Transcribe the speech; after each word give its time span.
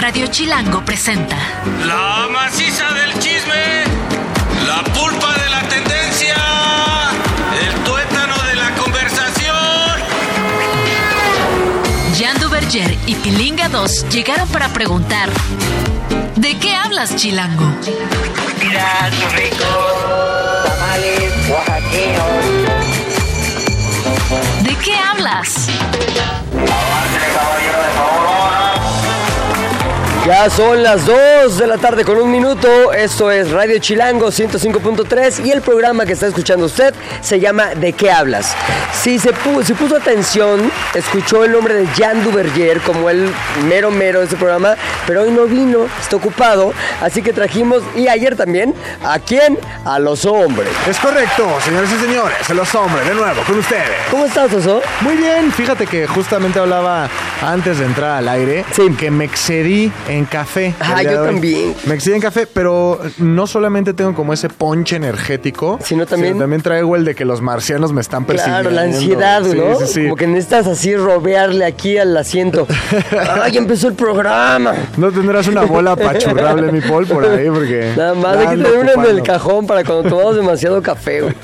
Radio 0.00 0.26
Chilango 0.28 0.82
presenta 0.82 1.36
La 1.84 2.26
maciza 2.32 2.90
del 2.94 3.12
chisme, 3.18 3.84
la 4.66 4.82
pulpa 4.94 5.34
de 5.34 5.50
la 5.50 5.60
tendencia, 5.68 6.36
el 7.60 7.74
tuétano 7.84 8.34
de 8.44 8.54
la 8.54 8.74
conversación. 8.76 9.54
Jean 12.14 12.38
Duverger 12.40 12.96
y 13.06 13.14
Pilinga 13.16 13.68
2 13.68 14.08
llegaron 14.08 14.48
para 14.48 14.70
preguntar 14.70 15.28
¿De 16.36 16.58
qué 16.58 16.74
hablas, 16.74 17.14
Chilango? 17.16 17.70
Gracias, 18.58 19.32
ricos 19.34 19.66
tamales 20.64 21.30
oaxaqueños. 21.50 22.44
¿De 24.62 24.76
qué 24.76 24.94
hablas? 24.94 25.68
Ya 30.26 30.50
son 30.50 30.82
las 30.82 31.06
2 31.06 31.58
de 31.58 31.66
la 31.66 31.78
tarde 31.78 32.04
con 32.04 32.18
un 32.18 32.30
minuto. 32.30 32.92
Esto 32.92 33.30
es 33.30 33.50
Radio 33.50 33.78
Chilango 33.78 34.28
105.3 34.28 35.44
y 35.46 35.50
el 35.50 35.62
programa 35.62 36.04
que 36.04 36.12
está 36.12 36.26
escuchando 36.26 36.66
usted 36.66 36.94
se 37.22 37.40
llama 37.40 37.68
¿De 37.74 37.94
qué 37.94 38.10
hablas? 38.12 38.54
Si 38.92 39.18
se 39.18 39.30
pu- 39.34 39.64
si 39.64 39.72
puso 39.72 39.96
atención, 39.96 40.70
escuchó 40.94 41.42
el 41.44 41.52
nombre 41.52 41.74
de 41.74 41.86
Jan 41.86 42.22
Duverger 42.22 42.80
como 42.82 43.08
el 43.08 43.32
mero 43.66 43.90
mero 43.90 44.18
de 44.18 44.26
este 44.26 44.36
programa, 44.36 44.76
pero 45.06 45.22
hoy 45.22 45.30
no 45.30 45.46
vino, 45.46 45.86
está 46.00 46.16
ocupado, 46.16 46.74
así 47.00 47.22
que 47.22 47.32
trajimos, 47.32 47.82
y 47.96 48.06
ayer 48.08 48.36
también, 48.36 48.74
¿a 49.02 49.18
quién? 49.20 49.58
A 49.86 49.98
los 49.98 50.26
hombres. 50.26 50.68
Es 50.88 50.98
correcto, 50.98 51.48
señores 51.64 51.90
y 51.92 51.98
señores, 52.04 52.48
los 52.50 52.74
hombres, 52.74 53.08
de 53.08 53.14
nuevo, 53.14 53.42
con 53.46 53.58
ustedes. 53.58 53.88
¿Cómo 54.10 54.26
estás, 54.26 54.52
Oso? 54.52 54.82
Muy 55.00 55.16
bien, 55.16 55.50
fíjate 55.50 55.86
que 55.86 56.06
justamente 56.06 56.58
hablaba 56.58 57.08
antes 57.42 57.78
de 57.78 57.86
entrar 57.86 58.18
al 58.18 58.28
aire 58.28 58.64
Sí. 58.76 58.90
que 58.98 59.10
me 59.10 59.24
excedí 59.24 59.90
en 60.10 60.24
café. 60.24 60.74
Ah, 60.80 61.02
yo 61.02 61.22
también. 61.24 61.74
Me 61.86 61.94
excedí 61.94 62.14
en 62.16 62.20
café, 62.20 62.46
pero 62.52 63.00
no 63.18 63.46
solamente 63.46 63.94
tengo 63.94 64.14
como 64.14 64.32
ese 64.32 64.48
ponche 64.48 64.96
energético, 64.96 65.78
Sino 65.82 66.06
también- 66.06 66.38
también 66.38 66.62
traigo 66.62 66.96
el 66.96 67.04
de 67.04 67.14
que 67.14 67.24
los 67.24 67.40
marcianos 67.40 67.92
me 67.92 68.00
están 68.00 68.24
persiguiendo. 68.24 68.70
Claro, 68.70 68.74
la 68.74 68.82
ansiedad, 68.94 69.42
Sí, 69.44 69.56
¿no? 69.56 69.78
Sí, 69.78 69.86
sí, 69.86 70.02
Como 70.04 70.16
que 70.16 70.26
necesitas 70.26 70.66
así 70.66 70.96
robearle 70.96 71.64
aquí 71.64 71.96
al 71.98 72.16
asiento. 72.16 72.66
¡Ay, 73.42 73.56
empezó 73.56 73.88
el 73.88 73.94
programa! 73.94 74.74
No 74.96 75.10
tendrás 75.12 75.46
una 75.48 75.62
bola 75.62 75.96
pachurrable, 75.96 76.72
mi 76.72 76.80
Paul, 76.80 77.06
por 77.06 77.24
ahí, 77.24 77.48
porque... 77.48 77.92
Nada 77.96 78.14
más, 78.14 78.36
hay 78.36 78.56
que 78.56 78.62
tener 78.62 78.78
una 78.78 78.92
en 78.92 79.04
el 79.16 79.22
cajón 79.22 79.66
para 79.66 79.84
cuando 79.84 80.08
tomamos 80.08 80.36
demasiado 80.36 80.82
café. 80.82 81.20
güey. 81.22 81.34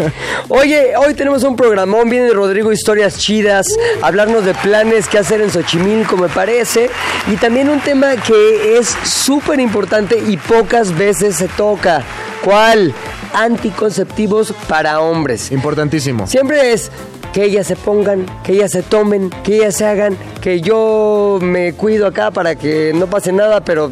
Oye, 0.48 0.92
hoy 0.96 1.14
tenemos 1.14 1.42
un 1.44 1.56
programón, 1.56 2.08
viene 2.10 2.30
Rodrigo 2.32 2.72
Historias 2.72 3.18
Chidas, 3.18 3.66
hablarnos 4.02 4.44
de 4.44 4.54
planes 4.54 5.08
que 5.08 5.18
hacer 5.18 5.40
en 5.40 5.50
Xochimilco, 5.50 6.16
me 6.16 6.28
parece, 6.28 6.90
y 7.32 7.36
también 7.36 7.68
un 7.68 7.80
tema 7.80 8.16
que 8.16 8.55
es 8.56 8.88
súper 9.04 9.60
importante 9.60 10.18
y 10.18 10.36
pocas 10.36 10.96
veces 10.96 11.36
se 11.36 11.48
toca. 11.48 12.02
¿Cuál? 12.42 12.94
Anticonceptivos 13.36 14.52
para 14.66 15.00
hombres. 15.00 15.52
Importantísimo. 15.52 16.26
Siempre 16.26 16.72
es 16.72 16.90
que 17.34 17.44
ellas 17.44 17.66
se 17.66 17.76
pongan, 17.76 18.24
que 18.42 18.52
ellas 18.54 18.70
se 18.72 18.82
tomen, 18.82 19.28
que 19.44 19.56
ellas 19.56 19.74
se 19.76 19.84
hagan, 19.84 20.16
que 20.40 20.62
yo 20.62 21.38
me 21.42 21.74
cuido 21.74 22.06
acá 22.06 22.30
para 22.30 22.54
que 22.54 22.92
no 22.94 23.08
pase 23.08 23.30
nada, 23.30 23.60
pero 23.62 23.90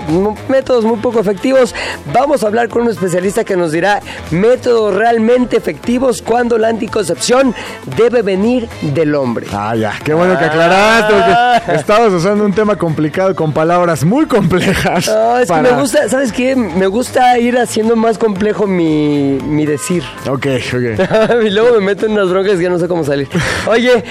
métodos 0.48 0.84
muy 0.86 0.96
poco 0.98 1.20
efectivos. 1.20 1.74
Vamos 2.14 2.42
a 2.42 2.46
hablar 2.46 2.70
con 2.70 2.82
un 2.82 2.88
especialista 2.90 3.44
que 3.44 3.54
nos 3.54 3.70
dirá 3.72 4.00
métodos 4.30 4.94
realmente 4.94 5.58
efectivos 5.58 6.22
cuando 6.22 6.56
la 6.56 6.68
anticoncepción 6.68 7.54
debe 7.98 8.22
venir 8.22 8.66
del 8.80 9.14
hombre. 9.14 9.46
Ah, 9.52 9.76
ya, 9.76 9.92
qué 10.02 10.14
bueno 10.14 10.38
que 10.38 10.44
aclaraste, 10.46 11.12
Ah. 11.14 11.60
porque 11.66 11.80
estabas 11.80 12.12
usando 12.14 12.46
un 12.46 12.54
tema 12.54 12.76
complicado 12.76 13.34
con 13.34 13.52
palabras 13.52 14.04
muy 14.04 14.24
complejas. 14.24 15.06
No, 15.08 15.38
es 15.38 15.50
que 15.50 15.60
me 15.60 15.72
gusta, 15.72 16.08
¿sabes 16.08 16.32
qué? 16.32 16.56
Me 16.56 16.86
gusta 16.86 17.38
ir 17.38 17.58
haciendo 17.58 17.94
más 17.94 18.16
complejo 18.16 18.66
mi, 18.66 19.33
mi 19.42 19.66
decir. 19.66 20.02
Ok, 20.28 20.46
ok. 20.72 21.42
y 21.46 21.50
luego 21.50 21.72
me 21.78 21.80
meto 21.86 22.06
en 22.06 22.12
unas 22.12 22.28
drogas 22.28 22.56
que 22.56 22.62
ya 22.62 22.70
no 22.70 22.78
sé 22.78 22.88
cómo 22.88 23.04
salir. 23.04 23.28
Oye, 23.66 24.02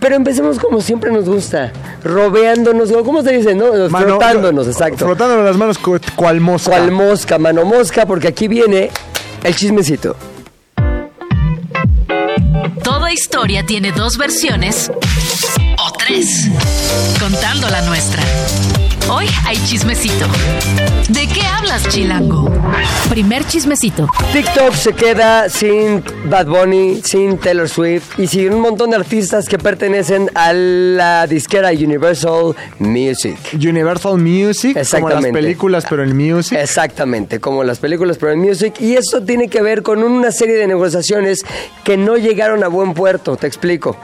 pero 0.00 0.16
empecemos 0.16 0.58
como 0.58 0.80
siempre 0.80 1.10
nos 1.10 1.24
gusta, 1.26 1.72
robeándonos, 2.02 2.90
o 2.90 3.04
¿cómo 3.04 3.22
se 3.22 3.32
dice? 3.36 3.54
No? 3.54 3.72
Mano- 3.88 4.06
Frotándonos, 4.06 4.66
exacto. 4.66 5.04
Frotándonos 5.06 5.44
las 5.44 5.56
manos 5.56 5.78
cu- 5.78 5.98
cual 6.16 6.40
mosca. 6.40 6.70
Cual 6.70 6.90
mosca, 6.90 7.38
mano 7.38 7.64
mosca, 7.64 8.06
porque 8.06 8.28
aquí 8.28 8.48
viene 8.48 8.90
el 9.42 9.54
chismecito. 9.56 10.16
Toda 12.82 13.12
historia 13.12 13.64
tiene 13.66 13.92
dos 13.92 14.16
versiones 14.18 14.90
o 15.78 15.92
tres, 15.92 16.48
contando 17.20 17.68
la 17.70 17.82
nuestra. 17.82 18.22
Hoy 19.10 19.26
hay 19.46 19.56
chismecito. 19.66 20.26
¿De 21.10 21.26
qué 21.26 21.42
hablas, 21.42 21.86
Chilango? 21.88 22.50
Primer 23.10 23.46
chismecito. 23.46 24.08
TikTok 24.32 24.72
se 24.74 24.94
queda 24.94 25.48
sin 25.50 26.02
Bad 26.24 26.46
Bunny, 26.46 27.02
sin 27.04 27.36
Taylor 27.38 27.68
Swift 27.68 28.18
y 28.18 28.26
sin 28.26 28.54
un 28.54 28.60
montón 28.60 28.90
de 28.90 28.96
artistas 28.96 29.46
que 29.46 29.58
pertenecen 29.58 30.30
a 30.34 30.52
la 30.54 31.26
disquera 31.26 31.68
Universal 31.70 32.54
Music. 32.78 33.36
Universal 33.52 34.16
Music, 34.18 34.72
como 34.72 34.78
las 34.80 34.86
Exactamente. 34.94 35.32
películas, 35.32 35.84
pero 35.88 36.02
en 36.02 36.16
music. 36.16 36.58
Exactamente, 36.58 37.40
como 37.40 37.62
las 37.62 37.78
películas 37.78 38.16
Pro 38.16 38.34
Music. 38.36 38.74
Y 38.80 38.94
esto 38.94 39.22
tiene 39.22 39.48
que 39.48 39.60
ver 39.60 39.82
con 39.82 40.02
una 40.02 40.32
serie 40.32 40.56
de 40.56 40.66
negociaciones 40.66 41.44
que 41.84 41.98
no 41.98 42.16
llegaron 42.16 42.64
a 42.64 42.68
buen 42.68 42.94
puerto. 42.94 43.36
Te 43.36 43.46
explico. 43.46 43.96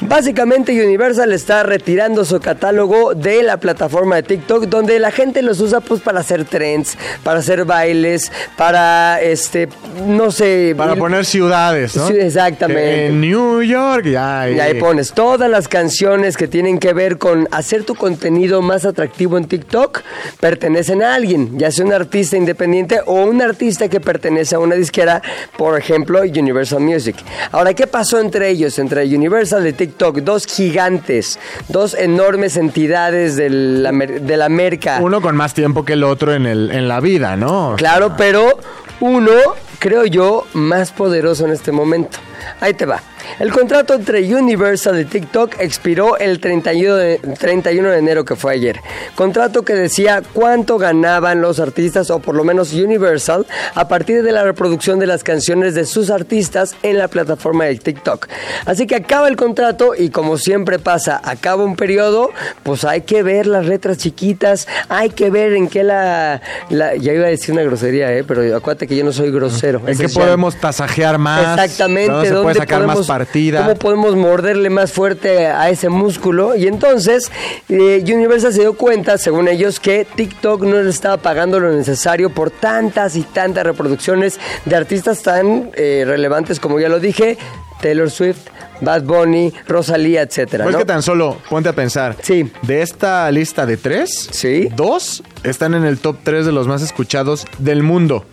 Básicamente, 0.00 0.72
Universal 0.72 1.32
está 1.32 1.62
retirando 1.62 2.24
su 2.24 2.40
catálogo 2.40 3.14
de 3.14 3.42
la 3.42 3.58
plataforma 3.58 4.16
de 4.16 4.22
TikTok, 4.22 4.45
donde 4.46 4.98
la 4.98 5.10
gente 5.10 5.42
los 5.42 5.60
usa 5.60 5.80
pues 5.80 6.00
para 6.00 6.20
hacer 6.20 6.44
trends, 6.44 6.96
para 7.22 7.40
hacer 7.40 7.64
bailes, 7.64 8.30
para 8.56 9.20
este, 9.20 9.68
no 10.06 10.30
sé. 10.30 10.74
Para 10.76 10.94
ir- 10.94 10.98
poner 10.98 11.24
ciudades, 11.24 11.96
¿no? 11.96 12.08
Sí, 12.08 12.14
exactamente. 12.18 13.06
En 13.06 13.20
New 13.20 13.62
York, 13.62 14.06
ya. 14.06 14.48
y 14.50 14.60
ahí 14.60 14.74
pones 14.74 15.12
todas 15.12 15.50
las 15.50 15.68
canciones 15.68 16.36
que 16.36 16.48
tienen 16.48 16.78
que 16.78 16.92
ver 16.92 17.18
con 17.18 17.48
hacer 17.50 17.84
tu 17.84 17.94
contenido 17.94 18.62
más 18.62 18.84
atractivo 18.84 19.36
en 19.38 19.46
TikTok, 19.46 20.00
pertenecen 20.40 21.02
a 21.02 21.14
alguien, 21.14 21.58
ya 21.58 21.70
sea 21.70 21.84
un 21.84 21.92
artista 21.92 22.36
independiente 22.36 23.00
o 23.06 23.24
un 23.24 23.42
artista 23.42 23.88
que 23.88 24.00
pertenece 24.00 24.54
a 24.54 24.58
una 24.58 24.74
disquera, 24.74 25.22
por 25.56 25.78
ejemplo, 25.78 26.20
Universal 26.20 26.80
Music. 26.80 27.16
Ahora, 27.52 27.74
¿qué 27.74 27.86
pasó 27.86 28.20
entre 28.20 28.48
ellos, 28.50 28.78
entre 28.78 29.04
Universal 29.04 29.66
y 29.66 29.72
TikTok? 29.72 30.18
Dos 30.18 30.46
gigantes, 30.46 31.38
dos 31.68 31.94
enormes 31.94 32.56
entidades 32.56 33.36
de 33.36 33.50
la, 33.50 33.92
mer- 33.92 34.20
de 34.36 34.38
la 34.38 34.48
merca. 34.48 34.98
Uno 35.00 35.20
con 35.20 35.34
más 35.34 35.54
tiempo 35.54 35.84
que 35.84 35.94
el 35.94 36.04
otro 36.04 36.34
en, 36.34 36.46
el, 36.46 36.70
en 36.70 36.88
la 36.88 37.00
vida, 37.00 37.36
¿no? 37.36 37.74
Claro, 37.76 38.14
pero 38.16 38.58
uno, 39.00 39.32
creo 39.78 40.04
yo, 40.04 40.44
más 40.52 40.92
poderoso 40.92 41.46
en 41.46 41.52
este 41.52 41.72
momento. 41.72 42.18
Ahí 42.60 42.74
te 42.74 42.86
va. 42.86 43.02
El 43.40 43.52
contrato 43.52 43.94
entre 43.94 44.22
Universal 44.34 45.00
y 45.00 45.04
TikTok 45.04 45.56
expiró 45.58 46.16
el 46.16 46.38
31 46.40 46.94
de, 46.96 47.18
31 47.38 47.90
de 47.90 47.98
enero 47.98 48.24
que 48.24 48.36
fue 48.36 48.52
ayer. 48.54 48.80
Contrato 49.14 49.62
que 49.62 49.74
decía 49.74 50.22
cuánto 50.32 50.78
ganaban 50.78 51.40
los 51.40 51.58
artistas 51.58 52.10
o 52.10 52.20
por 52.20 52.34
lo 52.34 52.44
menos 52.44 52.72
Universal 52.72 53.46
a 53.74 53.88
partir 53.88 54.22
de 54.22 54.32
la 54.32 54.44
reproducción 54.44 54.98
de 54.98 55.06
las 55.06 55.24
canciones 55.24 55.74
de 55.74 55.84
sus 55.86 56.10
artistas 56.10 56.76
en 56.82 56.98
la 56.98 57.08
plataforma 57.08 57.64
de 57.64 57.76
TikTok. 57.76 58.28
Así 58.64 58.86
que 58.86 58.94
acaba 58.96 59.28
el 59.28 59.36
contrato 59.36 59.94
y 59.96 60.10
como 60.10 60.38
siempre 60.38 60.78
pasa, 60.78 61.20
acaba 61.24 61.64
un 61.64 61.74
periodo, 61.76 62.30
pues 62.62 62.84
hay 62.84 63.02
que 63.02 63.22
ver 63.22 63.46
las 63.46 63.66
letras 63.66 63.98
chiquitas, 63.98 64.68
hay 64.88 65.10
que 65.10 65.30
ver 65.30 65.52
en 65.54 65.68
qué 65.68 65.82
la... 65.82 66.40
la- 66.70 66.94
ya 66.96 67.12
iba 67.12 67.26
a 67.26 67.30
decir 67.30 67.52
una 67.54 67.62
grosería, 67.62 68.12
¿eh? 68.12 68.24
pero 68.24 68.56
acuérdate 68.56 68.86
que 68.86 68.96
yo 68.96 69.04
no 69.04 69.12
soy 69.12 69.30
grosero. 69.32 69.82
¿En 69.86 69.98
qué 69.98 70.08
podemos 70.08 70.56
tasajear 70.56 71.18
más? 71.18 71.58
Exactamente, 71.58 72.12
¿Dónde 72.12 72.25
se 72.28 72.34
¿dónde 72.34 72.42
puede 72.44 72.58
sacar 72.58 72.78
podemos, 72.78 72.98
más 72.98 73.06
partida? 73.06 73.62
¿Cómo 73.62 73.74
podemos 73.76 74.16
morderle 74.16 74.70
más 74.70 74.92
fuerte 74.92 75.46
a 75.46 75.68
ese 75.70 75.88
músculo? 75.88 76.54
Y 76.56 76.66
entonces, 76.66 77.30
eh, 77.68 78.02
Universal 78.06 78.52
se 78.52 78.60
dio 78.60 78.74
cuenta, 78.74 79.18
según 79.18 79.48
ellos, 79.48 79.80
que 79.80 80.06
TikTok 80.14 80.62
no 80.62 80.76
les 80.82 80.94
estaba 80.94 81.16
pagando 81.16 81.60
lo 81.60 81.72
necesario 81.72 82.30
por 82.30 82.50
tantas 82.50 83.16
y 83.16 83.22
tantas 83.22 83.64
reproducciones 83.64 84.38
de 84.64 84.76
artistas 84.76 85.22
tan 85.22 85.70
eh, 85.74 86.04
relevantes 86.06 86.60
como 86.60 86.80
ya 86.80 86.88
lo 86.88 87.00
dije, 87.00 87.36
Taylor 87.80 88.10
Swift, 88.10 88.38
Bad 88.80 89.02
Bunny, 89.02 89.52
Rosalía, 89.66 90.22
etcétera. 90.22 90.64
Pues 90.64 90.72
¿no? 90.74 90.78
que 90.80 90.84
tan 90.84 91.02
solo, 91.02 91.36
ponte 91.48 91.68
a 91.68 91.72
pensar. 91.74 92.16
Sí. 92.22 92.50
De 92.62 92.82
esta 92.82 93.30
lista 93.30 93.66
de 93.66 93.76
tres, 93.76 94.28
Sí. 94.32 94.68
dos 94.74 95.22
están 95.44 95.74
en 95.74 95.84
el 95.84 95.98
top 95.98 96.16
tres 96.22 96.46
de 96.46 96.52
los 96.52 96.66
más 96.66 96.82
escuchados 96.82 97.46
del 97.58 97.82
mundo. 97.82 98.24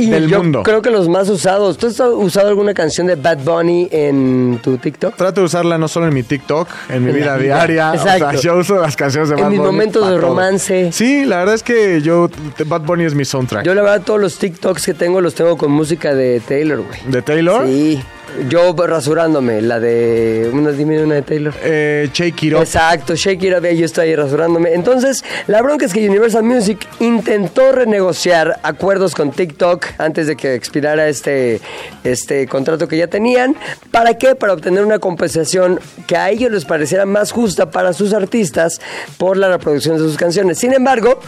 Y 0.00 0.10
del 0.10 0.28
yo 0.28 0.38
mundo. 0.38 0.62
creo 0.62 0.80
que 0.80 0.90
los 0.90 1.08
más 1.08 1.28
usados. 1.28 1.76
¿Tú 1.76 1.88
has 1.88 1.98
usado 2.00 2.48
alguna 2.48 2.72
canción 2.72 3.08
de 3.08 3.16
Bad 3.16 3.38
Bunny 3.38 3.88
en 3.90 4.60
tu 4.62 4.78
TikTok? 4.78 5.16
Trato 5.16 5.40
de 5.40 5.46
usarla 5.46 5.76
no 5.76 5.88
solo 5.88 6.06
en 6.06 6.14
mi 6.14 6.22
TikTok, 6.22 6.68
en 6.88 7.02
mi 7.04 7.10
En 7.10 7.16
vida 7.16 7.36
diaria. 7.36 7.92
Exacto. 7.94 8.26
O 8.26 8.30
sea, 8.30 8.40
yo 8.40 8.56
uso 8.58 8.80
las 8.80 8.94
canciones 8.94 9.28
de 9.30 9.34
En 9.34 9.40
Bad 9.42 9.50
mis 9.50 9.58
Bunny 9.58 9.70
momentos 9.72 10.02
pa' 10.04 10.10
de 10.10 10.16
todo. 10.18 10.28
romance. 10.28 10.92
Sí, 10.92 11.24
la 11.24 11.38
verdad 11.38 11.56
es 11.56 11.64
que 11.64 12.00
yo, 12.00 12.30
Bad 12.66 12.82
Bunny 12.82 13.04
es 13.04 13.14
mi 13.14 13.24
soundtrack. 13.24 13.64
Yo 13.64 13.74
la 13.74 13.82
verdad 13.82 14.02
todos 14.04 14.20
los 14.20 14.38
TikToks 14.38 14.86
que 14.86 14.94
tengo 14.94 15.20
los 15.20 15.34
tengo 15.34 15.58
con 15.58 15.72
música 15.72 16.14
de 16.14 16.40
Taylor, 16.46 16.78
güey. 16.80 17.00
¿De 17.08 17.20
Taylor? 17.20 17.66
Sí. 17.66 18.00
Yo 18.48 18.74
rasurándome, 18.74 19.60
la 19.62 19.80
de. 19.80 20.50
Una, 20.52 20.70
dime 20.70 21.02
una 21.02 21.16
de 21.16 21.22
Taylor. 21.22 21.54
Eh, 21.62 22.08
Shake 22.12 22.42
It 22.44 22.54
Up. 22.54 22.60
Exacto, 22.60 23.14
Shake 23.14 23.42
It 23.42 23.54
Up, 23.56 23.66
yo 23.66 23.84
estoy 23.84 24.08
ahí 24.08 24.16
rasurándome. 24.16 24.74
Entonces, 24.74 25.24
la 25.46 25.60
bronca 25.62 25.86
es 25.86 25.92
que 25.92 26.08
Universal 26.08 26.44
Music 26.44 26.86
intentó 27.00 27.72
renegociar 27.72 28.60
acuerdos 28.62 29.14
con 29.14 29.32
TikTok 29.32 29.86
antes 29.98 30.26
de 30.26 30.36
que 30.36 30.54
expirara 30.54 31.08
este, 31.08 31.60
este 32.04 32.46
contrato 32.46 32.86
que 32.88 32.96
ya 32.96 33.08
tenían. 33.08 33.56
¿Para 33.90 34.14
qué? 34.14 34.34
Para 34.34 34.52
obtener 34.52 34.84
una 34.84 34.98
compensación 34.98 35.80
que 36.06 36.16
a 36.16 36.30
ellos 36.30 36.50
les 36.50 36.64
pareciera 36.64 37.06
más 37.06 37.32
justa 37.32 37.70
para 37.70 37.92
sus 37.92 38.12
artistas 38.12 38.80
por 39.16 39.36
la 39.36 39.48
reproducción 39.48 39.96
de 39.96 40.02
sus 40.02 40.16
canciones. 40.16 40.58
Sin 40.58 40.72
embargo, 40.72 41.20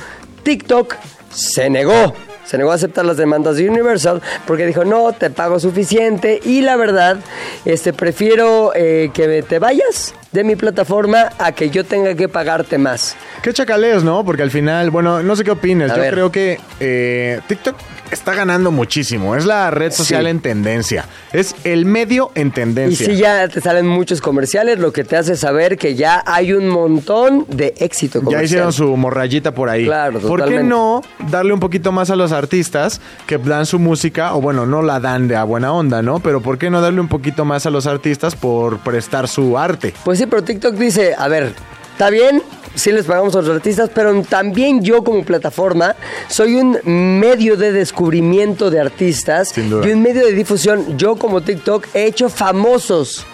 TikTok 0.42 0.94
se 1.32 1.70
negó. 1.70 2.14
Se 2.50 2.58
negó 2.58 2.72
a 2.72 2.74
aceptar 2.74 3.04
las 3.04 3.16
demandas 3.16 3.58
de 3.58 3.70
Universal 3.70 4.20
porque 4.44 4.66
dijo, 4.66 4.84
no, 4.84 5.12
te 5.12 5.30
pago 5.30 5.60
suficiente 5.60 6.40
y 6.44 6.62
la 6.62 6.74
verdad, 6.74 7.18
este, 7.64 7.92
prefiero 7.92 8.72
eh, 8.74 9.12
que 9.14 9.44
te 9.44 9.60
vayas 9.60 10.16
de 10.32 10.42
mi 10.42 10.56
plataforma 10.56 11.30
a 11.38 11.52
que 11.52 11.70
yo 11.70 11.84
tenga 11.84 12.16
que 12.16 12.28
pagarte 12.28 12.76
más. 12.76 13.14
Qué 13.42 13.52
chacaleos, 13.52 14.02
¿no? 14.02 14.24
Porque 14.24 14.42
al 14.42 14.50
final, 14.50 14.90
bueno, 14.90 15.22
no 15.22 15.36
sé 15.36 15.44
qué 15.44 15.52
opinas. 15.52 15.92
A 15.92 15.94
Yo 15.94 16.00
ver. 16.02 16.12
creo 16.12 16.32
que 16.32 16.58
eh, 16.80 17.40
TikTok 17.46 17.76
está 18.10 18.34
ganando 18.34 18.70
muchísimo. 18.70 19.36
Es 19.36 19.46
la 19.46 19.70
red 19.70 19.92
social 19.92 20.24
Sí. 20.24 20.30
en 20.30 20.40
tendencia. 20.40 21.04
Es 21.32 21.54
el 21.64 21.84
medio 21.86 22.30
en 22.34 22.48
Y 22.48 22.50
tendencia. 22.50 23.06
si 23.06 23.16
ya 23.16 23.46
te 23.48 23.60
salen 23.60 23.86
muchos 23.86 24.20
comerciales, 24.20 24.78
lo 24.78 24.92
que 24.92 25.04
te 25.04 25.16
hace 25.16 25.36
saber 25.36 25.76
que 25.78 25.94
ya 25.94 26.22
hay 26.26 26.52
un 26.52 26.68
montón 26.68 27.46
de 27.48 27.74
éxito 27.78 28.18
Ya 28.20 28.24
comercial. 28.24 28.44
hicieron 28.44 28.72
su 28.72 28.96
morrayita 28.96 29.52
por 29.54 29.68
ahí. 29.68 29.84
Claro, 29.84 30.20
¿Por 30.20 30.22
qué 30.22 30.28
totalmente. 30.44 30.68
no 30.68 31.02
darle 31.30 31.52
un 31.52 31.60
poquito 31.60 31.92
más 31.92 32.10
a 32.10 32.16
los 32.16 32.32
artistas 32.32 33.00
que 33.26 33.38
dan 33.38 33.66
su 33.66 33.78
música? 33.78 34.34
O 34.34 34.40
bueno, 34.40 34.66
no 34.66 34.82
la 34.82 35.00
dan 35.00 35.28
de 35.28 35.36
a 35.36 35.44
buena 35.44 35.72
onda, 35.72 36.02
¿no? 36.02 36.20
Pero 36.20 36.40
¿por 36.40 36.58
qué 36.58 36.70
no 36.70 36.80
darle 36.80 37.00
un 37.00 37.08
poquito 37.08 37.44
más 37.44 37.66
a 37.66 37.70
los 37.70 37.86
artistas 37.86 38.34
por 38.36 38.78
prestar 38.78 39.28
su 39.28 39.56
arte? 39.58 39.94
Pues 40.04 40.18
sí, 40.18 40.26
pero 40.26 40.42
TikTok 40.42 40.74
dice, 40.74 41.14
a 41.16 41.28
ver, 41.28 41.54
está 41.92 42.10
bien, 42.10 42.42
sí 42.74 42.92
les 42.92 43.06
pagamos 43.06 43.34
a 43.36 43.42
los 43.42 43.48
artistas, 43.48 43.90
pero 43.94 44.22
también 44.22 44.82
yo 44.82 45.02
como 45.02 45.24
plataforma 45.24 45.96
soy 46.28 46.56
un 46.56 46.78
medio 46.84 47.56
de 47.56 47.72
descubrimiento 47.72 48.70
de 48.70 48.80
artistas 48.80 49.56
y 49.56 49.60
un 49.60 50.02
medio 50.02 50.24
de 50.24 50.32
difusión. 50.32 50.96
Yo 50.96 51.16
como 51.16 51.40
TikTok 51.40 51.86
he 51.94 52.04
hecho 52.04 52.28
famosos 52.28 53.26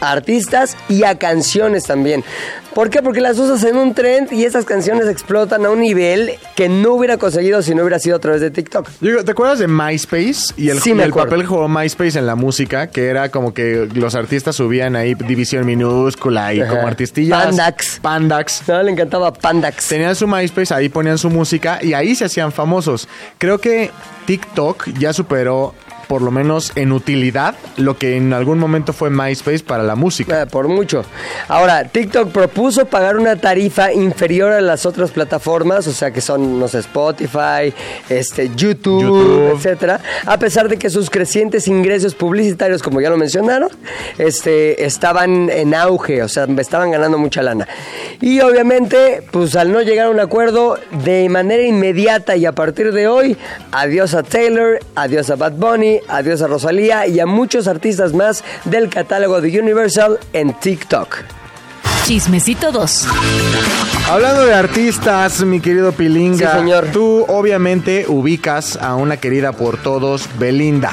a 0.00 0.12
artistas 0.12 0.76
y 0.88 1.04
a 1.04 1.18
canciones 1.18 1.84
también. 1.84 2.24
¿Por 2.74 2.88
qué? 2.88 3.02
Porque 3.02 3.20
las 3.20 3.38
usas 3.38 3.62
en 3.64 3.76
un 3.76 3.92
trend 3.92 4.32
y 4.32 4.44
esas 4.44 4.64
canciones 4.64 5.06
explotan 5.06 5.66
a 5.66 5.70
un 5.70 5.80
nivel 5.80 6.32
que 6.56 6.70
no 6.70 6.94
hubiera 6.94 7.18
conseguido 7.18 7.60
si 7.60 7.74
no 7.74 7.82
hubiera 7.82 7.98
sido 7.98 8.16
a 8.16 8.18
través 8.18 8.40
de 8.40 8.50
TikTok. 8.50 8.88
Digo, 9.00 9.22
¿Te 9.24 9.32
acuerdas 9.32 9.58
de 9.58 9.68
MySpace? 9.68 10.54
Y 10.56 10.70
el, 10.70 10.80
Sí, 10.80 10.94
y 10.96 11.00
el 11.00 11.12
papel 11.12 11.42
que 11.42 11.46
jugó 11.48 11.68
MySpace 11.68 12.18
en 12.18 12.26
la 12.26 12.34
música, 12.34 12.86
que 12.86 13.08
era 13.08 13.28
como 13.30 13.52
que 13.52 13.88
los 13.94 14.14
artistas 14.14 14.56
subían 14.56 14.96
ahí 14.96 15.14
división 15.14 15.66
minúscula 15.66 16.54
y 16.54 16.60
Ajá. 16.62 16.70
como 16.70 16.86
artistillas. 16.86 17.44
Pandax. 17.44 17.98
Pandax. 18.00 18.62
No, 18.68 18.82
le 18.82 18.92
encantaba 18.92 19.32
Pandax. 19.34 19.88
Tenían 19.88 20.16
su 20.16 20.26
MySpace, 20.26 20.72
ahí 20.72 20.88
ponían 20.88 21.18
su 21.18 21.28
música 21.28 21.78
y 21.82 21.92
ahí 21.92 22.14
se 22.14 22.24
hacían 22.24 22.52
famosos. 22.52 23.06
Creo 23.36 23.58
que 23.58 23.90
TikTok 24.24 24.88
ya 24.98 25.12
superó, 25.12 25.74
por 26.12 26.20
lo 26.20 26.30
menos 26.30 26.72
en 26.74 26.92
utilidad, 26.92 27.54
lo 27.78 27.96
que 27.96 28.18
en 28.18 28.34
algún 28.34 28.58
momento 28.58 28.92
fue 28.92 29.08
MySpace 29.08 29.60
para 29.60 29.82
la 29.82 29.94
música. 29.94 30.42
Ah, 30.42 30.46
por 30.46 30.68
mucho. 30.68 31.06
Ahora, 31.48 31.84
TikTok 31.84 32.30
propuso 32.32 32.84
pagar 32.84 33.16
una 33.16 33.36
tarifa 33.36 33.94
inferior 33.94 34.52
a 34.52 34.60
las 34.60 34.84
otras 34.84 35.10
plataformas, 35.10 35.86
o 35.86 35.92
sea 35.92 36.10
que 36.10 36.20
son, 36.20 36.60
no 36.60 36.68
sé, 36.68 36.80
Spotify, 36.80 37.72
este, 38.10 38.50
YouTube, 38.54 39.00
YouTube. 39.00 39.52
etcétera, 39.56 40.02
a 40.26 40.38
pesar 40.38 40.68
de 40.68 40.76
que 40.76 40.90
sus 40.90 41.08
crecientes 41.08 41.66
ingresos 41.66 42.14
publicitarios, 42.14 42.82
como 42.82 43.00
ya 43.00 43.08
lo 43.08 43.16
mencionaron, 43.16 43.70
este, 44.18 44.84
estaban 44.84 45.48
en 45.48 45.74
auge, 45.74 46.22
o 46.22 46.28
sea, 46.28 46.44
estaban 46.58 46.90
ganando 46.90 47.16
mucha 47.16 47.42
lana. 47.42 47.66
Y 48.20 48.40
obviamente, 48.40 49.22
pues 49.30 49.56
al 49.56 49.72
no 49.72 49.80
llegar 49.80 50.08
a 50.08 50.10
un 50.10 50.20
acuerdo 50.20 50.78
de 50.90 51.26
manera 51.30 51.62
inmediata 51.62 52.36
y 52.36 52.44
a 52.44 52.52
partir 52.52 52.92
de 52.92 53.08
hoy, 53.08 53.38
adiós 53.70 54.12
a 54.12 54.22
Taylor, 54.22 54.78
adiós 54.94 55.30
a 55.30 55.36
Bad 55.36 55.52
Bunny, 55.52 56.01
adiós 56.08 56.42
a 56.42 56.46
Rosalía 56.46 57.06
y 57.06 57.20
a 57.20 57.26
muchos 57.26 57.66
artistas 57.68 58.12
más 58.12 58.42
del 58.64 58.88
catálogo 58.88 59.40
de 59.40 59.58
Universal 59.60 60.18
en 60.32 60.52
TikTok. 60.54 61.16
Chismecito 62.04 62.72
2. 62.72 63.06
Hablando 64.10 64.44
de 64.44 64.54
artistas, 64.54 65.42
mi 65.44 65.60
querido 65.60 65.92
Pilinga, 65.92 66.52
Sí, 66.52 66.58
señor. 66.58 66.86
tú 66.92 67.24
obviamente 67.28 68.06
ubicas 68.08 68.76
a 68.76 68.96
una 68.96 69.16
querida 69.18 69.52
por 69.52 69.80
todos, 69.80 70.28
Belinda. 70.38 70.92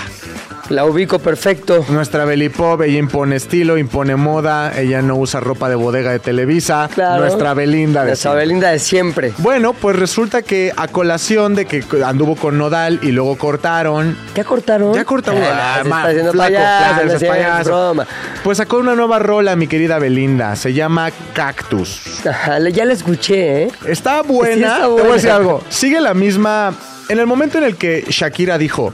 La 0.70 0.86
ubico 0.86 1.18
perfecto. 1.18 1.84
Nuestra 1.90 2.26
Belipop, 2.26 2.82
ella 2.84 3.00
impone 3.00 3.36
estilo, 3.38 3.78
impone 3.80 4.16
moda, 4.16 4.72
ella 4.80 5.02
no 5.02 5.16
usa 5.16 5.40
ropa 5.40 5.68
de 5.68 5.74
bodega 5.74 6.12
de 6.12 6.20
Televisa. 6.20 6.88
Claro. 6.94 7.22
Nuestra 7.24 7.56
Belinda 7.56 8.02
de 8.02 8.10
Nuestra 8.10 8.32
siempre. 8.32 8.46
Belinda 8.46 8.70
de 8.72 8.80
siempre. 8.80 9.34
Bueno, 9.40 9.74
pues 9.74 9.96
resulta 9.98 10.44
que 10.44 10.72
a 10.78 10.88
colación 10.88 11.56
de 11.56 11.66
que 11.66 11.84
anduvo 12.06 12.36
con 12.36 12.60
Nodal 12.60 13.00
y 13.02 13.12
luego 13.12 13.36
cortaron. 13.38 14.16
¿Ya 14.36 14.44
cortaron? 14.44 14.94
Ya 14.94 15.06
cortaron. 15.06 15.42
Ah, 15.44 15.78
Ah, 15.80 15.82
se 15.82 15.88
está 15.90 16.04
haciendo 16.08 16.32
flaco, 16.34 16.54
payaso, 16.54 17.26
payaso. 17.28 17.70
broma. 17.70 18.08
Pues 18.44 18.58
sacó 18.60 18.78
una 18.78 18.94
nueva 18.94 19.18
rola, 19.18 19.56
mi 19.56 19.66
querida 19.68 19.98
Belinda. 19.98 20.56
Se 20.56 20.74
llama 20.74 21.10
Cactus. 21.34 22.24
Ajá, 22.28 22.60
ya 22.70 22.86
la 22.86 22.94
escuché, 22.94 23.64
¿eh? 23.64 23.72
Está 23.88 24.22
buena. 24.22 24.54
Sí, 24.56 24.62
está 24.62 24.82
Te 24.82 24.86
voy 24.88 24.92
a 25.00 25.02
buena. 25.02 25.14
decir 25.16 25.32
algo. 25.32 25.64
Sigue 25.70 26.00
la 26.00 26.14
misma. 26.14 26.74
En 27.10 27.18
el 27.18 27.26
momento 27.26 27.58
en 27.58 27.64
el 27.64 27.76
que 27.76 28.06
Shakira 28.08 28.60
dijo: 28.60 28.94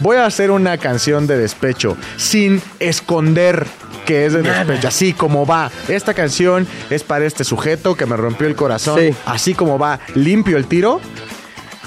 Voy 0.00 0.16
a 0.18 0.26
hacer 0.26 0.50
una 0.50 0.76
canción 0.78 1.26
de 1.26 1.38
despecho 1.38 1.96
sin 2.16 2.60
esconder 2.80 3.66
que 4.04 4.26
es 4.26 4.32
de 4.34 4.42
despecho, 4.42 4.88
así 4.88 5.12
como 5.12 5.46
va. 5.46 5.70
Esta 5.88 6.14
canción 6.14 6.66
es 6.90 7.02
para 7.02 7.24
este 7.24 7.42
sujeto 7.44 7.96
que 7.96 8.06
me 8.06 8.16
rompió 8.16 8.46
el 8.46 8.54
corazón, 8.54 9.00
Sí. 9.00 9.14
así 9.26 9.54
como 9.54 9.78
va, 9.78 9.98
limpio 10.14 10.56
el 10.58 10.66
tiro. 10.66 11.00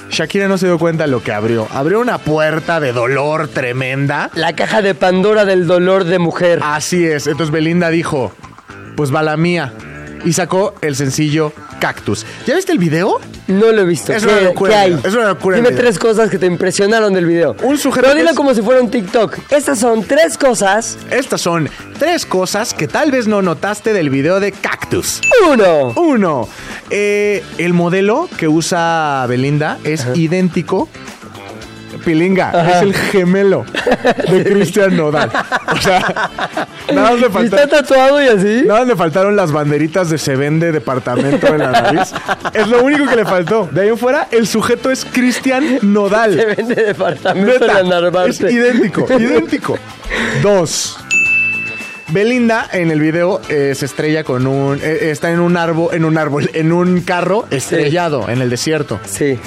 Shakira 0.10 0.48
no 0.48 0.58
se 0.58 0.66
dio 0.66 0.80
cuenta 0.80 1.04
de 1.06 1.12
lo 1.12 1.22
que 1.22 1.32
abrió. 1.32 1.68
Abrió 1.72 2.00
una 2.00 2.18
puerta 2.18 2.80
de 2.80 2.92
dolor 2.94 3.48
tremenda. 3.48 4.32
La 4.34 4.54
caja 4.54 4.82
de 4.82 4.96
Pandora 4.96 5.46
del 5.46 5.68
dolor 5.68 6.04
de 6.04 6.18
mujer. 6.18 6.60
Así 6.64 7.06
es. 7.06 7.28
Entonces 7.28 7.52
Belinda 7.52 7.90
dijo: 7.90 8.34
Pues 8.98 9.14
va 9.14 9.22
la 9.22 9.38
mía. 9.38 9.72
Y 10.26 10.34
sacó 10.34 10.74
el 10.82 10.96
sencillo 10.96 11.54
Cactus. 11.80 12.26
¿Ya 12.46 12.56
viste 12.56 12.72
el 12.72 12.78
video? 12.78 13.20
No 13.48 13.72
lo 13.72 13.82
he 13.82 13.86
visto. 13.86 14.14
Es 14.14 14.24
¿Qué, 14.26 14.32
una 14.32 14.42
locura 14.42 14.72
qué 14.72 14.78
hay? 14.78 15.00
es 15.04 15.14
una 15.14 15.30
locura 15.30 15.56
Dime 15.58 15.72
tres 15.72 15.98
cosas 15.98 16.30
que 16.30 16.38
te 16.38 16.46
impresionaron 16.46 17.14
del 17.14 17.26
video. 17.26 17.56
Un 17.64 17.78
sujeto 17.78 18.14
dilo 18.14 18.34
como 18.36 18.54
si 18.54 18.62
fuera 18.62 18.82
un 18.82 18.92
TikTok. 18.92 19.38
Estas 19.50 19.80
son 19.80 20.04
tres 20.04 20.38
cosas. 20.38 20.98
Estas 21.10 21.42
son 21.42 21.70
tres 21.98 22.26
cosas 22.26 22.74
que 22.74 22.88
tal 22.88 23.12
vez 23.12 23.28
no 23.28 23.42
notaste 23.42 23.94
del 23.94 24.10
video 24.10 24.40
de 24.40 24.52
Cactus. 24.52 25.22
Uno. 25.50 25.94
Uno, 25.96 26.50
eh, 26.90 27.44
el 27.58 27.74
modelo 27.74 28.30
que 28.38 28.48
usa 28.48 29.26
Belinda 29.28 29.80
es 29.84 30.06
idéntico. 30.16 30.90
Pilinga, 32.00 32.50
Ajá. 32.50 32.78
es 32.78 32.82
el 32.84 32.94
gemelo 32.96 33.66
de 34.30 34.44
Cristian 34.52 34.96
Nodal. 34.98 35.30
O 35.74 35.82
sea, 35.82 36.00
nada 36.94 37.12
más 37.12 37.20
le 37.20 37.20
¿Y 37.20 37.26
está 37.26 37.30
faltaron, 37.40 37.70
tatuado 37.70 38.24
y 38.24 38.28
así? 38.28 38.64
nada 38.66 38.80
más 38.80 38.88
le 38.88 38.96
faltaron 38.96 39.36
las 39.36 39.52
banderitas 39.52 40.10
de 40.10 40.18
se 40.18 40.36
vende 40.36 40.72
departamento 40.72 41.48
en 41.48 41.60
la 41.60 41.72
nariz. 41.72 42.12
Es 42.54 42.68
lo 42.68 42.84
único 42.84 43.06
que 43.08 43.16
le 43.16 43.26
faltó. 43.26 43.70
De 43.72 43.82
ahí 43.82 43.90
en 43.90 43.98
fuera, 43.98 44.28
el 44.32 44.48
sujeto 44.48 44.90
es 44.92 45.06
Cristian 45.06 45.80
Nodal. 45.82 46.34
Se 46.36 46.46
vende 46.46 46.76
departamento 46.76 47.60
Neta, 47.60 47.80
en 47.80 47.90
la 47.90 48.02
Narvarte. 48.02 48.30
es 48.48 48.54
idéntico, 48.54 49.06
idéntico. 49.20 49.78
Dos. 50.42 50.98
Belinda 52.12 52.68
en 52.72 52.90
el 52.90 53.00
video 53.00 53.40
eh, 53.50 53.74
se 53.76 53.86
estrella 53.86 54.24
con 54.24 54.48
un 54.48 54.80
eh, 54.82 55.12
está 55.12 55.30
en 55.30 55.40
un 55.40 55.56
árbol 55.58 55.90
en 55.94 56.06
un 56.06 56.18
árbol 56.18 56.50
en 56.54 56.72
un 56.72 57.02
carro 57.02 57.46
estrellado 57.52 58.28
en 58.30 58.42
el 58.42 58.50
desierto. 58.50 59.00
Sí. 59.06 59.38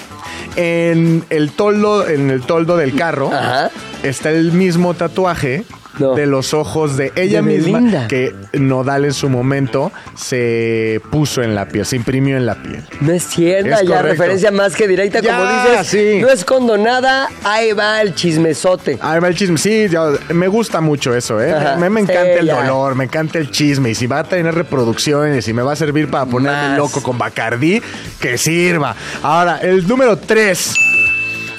En 0.57 1.25
el 1.31 1.51
toldo 1.51 2.07
en 2.09 2.31
el 2.31 2.43
toldo 2.43 2.77
del 2.77 2.95
carro 2.95 3.33
Ajá. 3.33 3.71
está 4.03 4.31
el 4.31 4.53
mismo 4.53 4.95
tatuaje 4.95 5.65
No. 6.03 6.15
de 6.15 6.27
los 6.27 6.53
ojos 6.55 6.97
de 6.97 7.13
ella 7.17 7.41
De 7.43 7.59
misma 7.59 8.09
que 8.09 8.35
Nodal 8.53 9.05
en 9.05 9.13
su 9.13 9.29
momento 9.29 9.91
se 10.15 11.01
puso 11.11 11.43
en 11.43 11.55
la 11.55 11.67
piel, 11.69 11.85
se 11.87 11.97
imprimió 11.97 12.37
en 12.37 12.47
la 12.47 12.55
piel. 12.57 12.83
No 13.01 13.13
es 13.13 13.25
cierto, 13.25 13.71
Es 13.71 13.81
ya 13.83 13.87
correcto. 13.87 14.03
referencia 14.09 14.51
más 14.51 14.75
que 14.77 14.89
directa, 14.89 15.21
Ya, 15.21 15.39
como 15.39 15.51
dices. 15.73 15.87
sí. 15.87 16.19
No 16.21 16.29
escondo 16.31 16.77
nada, 16.79 17.29
ahí 17.45 17.73
va 17.73 18.01
el 18.03 18.15
chismesote. 18.15 18.99
Ahí 19.01 19.21
va 19.21 19.29
el 19.29 19.35
chisme. 19.35 19.59
Sí, 19.59 19.87
me 20.33 20.49
gusta 20.49 20.81
mucho 20.81 21.15
eso, 21.15 21.41
¿eh? 21.41 21.53
Ajá. 21.53 21.77
Me, 21.77 21.89
me 21.91 22.01
Sí, 22.05 22.11
encanta 22.11 22.33
el 22.41 22.47
ya. 22.47 22.55
dolor, 22.63 22.95
me 22.95 23.05
encanta 23.05 23.39
el 23.39 23.51
chisme. 23.51 23.91
Y 23.91 23.95
si 23.95 24.07
va 24.07 24.21
a 24.21 24.25
tener 24.25 24.55
reproducciones 24.55 25.47
y 25.49 25.53
me 25.53 25.63
va 25.63 25.73
a 25.73 25.77
servir 25.77 26.09
para 26.11 26.27
ponerme 26.27 26.69
Más. 26.71 26.79
loco 26.79 27.03
con 27.03 27.19
Bacardí, 27.19 27.83
que 28.21 28.39
sirva. 28.39 28.95
Ahora, 29.23 29.59
el 29.63 29.87
número 29.87 30.17
3. 30.19 30.75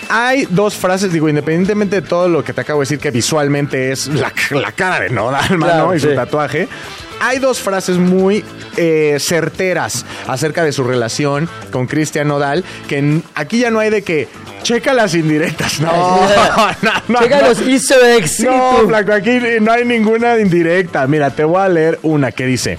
Hay 0.09 0.47
dos 0.49 0.75
frases, 0.75 1.11
digo, 1.11 1.29
independientemente 1.29 2.01
de 2.01 2.07
todo 2.07 2.27
lo 2.27 2.43
que 2.43 2.53
te 2.53 2.61
acabo 2.61 2.79
de 2.79 2.83
decir, 2.83 2.99
que 2.99 3.11
visualmente 3.11 3.91
es 3.91 4.07
la, 4.07 4.31
la 4.51 4.71
cara 4.71 4.99
de 4.99 5.09
Nodal, 5.09 5.49
mano, 5.57 5.73
Claro, 5.73 5.95
y 5.95 5.99
su 5.99 6.09
sí. 6.09 6.15
tatuaje. 6.15 6.67
hay 7.19 7.39
dos 7.39 7.59
frases 7.59 7.97
muy 7.97 8.43
eh, 8.77 9.17
certeras 9.19 10.05
acerca 10.27 10.63
de 10.63 10.71
su 10.71 10.83
relación 10.83 11.49
con 11.71 11.87
Cristian 11.87 12.27
Nodal, 12.27 12.63
que 12.87 13.21
aquí 13.35 13.59
ya 13.59 13.71
no 13.71 13.79
hay 13.79 13.89
de 13.89 14.01
que 14.03 14.27
checa 14.63 14.93
las 14.93 15.13
indirectas. 15.15 15.79
No, 15.81 15.91
no, 16.81 16.91
no, 17.07 17.19
Checa 17.19 17.41
no. 17.41 17.47
los 17.49 17.61
easter 17.61 18.03
eggs. 18.17 18.39
No, 18.41 18.87
flaco, 18.87 19.11
aquí 19.13 19.39
no 19.61 19.71
hay 19.71 19.85
ninguna 19.85 20.37
indirecta. 20.39 21.05
Mira, 21.07 21.29
te 21.31 21.43
voy 21.43 21.61
a 21.61 21.69
leer 21.69 21.99
una 22.03 22.31
que 22.31 22.45
dice: 22.45 22.77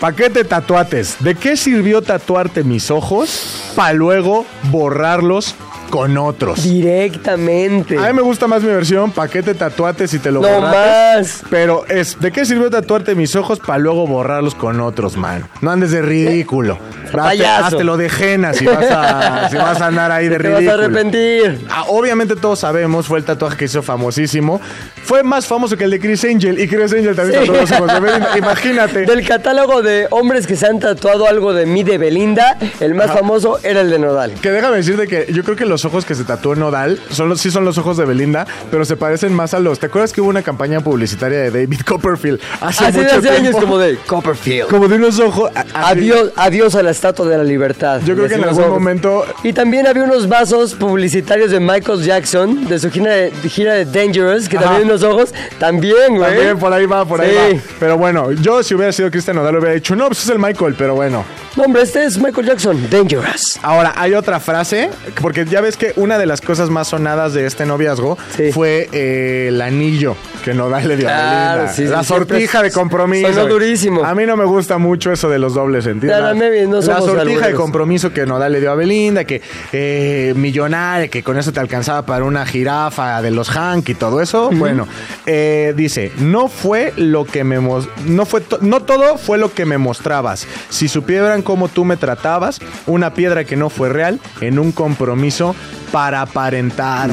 ¿Pa 0.00 0.12
qué 0.12 0.30
te 0.30 0.44
tatuates? 0.44 1.16
¿De 1.20 1.34
qué 1.36 1.56
sirvió 1.56 2.02
tatuarte 2.02 2.64
mis 2.64 2.90
ojos 2.90 3.72
para 3.76 3.92
luego 3.92 4.44
borrarlos 4.64 5.54
con 5.92 6.16
otros? 6.16 6.62
Directamente. 6.62 7.98
A 7.98 8.06
mí 8.08 8.12
me 8.14 8.22
gusta 8.22 8.46
más 8.46 8.62
mi 8.62 8.68
versión, 8.70 9.10
¿pa 9.10 9.28
qué 9.28 9.42
te 9.42 9.52
tatuates 9.54 10.14
y 10.14 10.18
te 10.18 10.30
lo 10.32 10.40
No 10.40 10.48
borrates? 10.48 11.42
más. 11.42 11.42
Pero 11.50 11.84
es, 11.86 12.18
¿de 12.18 12.32
qué 12.32 12.46
sirvió 12.46 12.70
tatuarte 12.70 13.14
mis 13.14 13.36
ojos 13.36 13.58
para 13.60 13.78
luego 13.78 14.06
borrarlos 14.06 14.54
con 14.54 14.80
otros, 14.80 15.18
man? 15.18 15.46
No 15.60 15.70
andes 15.70 15.90
de 15.90 16.00
ridículo. 16.00 16.78
Hazte, 17.04 17.16
Payaso. 17.18 17.64
hazte 17.66 17.84
lo 17.84 17.98
de 17.98 18.08
jena 18.08 18.54
si 18.54 18.64
vas 18.64 18.86
a, 18.90 19.48
si 19.50 19.56
vas 19.56 19.82
a 19.82 19.86
andar 19.88 20.10
ahí 20.10 20.28
de 20.28 20.38
Te 20.38 20.48
vas 20.48 20.58
ridículo. 20.60 20.70
a 20.82 20.84
arrepentir. 20.86 21.66
Ah, 21.70 21.84
obviamente 21.88 22.36
todos 22.36 22.58
sabemos, 22.60 23.06
fue 23.06 23.18
el 23.18 23.24
tatuaje 23.24 23.58
que 23.58 23.66
hizo 23.66 23.82
famosísimo. 23.82 24.62
Fue 25.04 25.22
más 25.22 25.46
famoso 25.46 25.76
que 25.76 25.84
el 25.84 25.90
de 25.90 26.00
Chris 26.00 26.24
Angel. 26.24 26.58
Y 26.58 26.66
Chris 26.68 26.90
Angel 26.94 27.14
también 27.14 27.40
Sí. 27.42 27.46
tatuó 27.48 27.60
los 27.60 27.70
ojos 27.72 27.92
de 27.92 28.00
Belinda. 28.00 28.28
Imagínate. 28.38 29.04
Del 29.04 29.28
catálogo 29.28 29.82
de 29.82 30.06
hombres 30.10 30.46
que 30.46 30.56
se 30.56 30.66
han 30.66 30.78
tatuado 30.80 31.28
algo 31.28 31.52
de 31.52 31.66
mí 31.66 31.84
de 31.84 31.98
Belinda, 31.98 32.56
el 32.80 32.94
más 32.94 33.10
famoso 33.10 33.58
era 33.62 33.82
el 33.82 33.90
de 33.90 33.98
Nodal. 33.98 34.32
Que 34.40 34.50
déjame 34.50 34.76
decirte 34.76 35.06
que 35.06 35.30
yo 35.32 35.44
creo 35.44 35.56
que 35.56 35.66
los 35.66 35.81
ojos 35.84 36.04
que 36.04 36.14
se 36.14 36.24
tatuó 36.24 36.54
Nodal 36.54 37.00
son 37.10 37.28
los, 37.28 37.40
sí 37.40 37.50
son 37.50 37.64
los 37.64 37.78
ojos 37.78 37.96
de 37.96 38.04
Belinda, 38.04 38.46
pero 38.70 38.84
se 38.84 38.96
parecen 38.96 39.32
más 39.34 39.54
a 39.54 39.60
los. 39.60 39.78
¿Te 39.78 39.86
acuerdas 39.86 40.12
que 40.12 40.20
hubo 40.20 40.28
una 40.30 40.42
campaña 40.42 40.80
publicitaria 40.80 41.38
de 41.38 41.50
David 41.50 41.80
Copperfield 41.86 42.40
hace 42.60 42.84
Hace, 42.86 42.98
mucho 43.02 43.16
hace 43.16 43.28
años 43.30 43.40
tiempo? 43.50 43.60
como 43.60 43.78
de 43.78 43.96
Copperfield. 43.96 44.68
Como 44.68 44.88
de 44.88 44.96
unos 44.96 45.18
ojos. 45.20 45.50
a-. 45.54 45.88
Adiós, 45.88 46.30
adiós 46.36 46.74
a 46.74 46.82
la 46.82 46.90
estatua 46.90 47.26
de 47.26 47.38
la 47.38 47.44
libertad. 47.44 48.00
Yo 48.04 48.14
creo 48.14 48.28
que 48.28 48.34
en 48.34 48.44
algún 48.44 48.68
momento. 48.68 49.24
Y 49.42 49.52
también 49.52 49.86
había 49.86 50.04
unos 50.04 50.28
vasos 50.28 50.74
publicitarios 50.74 51.50
de 51.50 51.60
Michael 51.60 52.02
Jackson, 52.02 52.66
de 52.68 52.78
su 52.78 52.90
gira 52.90 53.12
de, 53.12 53.30
gira 53.48 53.74
de 53.74 53.84
Dangerous, 53.84 54.48
que 54.48 54.56
Ajá. 54.56 54.66
también 54.66 54.88
unos 54.88 55.02
ojos. 55.02 55.32
También, 55.58 56.16
güey. 56.16 56.30
También 56.34 56.58
por 56.58 56.72
ahí 56.72 56.86
va, 56.86 57.04
por 57.04 57.20
ahí 57.20 57.34
va. 57.34 57.60
Pero 57.78 57.98
bueno, 57.98 58.32
yo 58.32 58.62
si 58.62 58.74
hubiera 58.74 58.92
sido 58.92 59.10
Cristian 59.10 59.36
Nodal 59.36 59.56
hubiera 59.56 59.74
dicho, 59.74 59.94
no, 59.96 60.06
pues 60.08 60.22
es 60.22 60.28
el 60.30 60.38
Michael, 60.38 60.74
pero 60.76 60.94
bueno. 60.94 61.24
No, 61.56 61.64
hombre, 61.64 61.82
este 61.82 62.04
es 62.04 62.18
Michael 62.18 62.46
Jackson. 62.46 62.88
Dangerous. 62.90 63.58
Ahora, 63.62 63.92
hay 63.96 64.14
otra 64.14 64.40
frase, 64.40 64.88
porque 65.20 65.44
ya 65.44 65.60
ves 65.60 65.71
que 65.76 65.92
una 65.96 66.18
de 66.18 66.26
las 66.26 66.40
cosas 66.40 66.70
más 66.70 66.88
sonadas 66.88 67.32
de 67.34 67.46
este 67.46 67.66
noviazgo 67.66 68.18
Sí. 68.36 68.52
fue 68.52 68.88
eh, 68.92 69.46
el 69.48 69.60
anillo 69.60 70.16
que 70.44 70.54
Nodal 70.54 70.88
le 70.88 70.96
dio 70.96 71.08
a 71.08 71.12
Claro, 71.12 71.52
Belinda. 71.62 71.72
sí, 71.72 71.84
la 71.84 72.02
sortija 72.04 72.62
de 72.62 72.70
compromiso. 72.72 73.28
sonó 73.32 73.46
durísimo. 73.46 74.04
A 74.04 74.14
mí 74.14 74.26
no 74.26 74.36
me 74.36 74.44
gusta 74.44 74.78
mucho 74.78 75.12
eso 75.12 75.28
de 75.28 75.38
los 75.38 75.54
dobles 75.54 75.84
sentidos. 75.84 76.20
La, 76.20 76.34
no 76.34 76.82
sortija 76.82 77.46
de 77.48 77.54
compromiso 77.54 78.12
que 78.12 78.26
Nodal 78.26 78.52
le 78.52 78.60
dio 78.60 78.70
a 78.70 78.74
Belinda, 78.74 79.24
que 79.24 79.40
eh, 79.72 80.32
millonaria, 80.36 81.08
que 81.08 81.22
con 81.22 81.36
eso 81.38 81.52
te 81.52 81.60
alcanzaba 81.60 82.02
para 82.04 82.24
una 82.24 82.44
jirafa 82.46 83.22
de 83.22 83.30
los 83.30 83.50
Hank 83.50 83.88
y 83.88 83.94
todo 83.94 84.20
eso. 84.20 84.50
Bueno, 84.52 84.86
eh, 85.26 85.72
dice, 85.76 86.12
no 86.18 86.48
fue 86.48 86.92
lo 86.96 87.24
que 87.24 87.44
me 87.44 87.60
no 88.06 88.26
fue 88.26 88.40
to- 88.40 88.58
no 88.60 88.82
todo 88.82 89.16
fue 89.18 89.38
lo 89.38 89.52
que 89.52 89.64
me 89.64 89.78
mostrabas. 89.78 90.46
Si 90.68 90.88
supieran 90.88 91.42
cómo 91.42 91.68
tú 91.68 91.84
me 91.84 91.96
tratabas, 91.96 92.60
una 92.86 93.14
piedra 93.14 93.44
que 93.44 93.56
no 93.56 93.70
fue 93.70 93.88
real 93.88 94.18
en 94.40 94.58
un 94.58 94.72
compromiso 94.72 95.51
para 95.90 96.22
aparentar. 96.22 97.10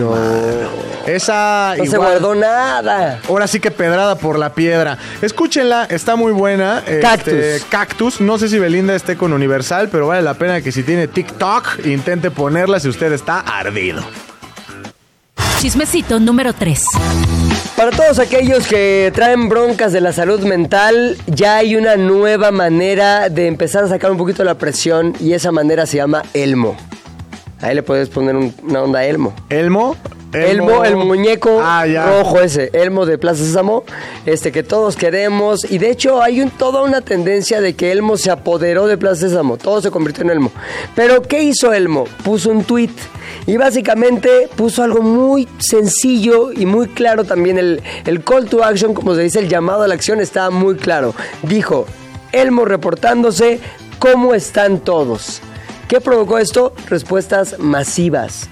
Esa 1.05 1.73
No 1.77 1.83
se 1.85 1.91
igual- 1.91 2.11
guardó 2.11 2.35
nada. 2.35 3.19
Ahora 3.27 3.47
sí 3.47 3.59
que 3.59 3.71
pedrada 3.71 4.15
por 4.15 4.37
la 4.37 4.53
piedra. 4.53 4.97
Escúchenla, 5.21 5.85
está 5.89 6.15
muy 6.15 6.31
buena. 6.31 6.79
Este, 6.79 6.99
Cactus. 6.99 7.35
Cactus. 7.69 8.21
No 8.21 8.37
sé 8.37 8.47
si 8.49 8.59
Belinda 8.59 8.95
esté 8.95 9.17
con 9.17 9.33
Universal, 9.33 9.89
pero 9.89 10.07
vale 10.07 10.21
la 10.21 10.33
pena 10.35 10.61
que 10.61 10.71
si 10.71 10.83
tiene 10.83 11.07
TikTok, 11.07 11.85
intente 11.85 12.31
ponerla 12.31 12.79
si 12.79 12.89
usted 12.89 13.11
está 13.11 13.39
ardido. 13.39 14.03
Chismecito 15.59 16.19
número 16.19 16.53
3. 16.53 16.81
Para 17.75 17.91
todos 17.91 18.19
aquellos 18.19 18.65
que 18.67 19.11
traen 19.13 19.49
broncas 19.49 19.91
de 19.91 20.01
la 20.01 20.13
salud 20.13 20.41
mental, 20.41 21.17
ya 21.27 21.57
hay 21.57 21.75
una 21.75 21.95
nueva 21.97 22.51
manera 22.51 23.29
de 23.29 23.47
empezar 23.47 23.83
a 23.83 23.87
sacar 23.87 24.11
un 24.11 24.17
poquito 24.17 24.43
la 24.43 24.55
presión 24.55 25.13
y 25.19 25.33
esa 25.33 25.51
manera 25.51 25.85
se 25.85 25.97
llama 25.97 26.23
Elmo. 26.33 26.77
Ahí 27.61 27.75
le 27.75 27.83
puedes 27.83 28.09
poner 28.09 28.35
un- 28.35 28.53
una 28.63 28.83
onda 28.83 28.99
a 28.99 29.05
Elmo. 29.05 29.33
Elmo. 29.49 29.95
Elmo, 30.31 30.85
el 30.85 30.95
muñeco 30.95 31.59
Ah, 31.63 31.87
ya. 31.87 32.05
rojo 32.05 32.39
ese, 32.39 32.69
Elmo 32.73 33.07
de 33.07 33.17
Plaza 33.17 33.43
Sésamo, 33.43 33.83
este 34.27 34.51
que 34.51 34.61
todos 34.61 34.95
queremos. 34.95 35.65
Y 35.71 35.79
de 35.79 35.89
hecho 35.89 36.21
hay 36.21 36.39
un, 36.41 36.51
toda 36.51 36.83
una 36.83 37.01
tendencia 37.01 37.61
de 37.61 37.73
que 37.75 37.91
Elmo 37.91 38.15
se 38.15 38.29
apoderó 38.29 38.85
de 38.85 38.95
Plaza 38.95 39.21
Sésamo, 39.27 39.57
todo 39.57 39.81
se 39.81 39.89
convirtió 39.89 40.23
en 40.23 40.29
Elmo. 40.29 40.51
Pero 40.95 41.23
¿qué 41.23 41.41
hizo 41.41 41.73
Elmo? 41.73 42.03
Puso 42.23 42.51
un 42.51 42.63
tweet 42.63 42.91
y 43.47 43.57
básicamente 43.57 44.47
puso 44.55 44.83
algo 44.83 45.01
muy 45.01 45.47
sencillo 45.57 46.51
y 46.51 46.67
muy 46.67 46.89
claro 46.89 47.23
también. 47.23 47.57
El, 47.57 47.81
el 48.05 48.23
call 48.23 48.47
to 48.47 48.63
action, 48.63 48.93
como 48.93 49.15
se 49.15 49.21
dice, 49.21 49.39
el 49.39 49.49
llamado 49.49 49.81
a 49.81 49.87
la 49.87 49.95
acción 49.95 50.21
está 50.21 50.51
muy 50.51 50.75
claro. 50.75 51.15
Dijo, 51.41 51.87
Elmo 52.33 52.65
reportándose, 52.65 53.59
¿cómo 53.97 54.35
están 54.35 54.79
todos? 54.79 55.41
¿Qué 55.89 55.99
provocó 55.99 56.37
esto? 56.37 56.71
Respuestas 56.87 57.57
masivas. 57.57 58.47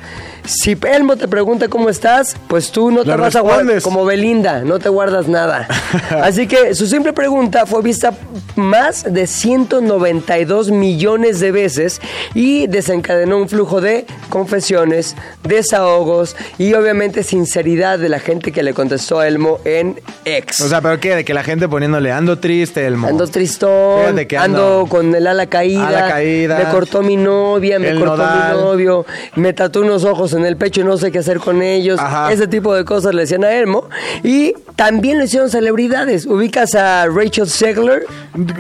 Si 0.48 0.78
Elmo 0.90 1.18
te 1.18 1.28
pregunta 1.28 1.68
cómo 1.68 1.90
estás, 1.90 2.36
pues 2.48 2.72
tú 2.72 2.90
no 2.90 3.02
te 3.04 3.10
Le 3.10 3.18
vas 3.18 3.36
a 3.36 3.42
guardar 3.42 3.82
como 3.82 4.06
Belinda, 4.06 4.62
no 4.62 4.80
te 4.80 4.88
guardas 4.88 5.28
nada. 5.28 5.68
Así 6.24 6.48
que 6.48 6.74
su 6.74 6.88
simple 6.88 7.12
pregunta 7.12 7.66
fue 7.66 7.82
vista 7.82 8.14
más 8.56 9.04
de 9.14 9.28
192 9.28 10.72
millones 10.72 11.42
de 11.42 11.52
veces 11.52 12.00
y 12.34 12.68
desencadenó 12.68 13.38
un 13.38 13.50
flujo 13.50 13.82
de 13.82 14.06
confesiones, 14.30 15.16
desahogos 15.44 16.36
y 16.58 16.74
obviamente 16.74 17.24
sinceridad 17.24 18.00
de 18.00 18.08
la 18.08 18.20
gente 18.20 18.52
que 18.54 18.64
le 18.64 18.74
contestó 18.74 19.20
a 19.20 19.28
Elmo 19.28 19.60
en 19.66 20.00
X. 20.24 20.62
O 20.62 20.70
sea, 20.70 20.80
¿pero 20.82 20.98
qué? 21.00 21.16
De 21.16 21.26
que 21.26 21.34
la 21.34 21.44
gente 21.44 21.68
poniéndole 21.68 22.12
ando 22.12 22.40
triste, 22.40 22.86
Elmo. 22.86 23.08
Ando 23.08 23.28
tristón, 23.28 24.16
que 24.28 24.38
ando, 24.38 24.84
ando- 24.86 24.90
con 24.90 25.14
el 25.14 25.28
ala 25.28 25.48
caída, 25.48 25.88
Ala 25.88 26.08
caída. 26.08 26.58
me 26.58 26.66
cortó 26.72 27.02
mi 27.02 27.18
novia, 27.18 27.80
me 27.80 27.96
cortó 27.96 28.18
nodal. 28.18 28.56
mi 28.56 28.62
novio, 28.62 29.06
me 29.36 29.52
tatuó 29.54 29.82
unos 29.82 30.06
ojos 30.06 30.34
en 30.38 30.46
el 30.46 30.58
pecho 30.58 30.82
y 30.82 30.84
no 30.84 30.98
sé 30.98 31.12
qué 31.12 31.20
hacer 31.20 31.40
con 31.40 31.62
ellos. 31.62 32.00
Ajá. 32.00 32.32
Ese 32.32 32.48
tipo 32.48 32.74
de 32.74 32.86
cosas 32.86 33.14
le 33.14 33.22
decían 33.22 33.44
a 33.44 33.54
Elmo. 33.54 33.90
Y 34.24 34.54
también 34.78 35.18
le 35.18 35.26
hicieron 35.26 35.50
celebridades. 35.50 36.26
Ubicas 36.28 36.76
a 36.76 37.08
Rachel 37.08 37.48
Segler. 37.48 38.06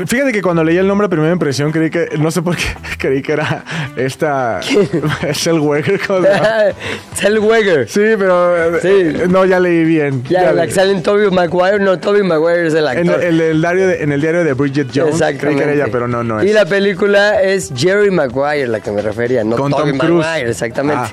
Fíjate 0.07 0.33
que 0.33 0.41
cuando 0.41 0.63
leí 0.63 0.75
el 0.75 0.87
nombre 0.87 1.05
a 1.05 1.09
primera 1.09 1.31
impresión 1.31 1.71
creí 1.71 1.91
que, 1.91 2.09
no 2.17 2.31
sé 2.31 2.41
por 2.41 2.55
qué, 2.57 2.63
creí 2.97 3.21
que 3.21 3.33
era 3.33 3.63
esta... 3.95 4.59
Shell 5.31 5.59
Weger. 5.59 5.99
¿cómo 6.05 6.23
se 6.23 6.29
llama? 6.33 6.49
Zellweger. 7.15 7.87
Sí, 7.87 8.01
pero... 8.17 8.79
Sí. 8.81 8.87
eh, 8.89 9.25
No, 9.29 9.45
ya 9.45 9.59
leí 9.59 9.83
bien. 9.85 10.23
Ya, 10.27 10.41
la 10.51 10.53
leí. 10.53 10.67
que 10.69 10.73
sale 10.73 10.91
en 10.93 11.03
Tobey 11.03 11.29
Maguire. 11.29 11.79
No, 11.79 11.99
Tobey 11.99 12.23
Maguire 12.23 12.67
es 12.67 12.73
el 12.73 12.87
En 12.87 13.09
actor. 13.09 13.23
el, 13.23 13.39
el 13.39 13.61
diario 13.61 13.87
de, 13.87 14.01
en 14.03 14.11
el 14.11 14.19
diario 14.19 14.43
de 14.43 14.53
Bridget 14.53 14.87
Jones 14.93 15.21
creí 15.39 15.55
que 15.55 15.63
era 15.63 15.73
ella, 15.73 15.85
pero 15.91 16.07
no, 16.07 16.23
no 16.23 16.39
es. 16.41 16.49
Y 16.49 16.53
la 16.53 16.65
película 16.65 17.41
es 17.43 17.71
Jerry 17.75 18.09
Maguire, 18.09 18.67
la 18.67 18.79
que 18.79 18.89
me 18.91 19.03
refería, 19.03 19.43
no 19.43 19.55
Con 19.55 19.71
Tobey 19.71 19.95
Tom. 19.95 20.17
Maguire, 20.17 20.49
exactamente. 20.49 21.03
Ah. 21.03 21.11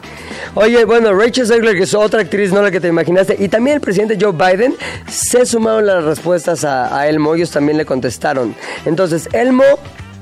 Oye, 0.54 0.84
bueno, 0.86 1.12
Rachel 1.12 1.46
Zegler, 1.46 1.76
que 1.76 1.82
es 1.82 1.92
otra 1.94 2.22
actriz, 2.22 2.52
no 2.52 2.62
la 2.62 2.70
que 2.70 2.80
te 2.80 2.88
imaginaste, 2.88 3.36
y 3.38 3.48
también 3.48 3.74
el 3.76 3.80
presidente 3.82 4.16
Joe 4.18 4.32
Biden, 4.32 4.74
se 5.08 5.46
sumaron 5.46 5.86
las 5.86 6.04
respuestas 6.04 6.64
a, 6.64 7.06
Elmo, 7.08 7.34
ellos 7.34 7.50
también 7.50 7.78
le 7.78 7.84
contestaron. 7.84 8.54
Entonces, 8.84 9.28
Elmo... 9.32 9.64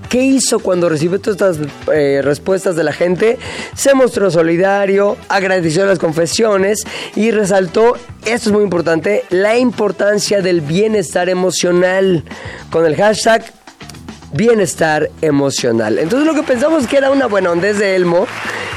¿Qué 0.08 0.20
hizo 0.22 0.58
cuando 0.58 0.90
recibió 0.90 1.18
todas 1.22 1.56
estas 1.56 1.72
eh, 1.90 2.20
respuestas 2.22 2.76
de 2.76 2.84
la 2.84 2.92
gente? 2.92 3.38
Se 3.74 3.94
mostró 3.94 4.30
solidario, 4.30 5.16
agradeció 5.30 5.86
las 5.86 5.98
confesiones 5.98 6.84
y 7.16 7.30
resaltó, 7.30 7.96
esto 8.26 8.50
es 8.50 8.52
muy 8.52 8.62
importante, 8.62 9.24
la 9.30 9.56
importancia 9.56 10.42
del 10.42 10.60
bienestar 10.60 11.30
emocional 11.30 12.24
con 12.70 12.84
el 12.84 12.94
hashtag 12.94 13.42
bienestar 14.32 15.10
emocional. 15.20 15.98
Entonces 15.98 16.26
lo 16.26 16.34
que 16.34 16.42
pensamos 16.42 16.86
que 16.86 16.96
era 16.96 17.10
una 17.10 17.26
buena 17.26 17.50
ondez 17.50 17.78
de 17.78 17.96
Elmo, 17.96 18.26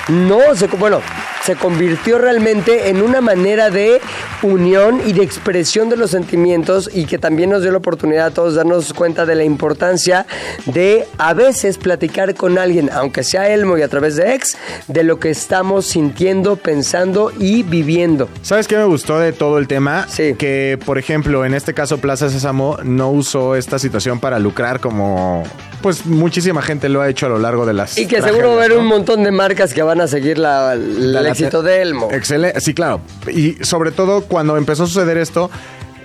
no 0.07 0.55
se, 0.55 0.67
bueno, 0.67 1.01
se 1.45 1.55
convirtió 1.55 2.17
realmente 2.17 2.89
en 2.89 3.01
una 3.01 3.21
manera 3.21 3.69
de 3.69 4.01
unión 4.41 5.01
y 5.05 5.13
de 5.13 5.23
expresión 5.23 5.89
de 5.89 5.95
los 5.95 6.11
sentimientos 6.11 6.89
y 6.93 7.05
que 7.05 7.17
también 7.17 7.49
nos 7.51 7.61
dio 7.61 7.71
la 7.71 7.77
oportunidad 7.77 8.27
a 8.27 8.31
todos 8.31 8.55
darnos 8.55 8.93
cuenta 8.93 9.25
de 9.25 9.35
la 9.35 9.43
importancia 9.43 10.25
de 10.65 11.07
a 11.17 11.33
veces 11.33 11.77
platicar 11.77 12.35
con 12.35 12.57
alguien, 12.57 12.89
aunque 12.91 13.23
sea 13.23 13.49
Elmo 13.49 13.77
y 13.77 13.81
a 13.81 13.87
través 13.87 14.15
de 14.15 14.33
ex, 14.33 14.57
de 14.87 15.03
lo 15.03 15.19
que 15.19 15.29
estamos 15.29 15.85
sintiendo, 15.85 16.55
pensando 16.55 17.31
y 17.39 17.63
viviendo. 17.63 18.27
¿Sabes 18.41 18.67
qué 18.67 18.77
me 18.77 18.85
gustó 18.85 19.19
de 19.19 19.31
todo 19.31 19.57
el 19.57 19.67
tema? 19.67 20.07
Sí. 20.07 20.35
Que, 20.35 20.79
por 20.83 20.97
ejemplo, 20.97 21.45
en 21.45 21.53
este 21.53 21.73
caso 21.73 21.99
Plaza 21.99 22.29
Sésamo 22.29 22.77
no 22.83 23.11
usó 23.11 23.55
esta 23.55 23.79
situación 23.79 24.19
para 24.19 24.39
lucrar 24.39 24.79
como... 24.79 25.43
Pues 25.81 26.05
muchísima 26.05 26.61
gente 26.63 26.89
lo 26.89 27.01
ha 27.01 27.09
hecho 27.09 27.27
a 27.27 27.29
lo 27.29 27.37
largo 27.37 27.65
de 27.65 27.73
las... 27.73 27.97
Y 27.97 28.07
que 28.07 28.21
seguro 28.21 28.47
va 28.49 28.53
a 28.53 28.57
haber 28.57 28.67
tragedias, 28.67 28.79
un 28.81 28.89
¿no? 28.89 28.95
montón 28.95 29.23
de 29.23 29.31
marcas 29.31 29.73
que 29.73 29.83
van 29.83 30.01
a 30.01 30.07
seguir 30.07 30.37
la- 30.39 30.73
el 30.73 31.13
La- 31.13 31.21
la- 31.21 31.29
éxito 31.29 31.61
de 31.61 31.81
Elmo. 31.81 32.09
Excelente, 32.11 32.59
sí, 32.61 32.73
claro. 32.73 33.01
Y 33.31 33.53
sobre 33.63 33.91
todo 33.91 34.21
cuando 34.23 34.57
empezó 34.57 34.83
a 34.83 34.87
suceder 34.87 35.17
esto, 35.17 35.51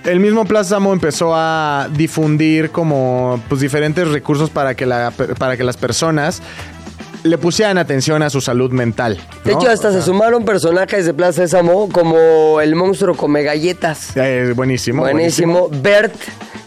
el 0.03 0.19
mismo 0.19 0.45
Plaza 0.45 0.71
Samo 0.71 0.93
empezó 0.93 1.31
a 1.35 1.87
difundir 1.95 2.69
como 2.71 3.41
pues 3.49 3.61
diferentes 3.61 4.07
recursos 4.07 4.49
para 4.51 4.75
que, 4.75 4.85
la, 4.85 5.11
para 5.37 5.57
que 5.57 5.63
las 5.63 5.77
personas 5.77 6.41
le 7.23 7.37
pusieran 7.37 7.77
atención 7.77 8.23
a 8.23 8.29
su 8.31 8.41
salud 8.41 8.71
mental. 8.71 9.19
De 9.45 9.53
¿no? 9.53 9.59
hecho, 9.61 9.69
hasta 9.69 9.89
O 9.89 9.91
se 9.91 9.97
sea, 9.97 10.05
sumaron 10.07 10.43
personajes 10.43 11.05
de 11.05 11.13
Plaza 11.13 11.43
Sésamo 11.43 11.87
como 11.89 12.59
el 12.61 12.75
monstruo 12.75 13.15
come 13.15 13.43
galletas. 13.43 14.15
eh, 14.15 14.53
buenísimo, 14.55 15.01
Buenísimo. 15.03 15.69
Bert, 15.71 16.15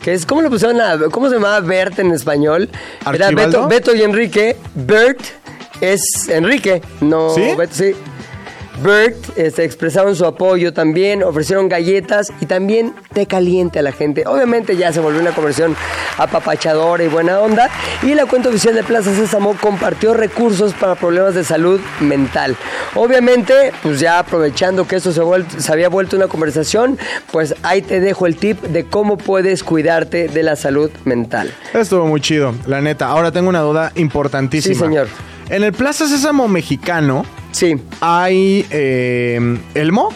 que 0.05 0.13
es, 0.13 0.27
¿cómo 0.27 0.43
le 0.43 0.51
pusieron 0.51 0.79
a, 0.83 0.99
cómo 1.11 1.31
se 1.31 1.37
llamaba 1.37 1.61
Bert 1.61 1.99
en 1.99 2.13
español? 2.13 2.69
Era 3.01 3.29
¿Archibaldo? 3.29 3.67
Beto, 3.67 3.93
Beto 3.93 3.95
y 3.95 4.03
Enrique. 4.03 4.57
Bert 4.75 5.19
es 5.81 6.29
Enrique, 6.29 6.83
no 7.01 7.35
¿Sí? 7.35 7.55
Beto, 7.57 7.75
sí. 7.75 7.95
Bert 8.83 9.17
este, 9.37 9.65
expresaron 9.65 10.17
su 10.17 10.25
apoyo 10.27 10.73
también, 10.73 11.23
ofrecieron 11.23 11.69
galletas 11.69 12.33
y 12.41 12.47
también 12.47 12.95
té 13.13 13.27
caliente 13.27 13.79
a 13.79 13.83
la 13.83 13.93
gente. 13.93 14.25
Obviamente 14.27 14.77
ya 14.77 14.93
se 14.93 15.01
volvió 15.01 15.21
una 15.21 15.33
conversión 15.33 15.77
apapachadora 16.19 17.05
y 17.05 17.09
buena 17.09 17.41
onda. 17.41 17.71
Y 18.03 18.15
la 18.15 18.27
cuenta 18.27 18.49
oficial 18.49 18.75
de 18.75 18.83
Plaza 18.83 19.15
Sésamo 19.15 19.57
compartió 19.61 20.15
recursos 20.15 20.75
para 20.75 20.95
problemas 20.95 21.35
de 21.35 21.45
salud 21.45 21.81
mental. 22.01 22.57
Obviamente, 22.95 23.73
pues 23.83 24.01
ya 24.01 24.19
aprovechando 24.19 24.87
que 24.87 24.97
esto 24.97 25.13
se, 25.13 25.61
se 25.61 25.73
había 25.73 25.89
vuelto 25.89 26.17
una 26.17 26.29
conversación, 26.29 26.99
pues 27.31 27.55
ahí 27.63 27.83
te 27.83 28.01
dejo 28.01 28.27
el 28.27 28.37
tip 28.37 28.61
de 28.63 28.85
cómo 28.85 29.17
puedes 29.17 29.63
cuidarte 29.63 30.29
de 30.29 30.43
la 30.43 30.57
salud 30.57 30.91
mental. 31.05 31.53
Estuvo 31.73 32.07
muy 32.07 32.21
chido, 32.21 32.55
la 32.67 32.81
neta. 32.81 33.07
Ahora 33.07 33.31
tengo 33.33 33.49
una 33.49 33.61
duda 33.61 33.93
importantísima. 33.95 34.75
Sí, 34.75 34.81
señor. 34.81 35.09
En 35.49 35.63
el 35.63 35.73
Plaza 35.73 36.09
Sésamo 36.09 36.49
mexicano 36.49 37.25
Sí, 37.55 37.77
hay 38.01 38.67
eh, 38.71 39.59
Elmo, 39.75 40.09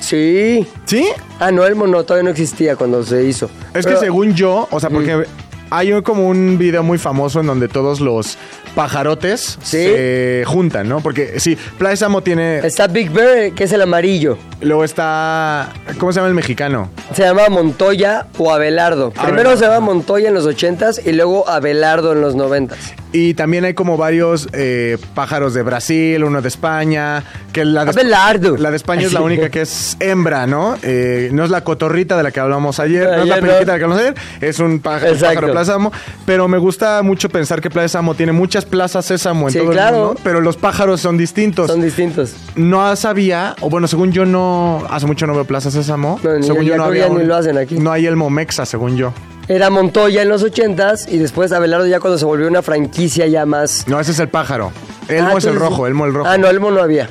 sí. 0.00 0.66
¿sí? 0.86 1.06
Ah, 1.38 1.50
no, 1.50 1.66
el 1.66 1.74
mono 1.74 2.02
todavía 2.04 2.24
no 2.24 2.30
existía 2.30 2.74
cuando 2.76 3.02
se 3.04 3.22
hizo. 3.24 3.50
Es 3.74 3.84
Pero- 3.84 3.90
que 4.00 4.06
según 4.06 4.34
yo, 4.34 4.66
o 4.70 4.80
sea, 4.80 4.88
porque 4.88 5.24
hay 5.68 5.92
un- 5.92 6.00
como 6.02 6.26
un 6.28 6.56
video 6.56 6.82
muy 6.82 6.96
famoso 6.96 7.40
en 7.40 7.46
donde 7.48 7.68
todos 7.68 8.00
los 8.00 8.38
pajarotes 8.74 9.58
Sí. 9.62 9.76
se 9.78 10.44
juntan, 10.46 10.88
¿no? 10.88 11.00
Porque 11.00 11.38
sí, 11.40 11.58
Sésamo 11.78 12.22
tiene... 12.22 12.58
Está 12.58 12.86
Big 12.86 13.10
Bear, 13.10 13.52
que 13.52 13.64
es 13.64 13.72
el 13.72 13.82
amarillo. 13.82 14.38
Luego 14.62 14.82
está... 14.84 15.72
¿Cómo 15.98 16.12
se 16.12 16.16
llama 16.16 16.28
el 16.28 16.34
mexicano? 16.34 16.88
Se 17.14 17.22
llama 17.24 17.48
Montoya 17.50 18.26
o 18.38 18.52
Abelardo. 18.52 19.10
Primero 19.10 19.54
se 19.56 19.64
llama 19.64 19.80
Montoya 19.80 20.28
en 20.28 20.34
los 20.34 20.46
80s 20.46 21.02
y 21.06 21.12
luego 21.12 21.46
Abelardo 21.48 22.12
en 22.12 22.20
los 22.22 22.36
90s. 22.36 22.94
Y 23.12 23.34
también 23.34 23.64
hay 23.64 23.72
como 23.72 23.96
varios 23.96 24.48
eh, 24.52 24.98
pájaros 25.14 25.54
de 25.54 25.62
Brasil, 25.62 26.22
uno 26.24 26.42
de 26.42 26.48
España, 26.48 27.22
que 27.52 27.64
la 27.64 27.84
de, 27.84 27.90
Abelardo. 27.92 28.56
la 28.56 28.70
de 28.70 28.76
España 28.76 29.02
es 29.06 29.12
la 29.12 29.20
única 29.22 29.48
que 29.48 29.62
es 29.62 29.96
hembra, 30.00 30.46
¿no? 30.46 30.76
Eh, 30.82 31.30
no 31.32 31.44
es 31.44 31.50
la 31.50 31.62
cotorrita 31.64 32.16
de 32.16 32.22
la 32.24 32.30
que 32.30 32.40
hablamos 32.40 32.78
ayer, 32.80 33.06
no 33.08 33.22
es 33.22 33.28
la 33.28 33.36
no. 33.36 33.42
periquita 33.42 33.60
de 33.60 33.66
la 33.72 33.78
que 33.78 33.84
hablamos 33.84 34.02
ayer, 34.02 34.14
es 34.40 34.58
un 34.58 34.80
pájaro, 34.80 35.14
pájaro 35.14 35.46
de 35.46 35.52
Plaza 35.52 35.72
Sésamo, 35.72 35.92
pero 36.26 36.48
me 36.48 36.58
gusta 36.58 37.00
mucho 37.02 37.28
pensar 37.30 37.60
que 37.60 37.70
Plaza 37.70 37.88
Sésamo 37.88 38.14
tiene 38.14 38.32
muchas 38.32 38.64
plazas 38.66 39.06
Sésamo 39.06 39.46
en 39.48 39.52
Sí, 39.52 39.58
todo 39.60 39.70
claro. 39.70 39.96
el 39.96 40.02
mundo, 40.06 40.20
pero 40.24 40.40
los 40.40 40.56
pájaros 40.56 41.00
son 41.00 41.16
distintos. 41.16 41.68
Son 41.68 41.80
distintos. 41.80 42.34
no 42.56 42.94
sabía, 42.96 43.54
o 43.60 43.70
bueno, 43.70 43.86
según 43.88 44.12
yo 44.12 44.26
no, 44.26 44.84
hace 44.90 45.06
mucho 45.06 45.26
no 45.26 45.34
veo 45.34 45.44
Plaza 45.44 45.70
Sésamo, 45.70 46.20
No, 46.22 46.42
según 46.42 46.64
yo 46.64 46.76
no 46.76 46.84
había 46.84 47.08
ni 47.08 47.24
lo 47.24 47.36
hacen 47.36 47.56
aquí. 47.56 47.78
No 47.78 47.92
hay 47.92 48.04
Elmo 48.06 48.28
Mexa, 48.30 48.66
según 48.66 48.96
yo. 48.96 49.12
Era 49.48 49.70
Montoya 49.70 50.22
en 50.22 50.28
los 50.28 50.44
80s 50.44 51.06
y 51.08 51.18
después 51.18 51.52
Abelardo 51.52 51.86
ya 51.86 52.00
cuando 52.00 52.18
se 52.18 52.24
volvió 52.24 52.48
una 52.48 52.62
franquicia 52.62 53.26
ya 53.26 53.46
más... 53.46 53.86
No, 53.86 54.00
ese 54.00 54.10
es 54.10 54.18
el 54.18 54.28
pájaro. 54.28 54.72
Elmo 55.08 55.30
Ah, 55.34 55.38
es 55.38 55.44
el 55.44 55.54
rojo, 55.54 55.86
Elmo 55.86 56.04
el 56.04 56.14
rojo. 56.14 56.28
Ah, 56.28 56.36
no, 56.36 56.48
Elmo 56.48 56.70
no 56.72 56.80
había. 56.82 57.08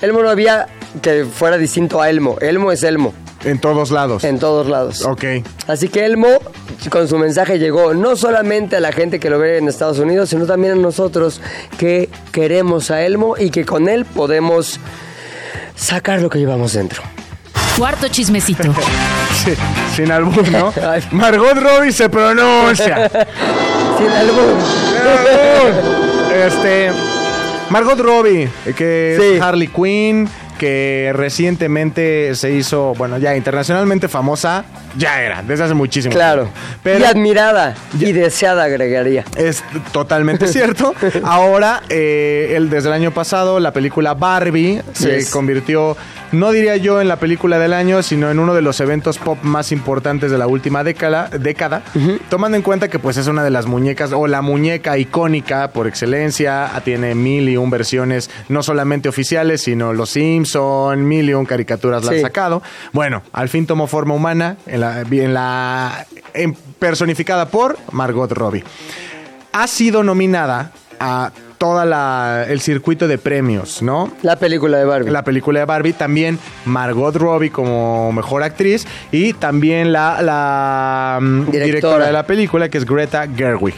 Elmo 0.00 0.22
no 0.22 0.30
había 0.30 0.66
que 1.02 1.24
fuera 1.26 1.58
distinto 1.58 2.00
a 2.00 2.08
Elmo. 2.08 2.36
Elmo 2.40 2.72
es 2.72 2.82
Elmo 2.84 3.12
En 3.44 3.58
todos 3.58 3.90
lados. 3.90 4.24
en 4.24 4.38
todos 4.38 4.66
lados. 4.66 5.04
Ok. 5.04 5.24
Así 5.66 5.88
que 5.88 6.06
Elmo, 6.06 6.28
con 6.88 7.06
su 7.06 7.18
mensaje, 7.18 7.58
llegó 7.58 7.92
no 7.92 8.16
solamente 8.16 8.76
a 8.76 8.80
la 8.80 8.92
gente 8.92 9.20
que 9.20 9.28
lo 9.28 9.38
ve 9.38 9.58
en 9.58 9.68
Estados 9.68 9.98
Unidos, 9.98 10.30
sino 10.30 10.46
también 10.46 10.72
a 10.72 10.76
nosotros 10.76 11.42
que 11.76 12.08
queremos 12.32 12.90
a 12.90 13.02
Elmo 13.02 13.34
y 13.38 13.50
que 13.50 13.66
con 13.66 13.90
él 13.90 14.06
podemos 14.06 14.80
sacar 15.76 16.22
lo 16.22 16.30
que 16.30 16.38
llevamos 16.38 16.72
dentro. 16.72 17.02
Cuarto 17.76 18.08
chismecito. 18.08 18.62
Sin 19.94 20.10
albur, 20.10 20.48
¿no? 20.50 20.72
Margot 21.12 21.54
Robbie 21.56 21.92
se 21.92 22.08
pronuncia. 22.08 23.08
Sin 23.98 24.10
albur. 24.10 24.56
este. 26.46 26.90
Margot 27.70 27.98
Robbie, 27.98 28.48
que 28.76 29.16
Sí. 29.18 29.36
es 29.36 29.42
Harley 29.42 29.68
Quinn, 29.68 30.28
que 30.58 31.12
recientemente 31.14 32.34
se 32.34 32.52
hizo, 32.52 32.94
bueno, 32.94 33.18
ya 33.18 33.36
internacionalmente 33.36 34.08
famosa, 34.08 34.64
ya 34.96 35.22
era, 35.22 35.42
desde 35.42 35.64
hace 35.64 35.74
muchísimo. 35.74 36.14
Claro. 36.14 36.48
Pero 36.82 37.00
y 37.00 37.04
admirada 37.04 37.74
y 37.98 38.12
deseada, 38.12 38.64
agregaría. 38.64 39.24
es 39.36 39.62
totalmente 39.92 40.46
cierto. 40.48 40.94
Ahora, 41.24 41.82
eh, 41.88 42.54
el, 42.56 42.70
desde 42.70 42.88
el 42.88 42.94
año 42.94 43.12
pasado, 43.12 43.60
la 43.60 43.72
película 43.72 44.14
Barbie 44.14 44.82
se 44.92 45.14
Yes. 45.16 45.30
convirtió, 45.30 45.96
no 46.32 46.50
diría 46.52 46.76
yo 46.76 47.00
en 47.00 47.08
la 47.08 47.16
película 47.16 47.58
del 47.58 47.72
año, 47.72 48.02
sino 48.02 48.30
en 48.30 48.38
uno 48.38 48.54
de 48.54 48.62
los 48.62 48.80
eventos 48.80 49.18
pop 49.18 49.38
más 49.42 49.70
importantes 49.72 50.30
de 50.30 50.38
la 50.38 50.46
última 50.46 50.82
década, 50.82 51.28
década 51.28 51.82
tomando 52.28 52.56
en 52.56 52.62
cuenta 52.62 52.88
que 52.88 52.98
pues 52.98 53.16
es 53.16 53.26
una 53.26 53.44
de 53.44 53.50
las 53.50 53.66
muñecas 53.66 54.12
o 54.12 54.26
la 54.26 54.42
muñeca 54.42 54.96
icónica 54.98 55.68
por 55.68 55.86
excelencia, 55.86 56.70
tiene 56.84 57.14
mil 57.14 57.48
y 57.48 57.56
un 57.56 57.70
versiones, 57.70 58.30
no 58.48 58.62
solamente 58.62 59.08
oficiales, 59.08 59.62
sino 59.62 59.92
los 59.92 60.10
Simpson, 60.44 61.06
mil 61.06 61.28
y 61.28 61.34
un 61.34 61.46
caricaturas 61.46 62.04
la 62.04 62.12
han 62.12 62.20
sacado. 62.20 62.62
Bueno, 62.92 63.22
al 63.32 63.48
fin 63.48 63.66
tomó 63.66 63.86
forma 63.86 64.14
humana 64.14 64.56
en 64.66 64.80
la, 64.80 65.00
en 65.00 65.34
la 65.34 66.06
en- 66.34 66.54
personificada 66.78 67.46
por 67.48 67.78
Margot 67.92 68.30
Robbie 68.32 68.64
ha 69.52 69.66
sido 69.68 70.02
nominada 70.02 70.72
a 70.98 71.30
toda 71.58 71.84
la 71.84 72.44
el 72.48 72.60
circuito 72.60 73.06
de 73.06 73.18
premios, 73.18 73.82
¿no? 73.82 74.10
La 74.22 74.36
película 74.36 74.78
de 74.78 74.84
Barbie. 74.84 75.10
La 75.12 75.22
película 75.22 75.60
de 75.60 75.64
Barbie, 75.64 75.92
también 75.92 76.38
Margot 76.64 77.14
Robbie 77.14 77.50
como 77.50 78.10
mejor 78.12 78.42
actriz 78.42 78.84
y 79.12 79.32
también 79.32 79.92
la, 79.92 80.20
la 80.22 81.18
mm, 81.20 81.26
Directora. 81.52 81.64
directora. 81.64 82.06
de 82.06 82.12
la 82.12 82.26
película 82.26 82.68
que 82.68 82.78
es 82.78 82.84
Greta 82.84 83.26
Gerwig. 83.34 83.74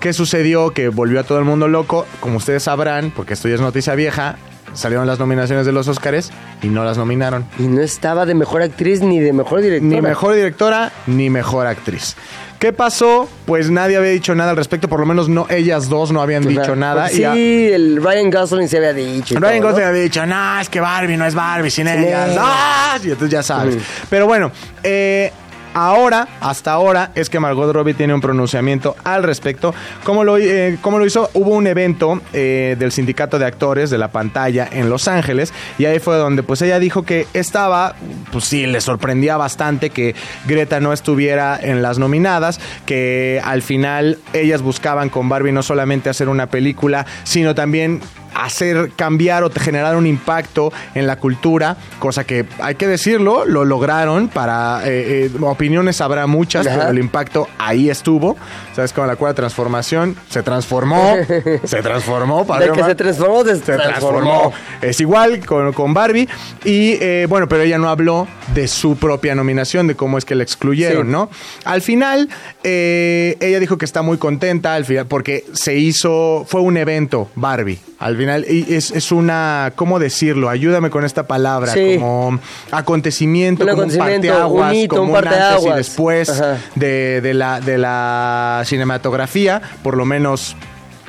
¿Qué 0.00 0.12
sucedió? 0.12 0.70
Que 0.70 0.88
volvió 0.88 1.20
a 1.20 1.22
todo 1.22 1.38
el 1.38 1.44
mundo 1.44 1.68
loco. 1.68 2.06
Como 2.20 2.38
ustedes 2.38 2.64
sabrán, 2.64 3.12
porque 3.14 3.34
esto 3.34 3.48
ya 3.48 3.54
es 3.54 3.60
noticia 3.60 3.94
vieja, 3.94 4.36
salieron 4.72 5.06
las 5.06 5.18
nominaciones 5.18 5.66
de 5.66 5.72
los 5.72 5.88
Oscars 5.88 6.30
y 6.62 6.68
no 6.68 6.84
las 6.84 6.96
nominaron. 6.98 7.46
Y 7.58 7.64
no 7.64 7.80
estaba 7.80 8.26
de 8.26 8.34
mejor 8.34 8.62
actriz 8.62 9.00
ni 9.02 9.20
de 9.20 9.32
mejor 9.32 9.60
directora. 9.62 9.94
Ni 9.94 10.00
mejor 10.00 10.34
directora, 10.34 10.92
ni 11.06 11.30
mejor 11.30 11.66
actriz. 11.66 12.16
¿Qué 12.58 12.74
pasó? 12.74 13.26
Pues 13.46 13.70
nadie 13.70 13.96
había 13.96 14.10
dicho 14.10 14.34
nada 14.34 14.50
al 14.50 14.56
respecto, 14.58 14.86
por 14.86 15.00
lo 15.00 15.06
menos 15.06 15.30
no 15.30 15.46
ellas 15.48 15.88
dos 15.88 16.12
no 16.12 16.20
habían 16.20 16.46
dicho 16.46 16.76
nada. 16.76 17.10
Y 17.10 17.24
a- 17.24 17.32
sí, 17.32 17.70
el 17.72 18.02
Ryan 18.04 18.30
Gosling 18.30 18.68
se 18.68 18.76
había 18.76 18.92
dicho. 18.92 19.32
y 19.32 19.36
Ryan 19.38 19.60
todo, 19.60 19.62
¿no? 19.62 19.68
Gosling 19.70 19.88
había 19.88 20.02
dicho, 20.02 20.26
no, 20.26 20.60
es 20.60 20.68
que 20.68 20.78
Barbie 20.80 21.16
no 21.16 21.24
es 21.24 21.34
Barbie 21.34 21.70
sin, 21.70 21.88
ellas. 21.88 22.28
ellas. 22.28 22.36
¡Ah! 22.38 22.98
Y 23.02 23.06
entonces 23.06 23.30
ya 23.30 23.42
sabes. 23.42 23.78
Pero 24.10 24.26
bueno, 24.26 24.52
eh, 24.82 25.32
ahora, 25.74 26.28
hasta 26.40 26.72
ahora, 26.72 27.10
es 27.14 27.30
que 27.30 27.40
Margot 27.40 27.72
Robbie 27.72 27.94
tiene 27.94 28.14
un 28.14 28.20
pronunciamiento 28.20 28.96
al 29.04 29.22
respecto. 29.22 29.74
¿Cómo 30.04 30.24
lo, 30.24 30.36
eh, 30.38 30.78
lo 30.82 31.06
hizo? 31.06 31.30
Hubo 31.34 31.50
un 31.50 31.66
evento 31.66 32.20
eh, 32.32 32.76
del 32.78 32.92
sindicato 32.92 33.38
de 33.38 33.46
actores 33.46 33.90
de 33.90 33.98
la 33.98 34.08
pantalla 34.08 34.68
en 34.70 34.90
Los 34.90 35.08
Ángeles 35.08 35.52
y 35.78 35.84
ahí 35.84 35.98
fue 35.98 36.16
donde 36.16 36.42
pues 36.42 36.62
ella 36.62 36.78
dijo 36.78 37.02
que 37.02 37.26
estaba, 37.34 37.94
pues 38.32 38.44
sí, 38.44 38.66
le 38.66 38.80
sorprendía 38.80 39.36
bastante 39.36 39.90
que 39.90 40.14
Greta 40.46 40.80
no 40.80 40.92
estuviera 40.92 41.58
en 41.60 41.82
las 41.82 41.98
nominadas, 41.98 42.60
que 42.86 43.40
al 43.44 43.62
final 43.62 44.18
ellas 44.32 44.62
buscaban 44.62 45.08
con 45.08 45.28
Barbie 45.28 45.52
no 45.52 45.62
solamente 45.62 46.10
hacer 46.10 46.28
una 46.28 46.46
película, 46.46 47.06
sino 47.24 47.54
también 47.54 48.00
hacer 48.34 48.92
cambiar 48.96 49.44
o 49.44 49.50
generar 49.50 49.96
un 49.96 50.06
impacto 50.06 50.72
en 50.94 51.06
la 51.06 51.16
cultura, 51.16 51.76
cosa 51.98 52.24
que 52.24 52.46
hay 52.60 52.74
que 52.74 52.86
decirlo, 52.86 53.44
lo 53.44 53.64
lograron 53.64 54.28
para 54.28 54.82
eh, 54.86 55.26
eh, 55.26 55.30
opiniones 55.40 56.00
habrá 56.00 56.26
muchas, 56.26 56.66
Ajá. 56.66 56.76
pero 56.78 56.90
el 56.90 56.98
impacto 56.98 57.48
ahí 57.58 57.90
estuvo. 57.90 58.36
Sabes 58.74 58.92
con 58.92 59.06
la 59.06 59.16
cual 59.16 59.34
transformación 59.34 60.16
se 60.28 60.42
transformó, 60.42 61.16
se 61.64 61.82
transformó, 61.82 62.40
De 62.40 62.44
padre 62.46 62.72
que 62.72 62.84
se 62.84 62.94
transformó, 62.94 63.44
se, 63.44 63.56
Se 63.56 63.76
transformó. 63.76 64.52
Es 64.80 65.00
igual 65.00 65.44
con, 65.44 65.72
con 65.72 65.92
Barbie. 65.94 66.28
Y 66.64 66.92
eh, 67.00 67.26
bueno, 67.28 67.48
pero 67.48 67.62
ella 67.62 67.78
no 67.78 67.88
habló 67.88 68.26
de 68.54 68.68
su 68.68 68.96
propia 68.96 69.34
nominación, 69.34 69.86
de 69.86 69.94
cómo 69.94 70.18
es 70.18 70.24
que 70.24 70.34
la 70.34 70.42
excluyeron, 70.42 71.06
Sí. 71.06 71.12
¿no? 71.12 71.30
Al 71.64 71.82
final, 71.82 72.28
ella 72.62 73.60
dijo 73.60 73.78
que 73.78 73.84
está 73.84 74.02
muy 74.02 74.18
contenta 74.18 74.74
al 74.74 74.84
final, 74.84 75.06
porque 75.06 75.44
se 75.52 75.76
hizo, 75.76 76.44
fue 76.46 76.60
un 76.60 76.76
evento 76.76 77.28
Barbie. 77.34 77.78
Al 78.00 78.16
final, 78.16 78.44
y 78.48 78.74
es, 78.74 78.90
es 78.92 79.12
una, 79.12 79.72
¿cómo 79.76 79.98
decirlo? 79.98 80.48
Ayúdame 80.48 80.88
con 80.90 81.04
esta 81.04 81.24
palabra, 81.28 81.72
Sí. 81.74 81.96
como 81.98 82.40
acontecimiento, 82.70 83.62
Un 83.64 83.70
como 83.70 83.82
acontecimiento, 83.82 84.28
un 84.28 84.32
parteaguas, 84.32 84.70
un 84.72 84.74
hito, 84.78 84.96
como 84.96 85.12
un 85.12 85.16
antes 85.28 85.66
y 85.66 85.70
después 85.70 86.42
de, 86.74 87.20
de 87.20 87.34
la, 87.34 87.60
de 87.60 87.76
la 87.78 88.62
cinematografía, 88.64 89.60
por 89.82 89.96
lo 89.96 90.04
menos 90.04 90.56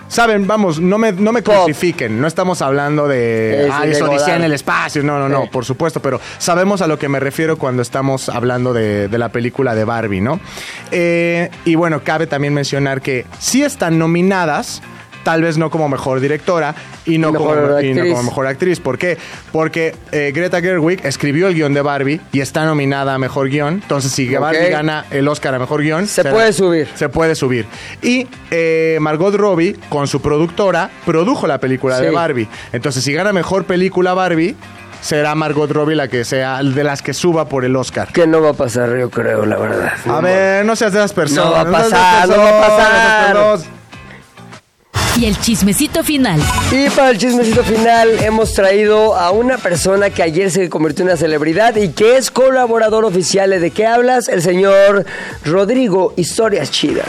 Saben, 0.08 0.46
vamos, 0.46 0.82
no 0.82 0.98
me, 0.98 1.14
no 1.14 1.32
me 1.32 1.42
Pop. 1.42 1.56
crucifiquen. 1.64 2.20
No 2.20 2.28
estamos 2.28 2.62
hablando 2.62 3.08
de. 3.08 3.70
Ah, 3.72 3.86
de 3.86 3.92
es 3.94 4.02
Odisea 4.02 4.18
Godard. 4.18 4.36
en 4.40 4.44
el 4.44 4.52
espacio. 4.52 5.04
No, 5.04 5.18
no, 5.18 5.30
no, 5.30 5.50
por 5.50 5.64
supuesto. 5.64 6.02
Pero 6.02 6.20
sabemos 6.38 6.82
a 6.82 6.88
lo 6.88 7.00
que 7.00 7.08
me 7.08 7.22
refiero 7.22 7.58
cuando 7.58 7.82
estamos 7.82 8.28
hablando 8.28 8.74
de, 8.74 9.08
de 9.08 9.18
la 9.18 9.30
película 9.30 9.74
de 9.74 9.86
Barbie, 9.86 10.20
¿no? 10.20 10.42
Eh, 10.92 11.50
y 11.64 11.76
bueno, 11.76 12.02
cabe 12.04 12.28
también 12.28 12.54
mencionar 12.54 13.02
que 13.02 13.26
sí 13.40 13.64
están 13.64 13.98
nominadas. 13.98 14.82
Tal 15.24 15.42
vez 15.42 15.58
no 15.58 15.70
como 15.70 15.88
mejor 15.88 16.20
directora 16.20 16.74
y 17.06 17.18
no, 17.18 17.32
Mejor 17.32 17.48
como, 17.68 17.80
y 17.82 17.94
no 17.94 18.00
actriz. 18.02 18.14
como 18.14 18.24
mejor 18.24 18.48
actriz. 18.48 18.80
¿Por 18.80 18.98
qué? 18.98 19.18
Porque 19.52 19.96
eh, 20.12 20.32
Greta 20.34 20.62
Gerwig 20.62 21.06
escribió 21.06 21.48
el 21.48 21.54
guion 21.56 21.74
de 21.74 21.82
Barbie 21.82 22.22
y 22.32 22.40
está 22.42 22.66
nominada 22.66 23.14
a 23.14 23.18
mejor 23.18 23.50
guion. 23.50 23.76
Entonces, 23.76 24.12
si. 24.12 24.28
Barbie 24.36 24.70
gana 24.70 25.06
el 25.12 25.28
Oscar 25.28 25.54
a 25.56 25.60
mejor 25.60 25.82
guion, 25.82 26.08
Se 26.08 26.24
será- 26.24 26.32
puede 26.32 26.54
subir. 26.54 26.88
se 26.96 27.10
puede 27.10 27.36
subir. 27.36 27.66
Y 28.02 28.28
eh, 28.50 28.98
Margot 29.02 29.34
Robbie, 29.36 29.76
con 29.90 30.08
su 30.08 30.22
productora, 30.22 30.90
produjo 31.06 31.48
la 31.48 31.60
película 31.60 32.00
de. 32.00 32.10
Barbie. 32.12 32.48
Entonces, 32.74 33.04
si 33.04 33.14
gana 33.14 33.32
mejor 33.34 33.66
película 33.66 34.14
Barbie, 34.14 34.56
será 35.02 35.34
Margot 35.36 35.70
Robbie 35.72 35.96
la 35.96 36.08
que 36.08 36.24
sea 36.26 36.62
de 36.64 36.84
las 36.84 37.02
que 37.02 37.14
suba 37.14 37.46
por 37.50 37.66
el 37.66 37.76
Oscar. 37.76 38.10
Que 38.12 38.28
no 38.28 38.42
va 38.42 38.50
a 38.50 38.54
pasar, 38.54 38.98
yo 38.98 39.10
creo, 39.10 39.46
la 39.46 39.58
verdad. 39.58 39.92
A 40.08 40.20
ver, 40.22 40.66
no 40.66 40.76
seas 40.76 40.94
de 40.94 41.00
esas 41.00 41.14
personas. 41.14 41.46
No 41.66 41.72
va 41.72 41.80
a 41.80 41.82
pasar, 41.84 42.28
no 42.30 42.38
va 42.38 42.50
a 42.50 42.68
pasar. 42.68 43.81
Y 45.22 45.28
el 45.28 45.38
chismecito 45.38 46.04
final. 46.04 46.40
Y 46.72 46.90
para 46.90 47.12
el 47.12 47.20
chismecito 47.20 47.64
final 47.64 48.10
hemos 48.24 48.56
traído 48.56 49.16
a 49.16 49.30
una 49.30 49.60
persona 49.60 50.10
que 50.10 50.24
ayer 50.24 50.50
se 50.50 50.68
convirtió 50.68 51.04
en 51.04 51.10
una 51.10 51.18
celebridad 51.18 51.76
y 51.76 51.90
que 51.90 52.18
es 52.18 52.32
colaborador 52.32 53.06
oficial 53.06 53.52
de 53.52 53.60
¿De 53.60 53.70
qué 53.70 53.86
hablas? 53.86 54.28
El 54.30 54.42
señor 54.42 55.06
Rodrigo 55.46 56.16
Historias 56.18 56.72
Chidas. 56.72 57.06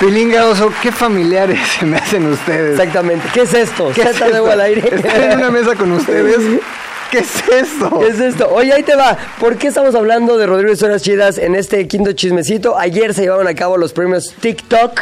Pilinga 0.00 0.46
Oso, 0.46 0.72
qué 0.80 0.90
familiares 0.90 1.60
se 1.78 1.84
me 1.84 1.98
hacen 1.98 2.24
ustedes. 2.32 2.78
Exactamente. 2.78 3.28
¿Qué 3.34 3.42
es 3.42 3.52
esto? 3.52 3.92
¿Qué 3.94 4.00
es 4.00 4.18
esto? 4.18 4.50
al 4.50 4.60
aire. 4.62 4.88
Estoy 4.90 5.22
en 5.24 5.38
una 5.38 5.50
mesa 5.50 5.74
con 5.74 5.92
ustedes. 5.92 6.38
¿Qué 7.10 7.18
es 7.18 7.42
esto? 7.50 7.98
¿Qué 7.98 8.08
es 8.08 8.20
esto? 8.20 8.48
Oye, 8.52 8.72
ahí 8.72 8.82
te 8.82 8.94
va. 8.94 9.16
¿Por 9.40 9.56
qué 9.56 9.68
estamos 9.68 9.94
hablando 9.94 10.36
de 10.36 10.46
Rodrigo 10.46 10.72
Historias 10.72 11.02
Chidas 11.02 11.38
en 11.38 11.54
este 11.54 11.88
quinto 11.88 12.12
chismecito? 12.12 12.78
Ayer 12.78 13.14
se 13.14 13.22
llevaron 13.22 13.48
a 13.48 13.54
cabo 13.54 13.76
los 13.76 13.92
premios 13.92 14.34
TikTok, 14.40 15.00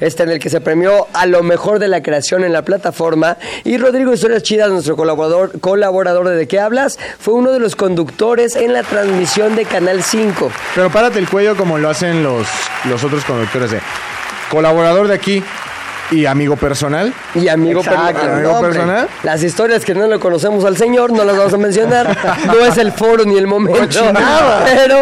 este 0.00 0.22
en 0.22 0.30
el 0.30 0.38
que 0.38 0.50
se 0.50 0.60
premió 0.60 1.08
a 1.12 1.26
lo 1.26 1.42
mejor 1.42 1.78
de 1.78 1.88
la 1.88 2.02
creación 2.02 2.44
en 2.44 2.52
la 2.52 2.62
plataforma. 2.62 3.36
Y 3.64 3.76
Rodrigo 3.76 4.12
Historias 4.12 4.42
Chidas, 4.42 4.70
nuestro 4.70 4.96
colaborador, 4.96 5.60
colaborador 5.60 6.28
de 6.28 6.38
¿De 6.38 6.46
qué 6.46 6.60
hablas? 6.60 7.00
Fue 7.18 7.34
uno 7.34 7.50
de 7.50 7.58
los 7.58 7.74
conductores 7.74 8.54
en 8.54 8.72
la 8.72 8.84
transmisión 8.84 9.56
de 9.56 9.64
Canal 9.64 10.04
5. 10.04 10.52
Pero 10.76 10.88
párate 10.88 11.18
el 11.18 11.28
cuello 11.28 11.56
como 11.56 11.78
lo 11.78 11.90
hacen 11.90 12.22
los, 12.22 12.46
los 12.84 13.02
otros 13.02 13.24
conductores 13.24 13.72
de 13.72 13.80
colaborador 14.48 15.08
de 15.08 15.14
aquí 15.14 15.42
y 16.10 16.26
amigo 16.26 16.56
personal. 16.56 17.12
Y 17.34 17.48
amigo, 17.48 17.80
Exacto, 17.80 18.20
per- 18.20 18.30
amigo 18.30 18.60
personal. 18.60 19.08
Las 19.22 19.42
historias 19.42 19.84
que 19.84 19.94
no 19.94 20.06
le 20.06 20.18
conocemos 20.18 20.64
al 20.64 20.76
señor 20.76 21.12
no 21.12 21.24
las 21.24 21.36
vamos 21.36 21.54
a 21.54 21.58
mencionar. 21.58 22.16
No 22.46 22.64
es 22.64 22.76
el 22.78 22.92
foro 22.92 23.24
ni 23.24 23.36
el 23.36 23.46
momento. 23.46 23.80
Cochinada. 23.80 24.64
Pero 24.64 24.96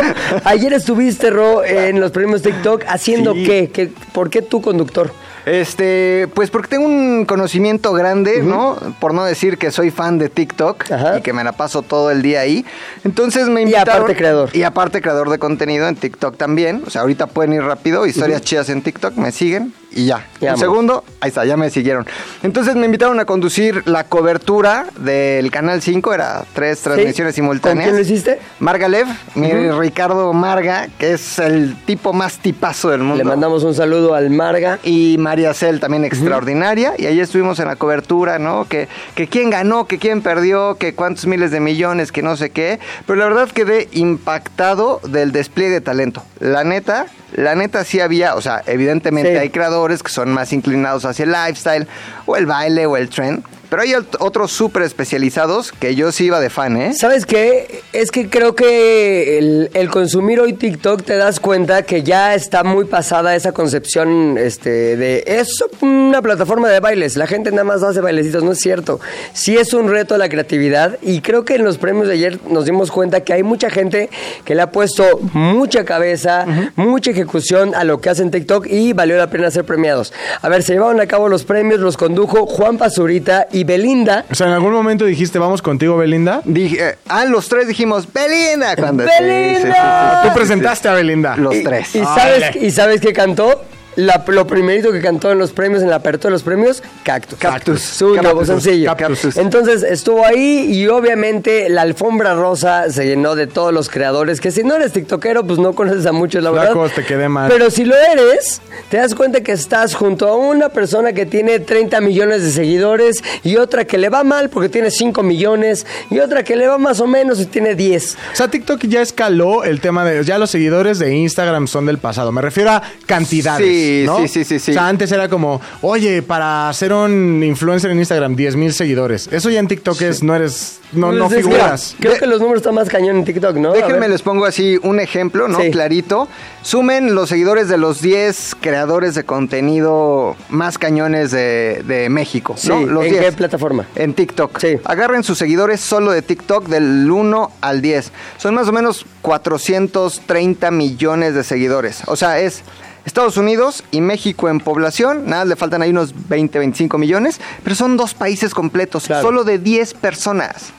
ayer 0.44 0.72
estuviste, 0.72 1.30
Ro, 1.30 1.64
en 1.64 2.00
los 2.00 2.10
premios 2.10 2.42
TikTok 2.42 2.82
haciendo 2.88 3.32
Sí. 3.34 3.44
qué? 3.44 3.70
¿Qué? 3.72 3.90
¿Por 4.12 4.30
qué 4.30 4.42
tú 4.42 4.60
conductor? 4.60 5.12
Este, 5.44 6.28
pues 6.34 6.50
porque 6.50 6.68
tengo 6.68 6.86
un 6.86 7.24
conocimiento 7.24 7.92
grande, 7.92 8.42
¿no? 8.42 8.76
Por 9.00 9.14
no 9.14 9.24
decir 9.24 9.58
que 9.58 9.70
soy 9.70 9.90
fan 9.92 10.18
de 10.18 10.28
TikTok 10.28 10.90
Ajá. 10.90 11.18
y 11.18 11.22
que 11.22 11.32
me 11.32 11.44
la 11.44 11.52
paso 11.52 11.82
todo 11.82 12.10
el 12.10 12.20
día 12.20 12.40
ahí. 12.40 12.64
Entonces 13.04 13.48
me 13.48 13.60
Y 13.60 13.62
invitaron. 13.64 13.94
aparte 13.94 14.16
creador. 14.16 14.50
Y 14.54 14.64
aparte 14.64 15.00
creador 15.00 15.30
de 15.30 15.38
contenido 15.38 15.86
en 15.88 15.94
TikTok 15.94 16.36
también. 16.36 16.82
O 16.84 16.90
sea, 16.90 17.02
ahorita 17.02 17.28
pueden 17.28 17.52
ir 17.52 17.62
rápido, 17.62 18.06
historias 18.06 18.42
chidas 18.42 18.68
en 18.70 18.82
TikTok, 18.82 19.14
me 19.14 19.30
siguen 19.30 19.72
y 19.96 20.06
ya. 20.06 20.26
Ya, 20.40 20.52
un 20.52 20.59
segundo, 20.59 21.04
ahí 21.20 21.28
está, 21.28 21.44
ya 21.46 21.56
me 21.56 21.70
siguieron. 21.70 22.06
Entonces 22.42 22.76
me 22.76 22.85
invitaron 22.85 23.18
a 23.18 23.24
conducir 23.24 23.82
la 23.87 24.04
cobertura 24.04 24.87
del 24.98 25.50
Canal 25.50 25.80
5, 25.80 26.12
era 26.12 26.44
tres 26.52 26.80
transmisiones 26.80 27.32
¿Con 27.32 27.44
simultáneas. 27.44 27.87
quién 27.87 27.96
lo 27.96 28.02
hiciste? 28.02 28.38
Margalev, 28.61 29.06
mi 29.35 29.50
Ricardo 29.70 30.32
Marga, 30.35 30.88
que 30.98 31.14
es 31.14 31.38
el 31.38 31.74
tipo 31.87 32.12
más 32.12 32.38
tipazo 32.38 32.90
del 32.90 33.00
mundo. 33.00 33.16
Le 33.16 33.24
mandamos 33.24 33.64
un 33.64 33.74
saludo 33.74 34.14
al 34.14 34.28
Marga. 34.30 34.78
Y 34.82 35.16
María 35.18 35.54
Cel 35.54 35.80
también 35.80 36.04
extraordinaria. 36.04 36.92
Y 36.98 37.06
ahí 37.06 37.18
estuvimos 37.18 37.59
en 37.59 37.66
la 37.66 37.76
cobertura, 37.76 38.38
¿no? 38.38 38.66
Que, 38.68 38.88
que 39.14 39.28
quién 39.28 39.48
ganó, 39.48 39.87
que 39.87 39.98
quién 39.98 40.20
perdió, 40.20 40.76
que 40.76 40.94
cuántos 40.94 41.26
miles 41.26 41.50
de 41.50 41.61
millones, 41.61 42.12
que 42.12 42.22
no 42.22 42.37
sé 42.37 42.50
qué. 42.50 42.78
Pero 43.06 43.18
la 43.18 43.26
verdad 43.26 43.48
quedé 43.48 43.88
impactado 43.92 45.00
del 45.09 45.32
despliegue 45.32 45.72
de 45.72 45.80
talento. 45.80 46.22
La 46.40 46.64
neta, 46.64 47.06
la 47.37 47.55
neta 47.55 47.85
sí 47.85 48.01
había, 48.01 48.35
o 48.35 48.40
sea, 48.40 48.62
evidentemente 48.66 49.31
Sí. 49.33 49.37
hay 49.38 49.51
creadores 49.51 50.03
que 50.03 50.11
son 50.11 50.31
más 50.31 50.53
inclinados 50.53 51.05
hacia 51.05 51.25
el 51.25 51.33
lifestyle, 51.33 51.87
o 52.27 52.37
el 52.37 52.46
baile, 52.46 52.87
o 52.87 52.96
el 52.96 53.09
trend. 53.09 53.44
Pero 53.68 53.83
hay 53.83 53.90
ot- 53.92 54.16
otros 54.20 54.52
súper 54.52 54.83
especializados 54.83 55.72
que 55.72 55.94
yo 55.94 56.12
sí 56.12 56.26
iba 56.26 56.40
de 56.40 56.50
fan, 56.50 56.76
¿eh? 56.76 56.92
¿Sabes 56.94 57.26
qué? 57.26 57.83
Es 57.92 58.11
que 58.11 58.29
creo 58.29 58.55
que 58.55 59.38
el, 59.38 59.70
el 59.74 59.90
consumir 59.90 60.40
hoy 60.40 60.52
TikTok 60.52 61.02
te 61.02 61.16
das 61.16 61.40
cuenta 61.40 61.83
que 61.83 62.02
ya 62.02 62.35
está 62.35 62.62
muy 62.64 62.85
pasada 62.85 63.35
esa 63.35 63.52
concepción 63.52 64.38
este, 64.38 64.96
de 64.96 65.24
es 65.26 65.48
una 65.81 66.22
plataforma 66.22 66.68
de 66.68 66.81
bailes. 66.81 67.16
La 67.16 67.26
gente 67.26 67.50
nada 67.50 67.64
más 67.64 67.83
hace 67.83 68.00
bailecitos, 68.00 68.44
no 68.44 68.52
es 68.52 68.59
cierto. 68.61 69.00
Sí 69.33 69.57
es 69.57 69.72
un 69.74 69.88
reto 69.90 70.14
a 70.14 70.18
la 70.18 70.29
creatividad 70.29 70.98
y 71.02 71.20
creo 71.20 71.44
que 71.44 71.57
en 71.57 71.64
los 71.64 71.79
premios 71.79 72.09
de 72.09 72.14
ayer 72.14 72.38
nos 72.48 72.64
dimos 72.66 72.90
cuenta 72.90 73.20
que 73.22 73.33
hay 73.33 73.42
mucha 73.42 73.70
gente 73.70 74.11
que 74.44 74.55
le 74.55 74.62
ha 74.62 74.70
puesto 74.70 75.18
mucha 75.33 75.85
cabeza, 75.85 76.46
mucha 76.76 77.11
ejecución 77.11 77.74
a 77.74 77.85
lo 77.85 78.00
que 78.00 78.11
hacen 78.11 78.31
TikTok 78.31 78.66
y 78.68 78.92
valió 78.92 79.16
la 79.16 79.29
pena 79.29 79.50
ser 79.50 79.64
premiados. 79.64 80.12
A 80.40 80.48
ver, 80.48 80.62
se 80.62 80.74
llevaron 80.74 81.00
a 81.00 81.07
cabo 81.07 81.29
los 81.29 81.44
premios, 81.44 81.81
los 81.81 81.96
condujo 81.96 82.46
Juan 82.46 82.79
Pazurita 82.79 83.46
y 83.56 83.64
Belinda. 83.64 84.24
O 84.30 84.34
sea, 84.34 84.48
en 84.48 84.52
algún 84.52 84.72
momento 84.72 85.04
dijiste, 85.06 85.38
vamos 85.38 85.62
contigo, 85.62 85.96
Belinda. 85.96 86.42
Dije, 86.44 86.90
eh, 86.90 86.94
ah, 87.08 87.24
los 87.24 87.48
tres 87.48 87.66
dijimos, 87.66 88.06
Belinda. 88.12 88.76
Cuando, 88.76 89.04
sí, 89.04 89.08
sí, 89.10 89.16
sí, 89.18 89.24
¡Belinda! 89.24 90.20
sí, 90.22 90.28
Tú 90.28 90.34
presentaste 90.34 90.88
a 90.88 90.92
Belinda. 90.92 91.36
Los 91.36 91.54
Y- 91.54 91.64
tres. 91.64 91.94
¿Y, 91.94 92.00
sabes, 92.04 92.56
¿Y 92.56 92.70
sabes 92.70 93.00
qué 93.00 93.12
cantó? 93.14 93.64
La- 93.96 94.24
lo 94.28 94.46
primerito 94.46 94.92
que 94.92 95.00
cantó 95.00 95.30
en 95.32 95.38
los 95.38 95.52
premios, 95.52 95.82
en 95.82 95.90
la 95.90 95.96
apertura 95.96 96.28
de 96.30 96.32
los 96.32 96.42
premios, 96.42 96.82
Cactus. 97.02 97.38
Cactus. 97.38 97.80
Su 97.82 98.09
nuevo 98.14 98.40
Cactus. 98.40 98.46
sencillo. 98.62 98.94
Cactus. 98.96 99.37
Entonces 99.37 99.82
estuvo 99.82 100.24
ahí 100.24 100.70
y 100.72 100.87
obviamente 100.88 101.68
la 101.68 101.82
alfombra 101.82 102.35
rosa 102.35 102.90
se 102.90 103.06
llenó 103.06 103.35
de 103.35 103.46
todos 103.46 103.72
los 103.72 103.88
creadores. 103.88 104.40
Que 104.40 104.50
si 104.50 104.62
no 104.62 104.74
eres 104.76 104.92
tiktokero, 104.92 105.46
pues 105.46 105.59
no 105.59 105.74
conoces 105.74 106.04
a 106.06 106.12
muchos, 106.12 106.42
la 106.42 106.50
verdad. 106.50 106.74
Te 106.94 107.04
quedé 107.04 107.28
mal. 107.28 107.50
Pero 107.50 107.70
si 107.70 107.85
lo 107.85 107.94
eres, 107.96 108.61
te 108.90 108.98
das 108.98 109.14
cuenta 109.14 109.40
que 109.42 109.52
estás 109.52 109.94
junto 109.94 110.28
a 110.28 110.37
una 110.37 110.68
persona 110.68 111.12
que 111.12 111.24
tiene 111.26 111.59
30 111.61 112.00
millones 112.00 112.42
de 112.42 112.50
seguidores 112.50 113.22
y 113.42 113.56
otra 113.56 113.85
que 113.87 113.98
le 113.98 114.09
va 114.09 114.24
mal 114.24 114.50
porque 114.50 114.68
tiene 114.68 114.90
5 114.90 115.22
millones 115.22 115.87
y 116.11 116.18
otra 116.18 116.44
que 116.44 116.54
le 116.56 116.66
va 116.66 116.76
más 116.78 117.00
o 117.00 117.06
menos 117.06 117.40
y 117.40 117.46
tiene 117.46 117.74
10. 117.74 118.16
O 118.32 118.37
sea, 118.37 118.48
TikTok 118.48 118.82
ya 118.87 119.00
escaló 119.00 119.64
el 119.64 119.80
tema 119.80 120.04
de. 120.04 120.22
Ya 120.24 120.38
los 120.38 120.50
seguidores 120.50 120.98
de 120.98 121.14
Instagram 121.14 121.66
son 121.66 121.87
del 121.87 121.98
pasado. 121.98 122.30
Me 122.32 122.42
refiero 122.42 122.70
a 122.70 122.82
cantidades. 123.06 123.66
Sí, 123.66 123.86
¿no? 124.07 124.18
sí, 124.18 124.29
sí, 124.29 124.44
sí, 124.44 124.59
sí. 124.59 124.70
O 124.72 124.75
sea, 124.75 124.88
antes 124.88 125.11
era 125.12 125.29
como, 125.29 125.61
oye, 125.83 126.22
para 126.22 126.72
ser 126.72 126.92
un 126.92 127.42
influencer 127.42 127.90
en 127.90 127.99
Instagram, 127.99 128.37
10 128.37 128.57
mil 128.57 128.72
seguidores. 128.72 129.29
Eso 129.33 129.51
ya 129.51 129.61
en 129.61 129.68
TikTok 129.68 130.01
es, 130.03 130.22
no 130.22 130.35
eres. 130.35 130.81
No, 130.92 131.11
no 131.11 131.27
Pues 131.27 131.40
es 131.40 131.44
que 131.46 131.51
figuras. 131.53 131.96
creo 131.99 132.12
De- 132.14 132.20
que 132.20 132.27
los 132.27 132.40
números 132.40 132.61
están 132.62 132.75
más 132.77 132.88
cañón 132.88 133.16
en 133.16 133.25
TikTok, 133.25 133.57
¿no? 133.57 133.72
Déjenme 133.72 134.09
les 134.09 134.22
pongo 134.22 134.44
así 134.46 134.79
un 134.85 135.01
ejemplo, 135.01 135.49
¿no? 135.49 135.61
Sí. 135.61 135.70
Clarito. 135.72 136.29
Sumen 136.62 137.14
los 137.14 137.29
seguidores 137.29 137.68
de 137.68 137.77
los 137.77 138.01
10 138.01 138.57
creadores 138.61 139.14
de 139.16 139.25
contenido 139.25 140.37
más 140.49 140.79
cañones 140.79 141.31
de, 141.33 141.83
de 141.87 142.09
México, 142.09 142.55
Sí, 142.57 142.68
¿no? 142.68 142.81
Los 142.87 143.05
¿en 143.07 143.11
10. 143.12 143.25
qué 143.25 143.33
plataforma? 143.33 143.87
En 143.96 144.14
TikTok. 144.14 144.59
Sí. 144.61 144.79
Agarren 144.85 145.25
sus 145.25 145.38
seguidores 145.38 145.81
solo 145.81 146.12
de 146.12 146.22
TikTok 146.22 146.68
del 146.68 147.11
1 147.11 147.51
al 147.61 147.83
10. 147.83 148.12
Son 148.38 148.55
más 148.55 148.68
o 148.68 148.72
menos 148.72 149.05
430 149.22 150.70
millones 150.70 151.35
de 151.35 151.42
seguidores. 151.44 152.03
O 152.07 152.16
sea, 152.16 152.38
es 152.40 152.62
Estados 153.06 153.36
Unidos 153.38 153.84
y 153.92 154.00
México 154.02 154.48
en 154.50 154.60
población. 154.60 155.22
Nada, 155.26 155.44
le 155.46 155.56
faltan 155.56 155.80
ahí 155.80 155.90
unos 155.90 156.12
20, 156.28 156.58
25 156.58 156.98
millones. 156.98 157.40
Pero 157.62 157.74
son 157.76 157.96
dos 157.96 158.12
países 158.14 158.52
completos, 158.52 159.04
Claro. 159.06 159.22
solo 159.22 159.44
de 159.44 159.58
10 159.58 159.94
personas. 159.94 160.72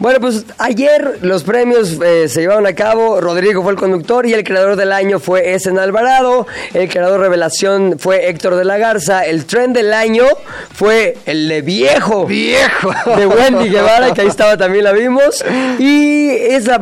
Bueno, 0.00 0.18
pues 0.18 0.44
ayer 0.58 1.20
los 1.22 1.44
premios 1.44 2.00
eh, 2.04 2.28
se 2.28 2.40
llevaron 2.40 2.66
a 2.66 2.74
cabo. 2.74 3.20
Rodrigo 3.20 3.62
fue 3.62 3.70
el 3.72 3.78
conductor 3.78 4.26
y 4.26 4.32
el 4.32 4.42
creador 4.42 4.74
del 4.74 4.90
año 4.92 5.20
fue 5.20 5.54
Esen 5.54 5.78
Alvarado. 5.78 6.48
El 6.72 6.88
creador 6.88 7.20
revelación 7.20 7.96
fue 8.00 8.28
Héctor 8.28 8.56
de 8.56 8.64
la 8.64 8.76
Garza. 8.76 9.24
El 9.24 9.44
trend 9.44 9.76
del 9.76 9.92
año 9.92 10.24
fue 10.72 11.16
el 11.26 11.46
de 11.48 11.62
viejo. 11.62 12.26
¡Viejo! 12.26 12.92
De 13.16 13.26
Wendy 13.26 13.68
Guevara, 13.68 14.12
que 14.14 14.22
ahí 14.22 14.26
estaba 14.26 14.56
también 14.56 14.82
la 14.84 14.92
vimos. 14.92 15.44
Y 15.78 16.28
es 16.30 16.66
la. 16.66 16.80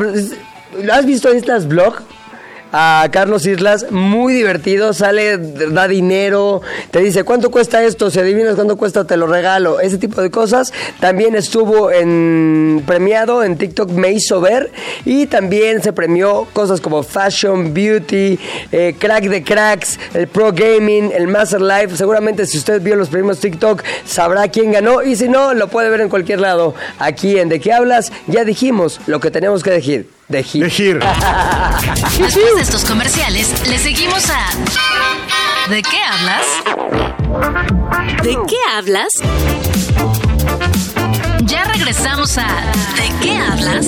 ¿Has 0.91 1.05
visto 1.05 1.29
estas 1.29 1.69
vlog? 1.69 1.97
A 2.73 3.07
Carlos 3.13 3.47
Islas, 3.47 3.91
muy 3.91 4.33
divertido, 4.33 4.95
sale, 4.95 5.37
da 5.39 5.87
dinero, 5.87 6.63
te 6.91 7.01
dice 7.01 7.23
cuánto 7.23 7.51
cuesta 7.51 7.85
esto, 7.85 8.11
si 8.11 8.19
adivinas 8.19 8.55
cuánto 8.55 8.77
cuesta 8.77 9.05
te 9.05 9.17
lo 9.17 9.27
regalo, 9.27 9.79
ese 9.81 9.99
tipo 9.99 10.23
de 10.23 10.31
cosas. 10.31 10.73
También 10.99 11.35
estuvo 11.35 11.91
en 11.93 12.83
premiado 12.87 13.45
en 13.45 13.57
TikTok 13.57 13.91
Me 13.91 14.13
hizo 14.13 14.41
ver 14.41 14.71
y 15.05 15.27
también 15.27 15.83
se 15.83 15.93
premió 15.93 16.47
cosas 16.53 16.81
como 16.81 17.03
Fashion, 17.03 17.75
Beauty, 17.75 18.39
eh, 18.73 18.95
Crack 18.99 19.25
de 19.25 19.45
Cracks, 19.45 19.99
el 20.15 20.29
Pro 20.29 20.53
Gaming, 20.53 21.13
el 21.15 21.29
Master 21.29 21.61
Life. 21.61 21.97
Seguramente 21.97 22.47
si 22.47 22.59
usted 22.59 22.81
vio 22.81 22.97
los 22.97 23.09
premios 23.09 23.39
TikTok 23.39 23.83
sabrá 24.07 24.49
quién 24.49 24.73
ganó 24.73 25.03
y 25.03 25.17
si 25.17 25.29
no 25.29 25.55
lo 25.55 25.69
puede 25.69 25.91
ver 25.91 26.01
en 26.01 26.09
cualquier 26.09 26.41
lado. 26.41 26.75
Aquí 26.99 27.39
en 27.39 27.49
De 27.49 27.61
qué 27.61 27.73
hablas 27.73 28.13
ya 28.27 28.45
dijimos 28.45 29.01
lo 29.07 29.21
que 29.21 29.31
tenemos 29.31 29.63
que 29.63 29.71
decir. 29.71 30.22
De 30.33 30.43
Gir. 30.43 30.99
Después 32.19 32.55
de 32.57 32.63
estos 32.63 32.87
comerciales, 32.87 33.69
le 33.69 33.77
seguimos 33.77 34.31
a 34.31 35.69
¿De 35.69 35.83
qué 35.83 35.99
hablas? 36.03 36.47
¿De 38.23 38.39
qué 38.49 38.57
hablas? 38.75 39.09
Ya 41.43 41.65
regresamos 41.65 42.39
a 42.39 42.47
¿De 42.97 43.13
qué 43.21 43.37
hablas? 43.37 43.87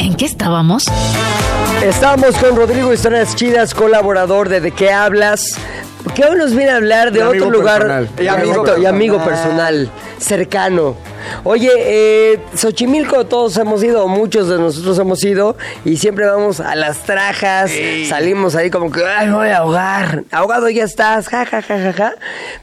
¿En 0.00 0.16
qué 0.16 0.24
estábamos? 0.24 0.86
Estamos 1.84 2.36
con 2.38 2.56
Rodrigo 2.56 2.92
Historias 2.92 3.36
Chidas, 3.36 3.74
colaborador 3.74 4.48
de 4.48 4.60
De 4.60 4.72
qué 4.72 4.90
hablas. 4.90 5.44
Que 6.16 6.24
hoy 6.24 6.36
nos 6.36 6.56
viene 6.56 6.72
a 6.72 6.76
hablar 6.76 7.12
de 7.12 7.20
Y 7.20 7.22
otro 7.22 7.50
lugar 7.50 7.82
personal. 7.82 8.10
y 8.18 8.84
amigo, 8.86 9.22
y 9.22 9.24
personal, 9.24 9.90
cercano. 10.18 10.96
Oye, 11.44 11.70
eh, 11.76 12.38
Xochimilco 12.54 13.26
todos 13.26 13.56
hemos 13.58 13.82
ido, 13.82 14.06
muchos 14.08 14.48
de 14.48 14.58
nosotros 14.58 14.98
hemos 14.98 15.22
ido 15.24 15.56
y 15.84 15.96
siempre 15.96 16.26
vamos 16.26 16.60
a 16.60 16.74
las 16.74 16.98
trajas, 17.04 17.70
salimos 18.08 18.54
ahí 18.54 18.70
como 18.70 18.90
que, 18.90 19.04
ay, 19.04 19.30
voy 19.30 19.48
a 19.48 19.58
ahogar, 19.58 20.24
ahogado 20.30 20.68
ya 20.68 20.84
estás, 20.84 21.28
ja, 21.28 21.44
ja, 21.44 21.62
ja, 21.62 21.78
ja, 21.78 21.92
ja. 21.92 22.12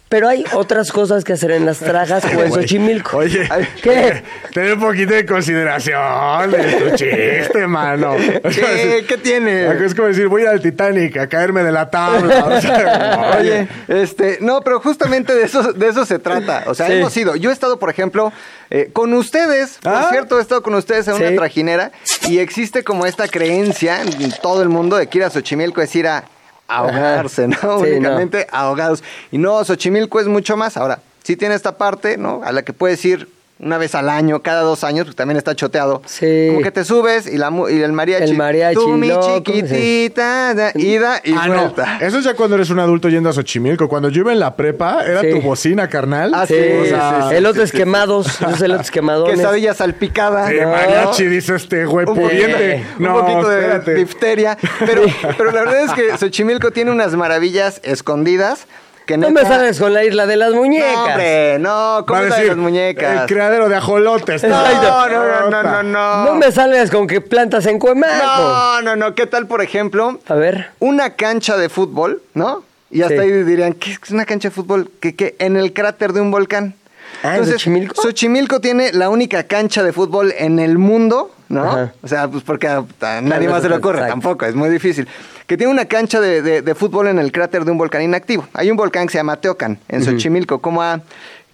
Pero 0.10 0.28
hay 0.28 0.44
otras 0.54 0.92
cosas 0.92 1.24
que 1.24 1.34
hacer 1.34 1.52
en 1.52 1.68
las 1.68 1.78
trajas 1.78 2.24
o 2.26 2.44
en 2.44 2.52
Xochimilco. 2.52 3.18
Oye, 3.18 3.48
¿Qué? 3.84 4.24
ten 4.54 4.74
un 4.74 4.80
poquito 4.80 5.14
de 5.14 5.24
consideración 5.24 6.50
de 6.50 6.58
tu 6.74 6.96
chiste, 6.96 7.68
mano. 7.68 8.16
¿Qué? 8.44 9.06
¿Qué 9.08 9.18
tiene? 9.20 9.68
Es 9.86 9.94
como 9.94 10.08
decir, 10.08 10.28
voy 10.28 10.42
a 10.42 10.46
ir 10.46 10.50
al 10.50 10.62
Titanic 10.62 11.16
a 11.18 11.28
caerme 11.28 11.64
de 11.64 11.72
la 11.72 11.92
tabla. 11.92 12.44
O 12.46 12.60
sea, 12.60 13.36
Oye, 13.40 13.68
este, 13.88 14.40
no, 14.42 14.62
pero 14.62 14.80
justamente 14.80 15.36
de 15.36 15.44
eso, 15.44 15.74
de 15.74 15.88
eso 15.88 16.04
se 16.06 16.18
trata. 16.18 16.64
O 16.66 16.74
sea, 16.74 16.88
Sí. 16.88 16.94
hemos 16.94 17.16
ido. 17.16 17.36
Yo 17.36 17.52
he 17.52 17.54
estado, 17.54 17.78
por 17.78 17.92
ejemplo, 17.92 18.34
eh, 18.70 18.90
con 18.94 19.14
ustedes, 19.14 19.80
por 19.82 19.94
Ah. 19.94 20.08
cierto, 20.12 20.38
he 20.40 20.42
estado 20.42 20.62
con 20.64 20.76
ustedes 20.76 21.08
en 21.08 21.16
una 21.16 21.34
trajinera 21.36 21.92
y 22.28 22.40
existe 22.40 22.84
como 22.84 23.06
esta 23.06 23.28
creencia 23.28 24.02
en 24.02 24.32
todo 24.42 24.62
el 24.62 24.70
mundo 24.70 24.96
de 24.98 25.08
que 25.08 25.18
ir 25.20 25.24
a 25.24 25.30
Xochimilco 25.30 25.82
es 25.82 25.96
ir 25.96 26.08
a 26.08 26.26
ahogarse, 26.68 27.48
¿no? 27.48 27.58
Sí, 27.84 27.92
Únicamente 27.92 28.48
ahogados. 28.52 29.04
Y 29.32 29.38
no, 29.40 29.64
Xochimilco 29.64 30.20
es 30.20 30.28
mucho 30.28 30.56
más. 30.56 30.78
Ahora, 30.78 31.00
sí 31.24 31.36
tiene 31.36 31.56
esta 31.56 31.78
parte, 31.78 32.18
¿no? 32.18 32.42
A 32.44 32.52
la 32.52 32.62
que 32.64 32.74
puedes 32.74 33.04
ir 33.06 33.28
una 33.60 33.78
vez 33.78 33.94
al 33.96 34.10
año, 34.10 34.42
cada 34.42 34.62
dos 34.62 34.84
años, 34.86 35.06
porque 35.06 35.18
también 35.18 35.38
está 35.38 35.54
choteado. 35.56 36.02
Sí. 36.06 36.48
Como 36.48 36.62
que 36.62 36.72
te 36.72 36.86
subes 36.86 37.28
y, 37.28 37.38
la, 37.38 37.50
mu- 37.50 37.68
y 37.68 37.82
el 37.82 37.92
mariachi. 37.92 38.24
El 38.32 38.38
mariachi, 38.38 38.76
Tú, 38.76 38.90
mi 38.90 39.10
loco, 39.10 39.42
chiquitita, 39.44 40.54
da- 40.54 40.72
ida 40.76 41.22
y 41.24 41.34
Ah, 41.34 41.48
no. 41.48 41.56
vuelta. 41.56 41.98
Eso 42.00 42.20
es 42.20 42.24
ya 42.24 42.36
cuando 42.36 42.56
eres 42.56 42.70
un 42.70 42.80
adulto 42.80 43.10
yendo 43.10 43.30
a 43.30 43.34
Xochimilco. 43.34 43.88
Cuando 43.90 44.10
yo 44.10 44.22
iba 44.22 44.32
en 44.32 44.40
la 44.40 44.56
prepa, 44.56 45.04
era 45.06 45.22
Sí. 45.22 45.32
tu 45.32 45.42
bocina, 45.42 45.88
carnal. 45.90 46.32
Ah, 46.34 46.46
Sí, 46.48 46.54
sí, 46.56 46.78
o 46.82 46.86
sea, 46.86 47.22
sí, 47.24 47.28
sí. 47.30 47.36
elotes 47.36 47.72
quemados, 47.72 48.28
esos 48.42 48.62
elotes 48.62 48.92
quemadones. 48.92 49.36
Quesadilla 49.36 49.74
salpicada. 49.74 50.46
de 50.48 50.62
¿no? 50.62 50.72
mariachi, 50.72 51.26
dice 51.26 51.56
este 51.56 51.86
güey 51.86 52.06
Un 52.08 52.16
pudiente. 52.16 52.84
poquito, 52.86 52.98
un 53.00 53.06
No, 53.06 53.20
poquito 53.26 53.50
de 53.50 53.96
difteria. 53.96 54.58
Pero, 54.86 55.02
pero 55.38 55.52
la 55.52 55.62
verdad 55.62 55.84
es 55.84 55.92
que 55.92 56.18
Xochimilco 56.18 56.72
tiene 56.72 56.92
unas 56.92 57.14
maravillas 57.16 57.82
escondidas 57.84 58.68
que 59.10 59.18
No 59.18 59.32
me 59.32 59.42
sales 59.42 59.80
con 59.80 59.92
la 59.92 60.04
isla 60.04 60.28
de 60.28 60.38
las 60.38 60.54
muñecas. 60.54 60.94
No, 60.94 61.04
hombre, 61.06 61.58
no, 61.60 61.70
Va 61.70 61.98
a 61.98 62.06
¿cómo 62.06 62.22
de 62.22 62.46
las 62.46 62.58
muñecas? 62.58 63.22
El 63.22 63.28
criadero 63.28 63.68
de 63.68 63.76
ajolotes. 63.76 64.44
No, 64.44 64.50
no, 64.50 65.10
no, 65.10 65.50
no, 65.50 65.64
no, 65.64 65.84
no. 65.84 66.26
No 66.26 66.36
me 66.36 66.52
salgas 66.52 66.92
con 66.92 67.08
que 67.08 67.20
plantas 67.20 67.66
en 67.66 67.80
Cuemaco. 67.80 68.14
No, 68.24 68.82
no, 68.84 68.96
no. 68.96 69.16
¿Qué 69.16 69.26
tal, 69.26 69.48
por 69.48 69.64
ejemplo, 69.64 70.20
A 70.28 70.36
ver. 70.36 70.70
una 70.78 71.16
cancha 71.16 71.58
de 71.58 71.70
fútbol, 71.70 72.22
¿no? 72.36 72.64
Y 72.92 73.02
hasta 73.02 73.16
Sí. 73.16 73.22
ahí 73.22 73.32
dirían, 73.44 73.74
¿qué 73.74 73.94
es 73.94 74.12
una 74.12 74.26
cancha 74.26 74.50
de 74.50 74.54
fútbol? 74.56 74.92
¿Qué, 75.00 75.16
qué? 75.16 75.36
En 75.40 75.58
el 75.58 75.74
cráter 75.74 76.14
de 76.14 76.22
un 76.22 76.30
volcán. 76.30 76.76
Ah, 77.24 77.38
¿en 77.38 77.46
Xochimilco? 77.48 78.00
Xochimilco 78.00 78.62
tiene 78.62 78.94
la 78.94 79.10
única 79.10 79.44
cancha 79.44 79.82
de 79.82 79.92
fútbol 79.92 80.36
en 80.38 80.60
el 80.60 80.78
mundo, 80.78 81.32
¿no? 81.50 81.64
Ajá. 81.64 81.94
O 82.04 82.08
sea, 82.08 82.28
pues 82.28 82.44
porque 82.44 82.68
a, 82.68 82.84
a 83.02 83.22
nadie 83.22 83.50
más 83.50 83.64
se 83.64 83.70
le 83.70 83.76
ocurre, 83.76 83.98
exacto. 83.98 84.14
tampoco, 84.14 84.46
es 84.46 84.54
muy 84.54 84.70
difícil. 84.70 85.08
Que 85.50 85.58
tiene 85.58 85.74
una 85.74 85.86
cancha 85.86 86.22
de, 86.22 86.44
de- 86.44 86.62
de 86.62 86.76
fútbol 86.76 87.08
en 87.08 87.18
el 87.18 87.32
cráter 87.32 87.66
de 87.66 87.72
un 87.72 87.80
volcán 87.80 88.04
inactivo. 88.04 88.48
Hay 88.54 88.70
un 88.70 88.78
volcán 88.78 89.08
que 89.08 89.14
se 89.14 89.18
llama 89.18 89.36
Teocan, 89.38 89.80
en 89.88 90.04
Xochimilco, 90.06 90.60
como 90.62 90.84
a, 90.84 91.02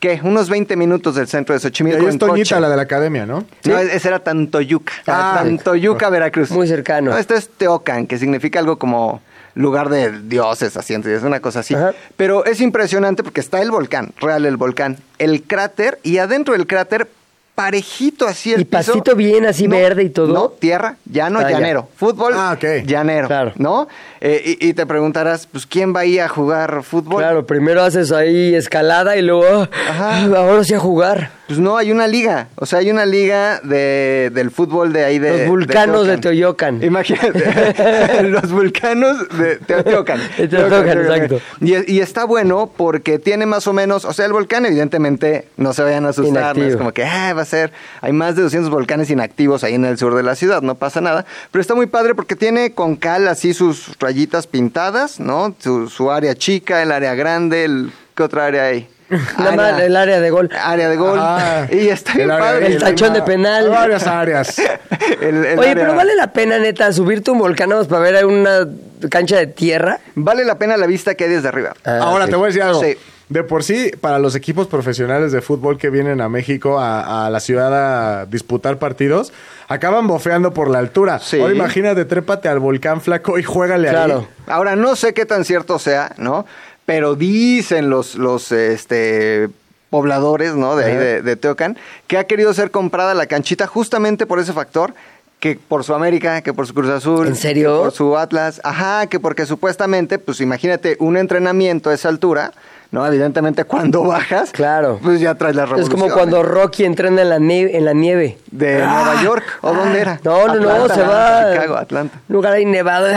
¿qué? 0.01 0.19
Unos 0.21 0.49
20 0.49 0.75
minutos 0.75 1.15
del 1.15 1.27
centro 1.29 1.53
de 1.55 1.59
Y 1.59 1.61
Xochimilco 1.61 2.03
en 2.03 2.09
es 2.09 2.17
Toñita, 2.17 2.55
coche. 2.55 2.59
la 2.59 2.67
de 2.69 2.75
la 2.75 2.81
academia, 2.81 3.25
¿no? 3.25 3.45
No, 3.63 3.79
ese 3.79 4.05
era 4.09 4.19
Tantoyuca. 4.19 4.91
Ah, 5.07 5.35
Tantoyuca, 5.41 6.09
Veracruz. 6.09 6.51
Muy 6.51 6.67
cercano. 6.67 7.11
No, 7.11 7.17
este 7.17 7.35
es 7.35 7.47
Teocan, 7.47 8.05
que 8.05 8.17
significa 8.17 8.59
algo 8.59 8.77
como 8.77 9.21
lugar 9.53 9.87
de 9.87 10.11
dioses, 10.23 10.75
así, 10.75 10.93
entonces, 10.93 11.19
es 11.19 11.23
una 11.25 11.39
cosa 11.39 11.61
así. 11.61 11.73
Ajá. 11.73 11.93
Pero 12.17 12.43
es 12.43 12.59
impresionante 12.59 13.23
porque 13.23 13.39
está 13.39 13.61
el 13.61 13.71
volcán, 13.71 14.11
real 14.19 14.45
el 14.45 14.57
volcán, 14.57 14.97
el 15.19 15.43
cráter, 15.43 15.99
y 16.03 16.17
adentro 16.17 16.53
del 16.53 16.67
cráter, 16.67 17.07
parejito 17.55 18.27
así 18.27 18.53
el 18.53 18.61
Y 18.61 18.65
piso. 18.65 18.91
pasito 18.91 19.15
bien 19.15 19.45
así 19.45 19.67
verde 19.67 20.03
y 20.03 20.09
todo. 20.09 20.33
No, 20.33 20.49
tierra, 20.49 20.97
llano, 21.09 21.39
Ah, 21.39 21.43
ya. 21.43 21.51
llanero. 21.51 21.87
Fútbol, 21.95 22.33
Ah, 22.35 22.57
llanero. 22.85 23.27
Claro. 23.27 23.53
¿No? 23.55 23.87
Eh, 24.21 24.57
y, 24.59 24.67
y 24.69 24.73
te 24.73 24.85
preguntarás, 24.85 25.47
pues, 25.47 25.65
¿quién 25.65 25.95
va 25.95 26.01
ahí 26.01 26.19
a 26.19 26.27
jugar 26.27 26.83
fútbol? 26.83 27.21
Claro, 27.21 27.45
primero 27.45 27.81
haces 27.83 28.11
ahí 28.11 28.53
escalada 28.55 29.15
y 29.17 29.21
luego, 29.21 29.67
ah, 29.87 29.89
Ajá. 29.89 30.25
ahora 30.37 30.63
sí 30.63 30.73
a 30.73 30.79
jugar. 30.79 31.31
Pues 31.47 31.59
no, 31.59 31.77
hay 31.77 31.91
una 31.91 32.07
liga. 32.07 32.47
O 32.55 32.65
sea, 32.65 32.79
hay 32.79 32.89
una 32.89 33.05
liga 33.05 33.59
de, 33.63 34.31
del 34.33 34.49
fútbol 34.49 34.91
de 34.93 35.05
ahí 35.05 35.19
de. 35.19 35.37
Los 35.41 35.47
vulcanos 35.47 36.07
de. 36.07 36.17
Teoyocan. 36.17 36.83
Imagínate, 36.83 38.23
los 38.23 38.51
vulcanos 38.51 39.29
de. 39.37 39.57
De 39.57 40.47
Teotihuacán, 40.47 40.97
exacto. 40.99 41.39
Y, 41.61 41.93
y 41.93 41.99
está 41.99 42.25
bueno 42.25 42.71
porque 42.75 43.19
tiene 43.19 43.45
más 43.45 43.67
o 43.67 43.73
menos, 43.73 44.05
o 44.05 44.13
sea, 44.13 44.25
el 44.25 44.33
volcán 44.33 44.65
evidentemente 44.65 45.47
no 45.57 45.73
se 45.73 45.83
vayan 45.83 46.05
a 46.07 46.09
asustar, 46.09 46.57
no 46.57 46.63
es 46.65 46.75
como 46.77 46.91
que 46.93 47.03
ah, 47.05 47.33
va 47.33 47.44
a 47.45 47.49
ser, 47.49 47.71
hay 48.01 48.11
más 48.13 48.35
de 48.35 48.41
200 48.41 48.69
volcanes 48.69 49.09
inactivos 49.09 49.63
ahí 49.63 49.75
en 49.75 49.85
el 49.85 49.97
sur 49.97 50.15
de 50.15 50.23
la 50.23 50.35
ciudad, 50.35 50.61
no 50.61 50.75
pasa 50.75 51.01
nada, 51.01 51.25
pero 51.51 51.61
está 51.61 51.75
muy 51.75 51.85
padre 51.87 52.15
porque 52.15 52.35
tiene 52.35 52.73
con 52.73 52.95
cal 52.95 53.27
así 53.27 53.53
sus 53.53 53.97
rayitas 53.99 54.47
pintadas, 54.47 55.19
¿no? 55.19 55.55
Su, 55.59 55.87
su 55.89 56.11
área 56.11 56.35
chica, 56.35 56.81
el 56.81 56.91
área 56.91 57.13
grande, 57.15 57.65
el, 57.65 57.91
¿qué 58.15 58.23
otra 58.23 58.45
área 58.47 58.63
hay? 58.65 58.89
Nada 59.37 59.51
más 59.55 59.79
el 59.81 59.95
área 59.95 60.19
de 60.19 60.29
gol. 60.31 60.49
área 60.59 60.89
de 60.89 60.95
gol. 60.95 61.19
Ah, 61.21 61.67
y 61.71 61.89
está 61.89 62.13
bien 62.13 62.25
el 62.25 62.31
área- 62.31 62.45
padre. 62.53 62.65
El 62.67 62.77
tachón 62.79 63.13
de 63.13 63.21
penal. 63.21 63.69
Varias 63.69 64.07
áreas. 64.07 64.57
El- 65.21 65.45
el 65.45 65.59
Oye, 65.59 65.69
área- 65.69 65.83
pero 65.83 65.95
vale 65.95 66.15
la 66.15 66.33
pena, 66.33 66.57
neta, 66.57 66.91
subirte 66.91 67.29
un 67.29 67.37
volcán 67.37 67.69
para 67.87 68.01
ver 68.01 68.25
una 68.25 68.67
cancha 69.11 69.37
de 69.37 69.45
tierra. 69.45 69.99
Vale 70.15 70.43
la 70.43 70.57
pena 70.57 70.75
la 70.75 70.87
vista 70.87 71.13
que 71.13 71.25
hay 71.25 71.29
desde 71.29 71.47
arriba. 71.47 71.73
Ah, 71.85 71.99
Ahora 72.01 72.25
sí. 72.25 72.31
te 72.31 72.35
voy 72.35 72.45
a 72.45 72.47
decir 72.47 72.61
algo. 72.63 72.81
Sí. 72.81 72.97
De 73.27 73.43
por 73.43 73.63
sí, 73.63 73.91
para 74.01 74.19
los 74.19 74.35
equipos 74.35 74.67
profesionales 74.67 75.31
de 75.31 75.41
fútbol 75.41 75.77
que 75.79 75.89
vienen 75.89 76.21
a 76.21 76.29
México, 76.29 76.79
a, 76.79 77.25
a 77.25 77.29
la 77.31 77.39
ciudad 77.39 77.73
a 78.21 78.25
disputar 78.27 78.77
partidos, 78.77 79.33
acaban 79.67 80.05
bofeando 80.05 80.53
por 80.53 80.69
la 80.69 80.77
altura. 80.77 81.17
Sí. 81.19 81.39
Ahora 81.39 81.55
imagínate, 81.55 82.05
trépate 82.05 82.49
al 82.49 82.59
volcán 82.59 83.01
flaco 83.01 83.39
y 83.39 83.43
juégale 83.43 83.89
Claro. 83.89 84.19
ahí. 84.19 84.43
Ahora, 84.47 84.75
no 84.75 84.95
sé 84.95 85.13
qué 85.15 85.25
tan 85.25 85.43
cierto 85.43 85.79
sea, 85.79 86.13
¿no? 86.17 86.45
Pero 86.85 87.15
dicen 87.15 87.89
los, 87.89 88.13
los 88.13 88.51
este, 88.51 89.49
pobladores, 89.89 90.53
¿no? 90.55 90.75
De 90.75 90.85
ahí 90.85 90.95
de, 90.95 91.21
de 91.23 91.35
Teocan, 91.35 91.77
que 92.05 92.19
ha 92.19 92.25
querido 92.25 92.53
ser 92.53 92.69
comprada 92.69 93.15
la 93.15 93.25
canchita 93.25 93.65
justamente 93.65 94.27
por 94.27 94.37
ese 94.39 94.53
factor. 94.53 94.93
Que 95.39 95.59
por 95.67 95.83
su 95.83 95.93
América, 95.93 96.41
que 96.41 96.53
por 96.53 96.65
su 96.65 96.73
Cruz 96.73 96.89
Azul. 96.89 97.27
¿En 97.27 97.35
serio? 97.35 97.77
que 97.77 97.83
por 97.85 97.91
su 97.91 98.17
Atlas. 98.17 98.61
Ajá, 98.63 99.07
que 99.07 99.19
porque 99.19 99.45
supuestamente, 99.45 100.17
pues 100.17 100.39
imagínate, 100.41 100.95
un 100.99 101.17
entrenamiento 101.17 101.89
a 101.89 101.93
esa 101.93 102.07
altura, 102.09 102.53
¿no? 102.91 103.05
Evidentemente 103.05 103.63
cuando 103.65 104.03
bajas, 104.03 104.51
Claro. 104.51 104.99
pues 105.03 105.19
ya 105.19 105.35
traes 105.35 105.55
la 105.55 105.63
Es 105.63 105.69
revolución. 105.69 105.99
como 105.99 106.13
cuando 106.13 106.43
Rocky 106.43 106.85
entrena 106.85 107.21
en 107.23 107.29
la, 107.29 107.39
nieve, 107.39 107.77
en 107.77 107.85
la 107.85 107.93
nieve. 107.93 108.37
De 108.51 108.81
Ah. 108.81 109.01
Nueva 109.03 109.23
York, 109.23 109.43
¿o 109.61 109.73
dónde 109.73 109.99
era? 109.99 110.19
No, 110.23 110.47
no, 110.47 110.55
no, 110.55 110.69
Atlanta, 110.69 110.95
se 110.95 111.01
va. 111.01 111.39
a 111.41 111.51
Chicago, 111.53 111.75
Atlanta. 111.75 112.19
Lugar 112.29 112.53
ahí 112.53 112.65
nevado. 112.65 113.07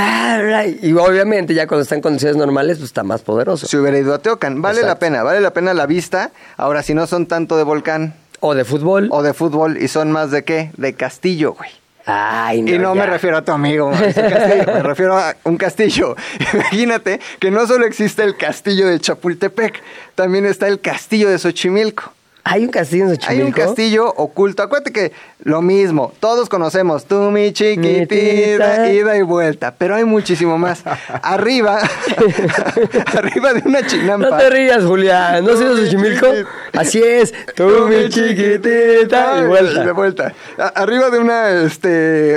Y 0.83 0.93
obviamente 0.95 1.55
ya 1.55 1.67
cuando 1.67 1.83
está 1.83 1.95
en 1.95 2.01
condiciones 2.01 2.37
normales, 2.37 2.79
pues 2.79 2.91
está 2.91 3.03
más 3.05 3.23
poderoso. 3.23 3.67
Si 3.67 3.77
hubiera 3.77 3.99
ido 3.99 4.15
a 4.15 4.19
Teocan. 4.19 4.61
Vale 4.63 4.83
la 4.83 4.99
pena, 4.99 5.23
vale 5.23 5.41
la 5.41 5.53
pena 5.53 5.75
la 5.75 5.87
vista. 5.87 6.31
Ahora, 6.57 6.83
si 6.83 6.95
no 6.95 7.07
son 7.07 7.27
tanto 7.27 7.57
de 7.57 7.63
volcán 7.65 8.15
O 8.41 8.55
de 8.55 8.65
fútbol. 8.65 9.09
o 9.11 9.23
de 9.23 9.35
fútbol 9.35 9.77
y 9.81 9.89
son 9.89 10.11
más 10.13 10.31
de 10.31 10.45
qué? 10.45 10.71
De 10.77 10.93
castillo, 10.95 11.55
güey. 11.55 11.71
Ay, 12.11 12.61
Y 12.61 12.79
no 12.79 12.95
ya. 12.95 13.01
me 13.03 13.07
refiero 13.07 13.37
a 13.37 13.43
tu 13.45 13.53
amigo, 13.53 13.91
Castillo, 13.91 14.65
me 14.67 14.83
refiero 14.83 15.19
a 15.19 15.37
un 15.45 15.59
castillo. 15.59 16.17
Imagínate 16.55 17.21
que 17.39 17.51
no 17.51 17.67
solo 17.67 17.85
existe 17.85 18.23
el 18.23 18.35
castillo 18.37 18.87
de 18.89 18.99
Chapultepec, 18.99 19.83
también 20.15 20.47
está 20.47 20.69
el 20.69 20.81
castillo 20.81 21.29
de 21.29 21.39
Xochimilco. 21.39 22.15
¿Hay 22.45 22.65
un 22.65 22.71
castillo 22.71 23.05
en 23.05 23.11
Hay 23.11 23.17
Xochimilco? 23.17 23.47
un 23.47 23.53
castillo 23.67 24.09
oculto. 24.17 24.63
Acuérdate 24.63 24.91
que 24.93 25.13
lo 25.45 25.61
mismo, 25.61 26.13
todos 26.19 26.49
conocemos, 26.49 27.05
tú 27.05 27.31
mi 27.31 27.53
chiquitita, 27.53 28.15
Chiquitita. 28.15 28.91
ida 28.93 29.17
y 29.19 29.23
vuelta, 29.23 29.75
pero 29.77 29.97
hay 29.97 30.05
muchísimo 30.05 30.57
más. 30.57 30.83
arriba, 31.23 31.79
arriba 33.17 33.53
de 33.55 33.63
una 33.69 33.87
chinampa. 33.87 34.31
No 34.31 34.37
te 34.37 34.51
rías, 34.51 34.85
Julián. 34.85 35.45
¿No 35.45 35.53
has 35.53 35.61
ido 35.61 35.75
a 35.75 35.77
Xochimilco? 35.77 36.27
Así 36.73 37.03
es. 37.03 37.35
Tú, 37.55 37.69
mi 37.89 38.09
chiquitita. 38.09 39.39
Y 39.39 39.41
De 39.43 39.47
vuelta. 39.49 39.93
vuelta. 39.93 40.33
A- 40.59 40.69
arriba 40.83 41.11
de 41.11 41.19
una, 41.19 41.51
este, 41.65 41.89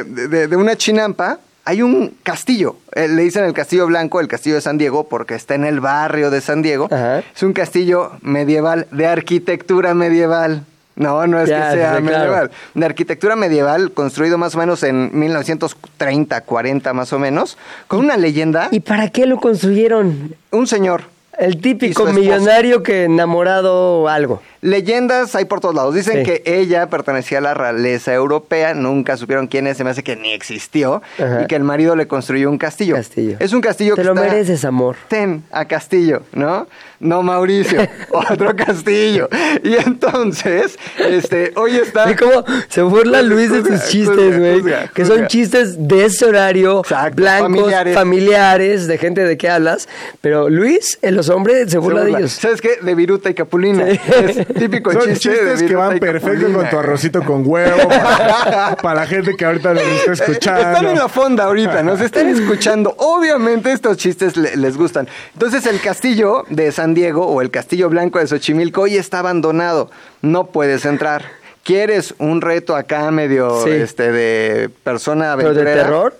de, 0.03 0.47
de 0.47 0.55
una 0.55 0.75
chinampa 0.75 1.39
hay 1.71 1.81
un 1.81 2.13
castillo. 2.23 2.75
Eh, 2.93 3.07
le 3.07 3.21
dicen 3.23 3.45
el 3.45 3.53
Castillo 3.53 3.87
Blanco, 3.87 4.19
el 4.19 4.27
Castillo 4.27 4.55
de 4.55 4.61
San 4.61 4.77
Diego, 4.77 5.07
porque 5.07 5.35
está 5.35 5.55
en 5.55 5.63
el 5.63 5.79
barrio 5.79 6.29
de 6.29 6.41
San 6.41 6.61
Diego. 6.61 6.89
Ajá. 6.91 7.19
Es 7.33 7.43
un 7.43 7.53
castillo 7.53 8.11
medieval, 8.21 8.87
de 8.91 9.07
arquitectura 9.07 9.93
medieval. 9.93 10.65
No, 10.97 11.25
no 11.27 11.39
es 11.39 11.47
Ya, 11.49 11.69
que 11.71 11.77
sea 11.77 11.89
claro. 11.91 12.01
medieval. 12.01 12.51
De 12.73 12.85
arquitectura 12.85 13.37
medieval, 13.37 13.91
construido 13.93 14.37
más 14.37 14.53
o 14.55 14.57
menos 14.57 14.83
en 14.83 15.17
1930, 15.17 16.41
40 16.41 16.93
más 16.93 17.13
o 17.13 17.19
menos, 17.19 17.57
con 17.87 17.99
una 17.99 18.17
leyenda. 18.17 18.67
¿Y 18.71 18.81
para 18.81 19.07
qué 19.07 19.25
lo 19.25 19.37
construyeron? 19.37 20.35
un 20.51 20.67
señor 20.67 21.03
El 21.39 21.61
típico 21.61 22.05
millonario 22.07 22.83
que 22.83 23.05
enamorado 23.05 24.09
algo. 24.09 24.41
Leyendas 24.61 25.35
hay 25.35 25.45
por 25.45 25.59
todos 25.59 25.73
lados. 25.75 25.95
Dicen 25.95 26.19
Sí. 26.19 26.23
que 26.23 26.43
ella 26.45 26.87
pertenecía 26.87 27.39
a 27.39 27.41
la 27.41 27.53
realeza 27.53 28.13
europea, 28.13 28.73
nunca 28.73 29.17
supieron 29.17 29.47
quién 29.47 29.65
es, 29.67 29.77
se 29.77 29.83
me 29.83 29.89
hace 29.89 30.03
que 30.03 30.15
ni 30.15 30.31
existió, 30.33 31.01
Ajá. 31.17 31.41
y 31.43 31.47
que 31.47 31.55
el 31.55 31.63
marido 31.63 31.95
le 31.95 32.07
construyó 32.07 32.49
un 32.49 32.57
castillo. 32.59 32.95
Castillo. 32.95 33.37
Es 33.39 33.53
un 33.53 33.61
castillo 33.61 33.95
Te 33.95 34.01
que 34.01 34.05
lo 34.07 34.13
está- 34.13 34.27
mereces, 34.27 34.63
amor. 34.65 34.95
Ten 35.07 35.43
a 35.51 35.65
Castillo, 35.65 36.21
¿no? 36.33 36.67
No 36.99 37.23
Mauricio, 37.23 37.79
otro 38.11 38.55
Castillo. 38.55 39.27
Y 39.63 39.73
entonces, 39.73 40.77
este, 40.99 41.51
hoy 41.55 41.77
está... 41.77 42.11
¿Y 42.11 42.15
cómo 42.15 42.43
se 42.69 42.83
burla 42.83 43.23
Luis 43.23 43.51
de 43.51 43.63
tus 43.63 43.85
chistes, 43.87 44.37
güey? 44.37 44.61
Que 44.93 45.05
son 45.05 45.25
chistes 45.25 45.87
de 45.87 46.05
ese 46.05 46.25
horario, 46.25 46.81
Exacto, 46.81 47.15
blancos, 47.15 47.47
familiares. 47.51 47.95
familiares. 47.95 48.87
de 48.87 48.97
gente 48.99 49.23
de 49.23 49.35
que 49.37 49.49
hablas. 49.49 49.89
Pero 50.21 50.49
Luis, 50.49 50.99
en 51.01 51.15
los 51.15 51.29
hombres, 51.29 51.63
se 51.65 51.69
se 51.71 51.77
burla, 51.79 52.01
burla. 52.01 52.17
de 52.17 52.21
ellos. 52.23 52.33
¿Sabes 52.33 52.61
qué? 52.61 52.77
De 52.81 52.93
Viruta 52.93 53.29
y 53.31 53.33
Capulina. 53.33 53.85
Sí. 53.91 53.99
Es 54.09 54.37
típico 54.53 54.91
Son 54.91 55.01
chiste 55.03 55.29
chistes 55.29 55.63
que 55.63 55.75
van 55.75 55.97
y 55.97 55.99
perfecto 55.99 56.29
Capulina. 56.47 56.57
con 56.59 56.69
tu 56.69 56.77
arrocito 56.79 57.23
con 57.23 57.43
huevo. 57.45 57.87
Para, 57.89 58.75
para 58.81 58.99
la 59.01 59.07
gente 59.07 59.35
que 59.35 59.45
ahorita 59.45 59.73
nos 59.73 59.83
está 59.83 60.11
Eh, 60.11 60.13
escuchando. 60.13 60.61
Están 60.61 60.85
en 60.87 60.95
la 60.97 61.07
fonda 61.09 61.43
ahorita, 61.45 61.83
nos 61.83 62.01
están 62.01 62.27
escuchando. 62.27 62.93
Obviamente 62.97 63.71
estos 63.71 63.97
chistes 63.97 64.37
le- 64.37 64.55
les 64.55 64.77
gustan. 64.77 65.07
Entonces 65.33 65.65
el 65.65 65.79
castillo 65.81 66.43
de 66.49 66.71
San 66.71 66.93
Diego 66.93 67.25
o 67.27 67.41
el 67.41 67.51
castillo 67.51 67.89
blanco 67.89 68.19
de 68.19 68.27
Xochimilco 68.27 68.81
hoy 68.81 68.97
está 68.97 69.19
abandonado. 69.19 69.89
No 70.21 70.47
puedes 70.47 70.85
entrar. 70.85 71.23
¿Quieres 71.63 72.15
un 72.17 72.41
reto 72.41 72.75
acá 72.75 73.11
medio 73.11 73.63
Sí. 73.63 73.69
este 73.69 74.11
de 74.11 74.69
persona 74.83 75.35
¿Pero 75.37 75.53
de 75.53 75.61
aventurera? 75.61 75.83
terror? 75.83 76.15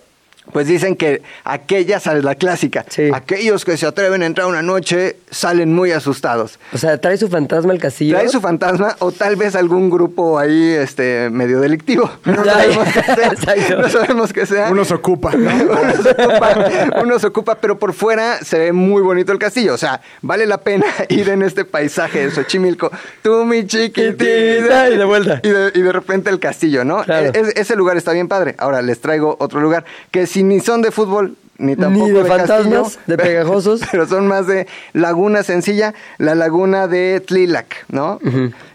Pues 0.54 0.68
dicen 0.68 0.96
que 0.96 1.22
aquella, 1.44 2.00
sabes, 2.00 2.24
la 2.24 2.36
clásica. 2.36 2.86
Sí. 2.90 3.10
Aquellos 3.14 3.66
que 3.66 3.78
se 3.78 3.86
atreven 3.86 4.24
a 4.24 4.26
entrar 4.26 4.48
una 4.48 4.62
noche 4.62 5.18
salen 5.30 5.74
muy 5.74 5.92
asustados. 5.92 6.60
O 6.74 6.78
sea, 6.78 6.98
trae 7.00 7.18
su 7.18 7.28
fantasma 7.30 7.72
al 7.74 7.80
castillo. 7.80 8.16
Trae 8.18 8.30
su 8.30 8.42
fantasma 8.42 8.96
o 9.00 9.12
tal 9.12 9.36
vez 9.36 9.56
algún 9.56 9.90
grupo 9.90 10.38
ahí 10.40 10.70
este 10.72 11.30
medio 11.30 11.60
delictivo. 11.60 12.10
No 12.26 12.46
sabemos 12.46 12.88
qué 12.94 13.04
sea. 13.04 13.76
No 13.78 13.90
sabemos 13.90 14.34
qué 14.34 14.46
sea. 14.46 14.70
Uno 14.72 14.86
se 14.86 14.94
ocupa. 14.94 15.32
¿no? 15.34 15.50
uno 15.82 15.94
se 16.04 16.10
ocupa, 16.12 16.56
uno 17.04 17.20
se 17.20 17.28
ocupa, 17.28 17.56
pero 17.56 17.78
por 17.80 17.94
fuera 17.94 18.38
se 18.44 18.58
ve 18.60 18.72
muy 18.72 19.02
bonito 19.02 19.32
el 19.32 19.40
castillo. 19.40 19.74
O 19.74 19.78
sea, 19.78 20.02
vale 20.22 20.46
la 20.46 20.60
pena 20.60 20.86
ir 21.10 21.30
en 21.30 21.42
este 21.44 21.66
paisaje 21.66 22.26
de 22.26 22.32
Xochimilco. 22.32 22.92
Tú, 23.22 23.46
mi 23.46 23.66
chiquitita. 23.66 24.90
Y 24.90 24.98
de 24.98 25.06
vuelta. 25.06 25.40
Y 25.44 25.50
de, 25.50 25.72
y 25.74 25.82
de 25.82 25.92
repente 25.92 26.30
el 26.30 26.40
castillo, 26.40 26.84
¿no? 26.84 27.04
Claro. 27.04 27.32
Es- 27.34 27.56
ese 27.56 27.76
lugar 27.76 27.98
está 27.98 28.12
bien 28.14 28.28
padre. 28.28 28.56
Ahora 28.58 28.82
les 28.82 29.00
traigo 29.02 29.36
otro 29.40 29.60
lugar 29.62 29.86
que 30.12 30.26
si 30.42 30.44
ni 30.46 30.60
son 30.60 30.82
de 30.82 30.90
fútbol, 30.90 31.36
ni 31.60 31.76
tampoco 31.76 32.08
Ni 32.08 32.14
de 32.14 32.26
fantasmas, 32.26 32.82
castillo, 32.82 33.02
de 33.06 33.18
pegajosos. 33.18 33.82
Pero 33.92 34.08
son 34.08 34.26
más 34.28 34.48
de 34.48 34.66
laguna 34.94 35.44
sencilla, 35.44 35.94
la 36.18 36.34
laguna 36.34 36.88
de 36.88 37.20
Tlilac, 37.20 37.86
¿no? 37.90 38.20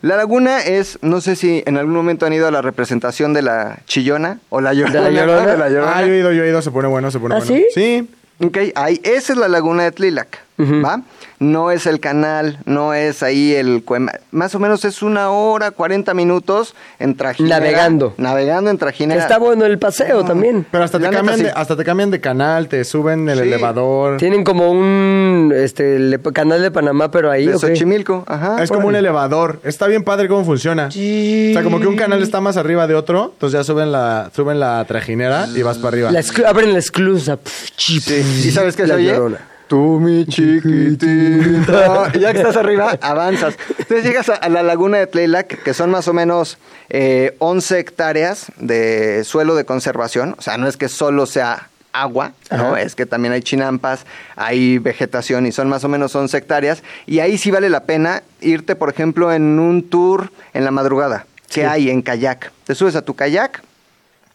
La 0.03 0.17
laguna 0.17 0.61
es, 0.61 0.99
no 1.03 1.21
sé 1.21 1.35
si 1.35 1.65
en 1.67 1.77
algún 1.77 1.95
momento 1.95 2.25
han 2.25 2.33
ido 2.33 2.47
a 2.47 2.53
la 2.53 2.63
representación 2.63 3.35
de 3.35 3.43
la 3.43 3.79
Chillona 3.87 4.39
o 4.49 4.61
la 4.61 4.75
Llorona. 4.75 5.01
la 5.01 5.11
¿no? 5.11 5.17
Llorona? 5.17 5.47
De 5.53 5.59
la 5.59 5.69
Llorona. 5.69 5.93
Ah, 5.97 6.07
yo 6.07 6.13
he 6.13 6.19
ido, 6.19 6.33
yo 6.33 6.45
he 6.45 6.49
ido, 6.49 6.63
se 6.63 6.71
pone 6.71 6.87
bueno, 6.87 7.11
se 7.11 7.19
pone 7.19 7.35
¿Ah, 7.35 7.39
bueno. 7.45 7.53
sí? 7.53 7.67
Sí. 7.75 8.09
Ok, 8.45 8.59
ahí, 8.77 9.01
esa 9.03 9.33
es 9.33 9.39
la 9.39 9.49
laguna 9.49 9.83
de 9.83 9.91
Tlilac, 9.91 10.39
¿va? 10.59 11.03
No 11.38 11.71
es 11.71 11.87
el 11.87 12.01
canal, 12.01 12.59
no 12.64 12.95
es 12.95 13.23
ahí 13.23 13.55
el... 13.55 13.85
Más 14.31 14.55
o 14.55 14.59
menos 14.59 14.85
es 14.85 15.03
una 15.03 15.31
hora, 15.31 15.71
40 15.71 16.14
minutos 16.14 16.75
en 16.99 17.14
trajinera. 17.16 17.59
Navegando. 17.59 18.14
Navegando 18.16 18.71
en 18.71 18.79
trajinera. 18.79 19.21
está 19.21 19.38
bueno 19.38 19.66
el 19.66 19.79
paseo 19.79 20.25
también. 20.25 20.66
Pero 20.71 20.85
hasta 20.85 20.99
te, 20.99 21.11
cambian 21.11 21.38
de, 21.42 21.51
hasta 21.51 21.77
te 21.77 21.85
cambian 21.85 22.11
de 22.11 22.21
canal, 22.21 22.69
te 22.69 22.85
suben 22.85 23.29
el 23.29 23.37
Sí. 23.38 23.42
elevador. 23.45 24.16
Tienen 24.16 24.45
como 24.45 24.71
un 24.71 25.53
este 25.55 25.99
le- 25.99 26.21
canal 26.21 26.62
de 26.62 26.71
Panamá, 26.71 27.11
pero 27.11 27.31
ahí. 27.31 27.47
De 27.47 27.55
¿o 27.55 27.61
qué? 27.61 27.69
Xochimilco, 27.69 28.25
ajá. 28.27 28.62
Es 28.62 28.71
como 28.71 28.88
un 28.88 28.97
elevador. 28.97 29.61
Está 29.62 29.87
bien 29.87 30.05
padre 30.05 30.29
cómo 30.29 30.45
funciona. 30.45 30.87
O 30.87 30.90
sea, 30.90 31.62
como 31.62 31.81
que 31.81 31.87
un 31.87 31.97
canal 31.97 32.23
está 32.23 32.40
más 32.40 32.57
arriba 32.57 32.87
de 32.87 32.95
otro, 32.95 33.31
entonces 33.35 33.59
ya 33.61 33.64
suben 33.64 33.92
la, 33.92 34.31
suben 34.35 34.59
la 34.59 34.85
trajinera 34.87 35.47
y 35.55 35.62
vas 35.62 35.77
para 35.79 35.88
arriba. 35.88 36.11
La 36.12 36.23
abren 36.49 36.73
la 36.73 36.79
esclusa. 36.79 37.38
Sí. 37.77 38.01
¿Y 38.45 38.51
sabes 38.51 38.75
qué 38.77 38.83
se 38.83 38.88
la 38.88 38.95
oye? 38.95 39.09
Llorona. 39.12 39.38
Tú, 39.69 39.99
mi 40.01 40.25
chiquitita. 40.27 42.13
Ya 42.19 42.33
que 42.33 42.39
estás 42.39 42.57
arriba, 42.57 42.97
avanzas. 43.01 43.57
Entonces 43.79 44.05
llegas 44.05 44.29
a, 44.29 44.35
a 44.35 44.49
la 44.49 44.63
laguna 44.63 44.99
de 44.99 45.07
Tleilac, 45.07 45.63
que 45.63 45.75
son 45.75 45.91
más 45.91 46.07
o 46.09 46.13
menos 46.13 46.59
eh, 46.89 47.35
11 47.39 47.79
hectáreas 47.81 48.53
de 48.59 49.25
suelo 49.25 49.55
de 49.57 49.65
conservación. 49.65 50.37
O 50.39 50.43
sea, 50.43 50.57
no 50.57 50.69
es 50.69 50.77
que 50.77 50.89
solo 50.89 51.27
sea 51.27 51.69
agua, 51.93 52.33
¿no? 52.51 52.69
Ajá. 52.69 52.83
Es 52.83 52.95
que 52.95 53.07
también 53.07 53.33
hay 53.33 53.43
chinampas, 53.43 54.07
hay 54.37 54.79
vegetación 54.79 55.47
y 55.47 55.53
son 55.53 55.69
más 55.69 55.83
o 55.85 55.89
menos 55.89 56.15
11 56.15 56.37
hectáreas. 56.37 56.83
Y 57.07 57.21
ahí 57.21 57.39
sí 57.39 57.51
vale 57.51 57.71
la 57.71 57.85
pena 57.85 58.23
irte, 58.41 58.77
por 58.77 58.91
ejemplo, 58.91 59.33
en 59.33 59.59
un 59.59 59.89
tour 59.89 60.31
en 60.55 60.65
la 60.65 60.71
madrugada. 60.71 61.27
que 61.51 61.65
hay 61.65 61.91
en 61.91 62.03
kayak? 62.03 62.53
Te 62.65 62.75
subes 62.75 62.97
a 62.97 63.03
tu 63.03 63.15
kayak, 63.15 63.63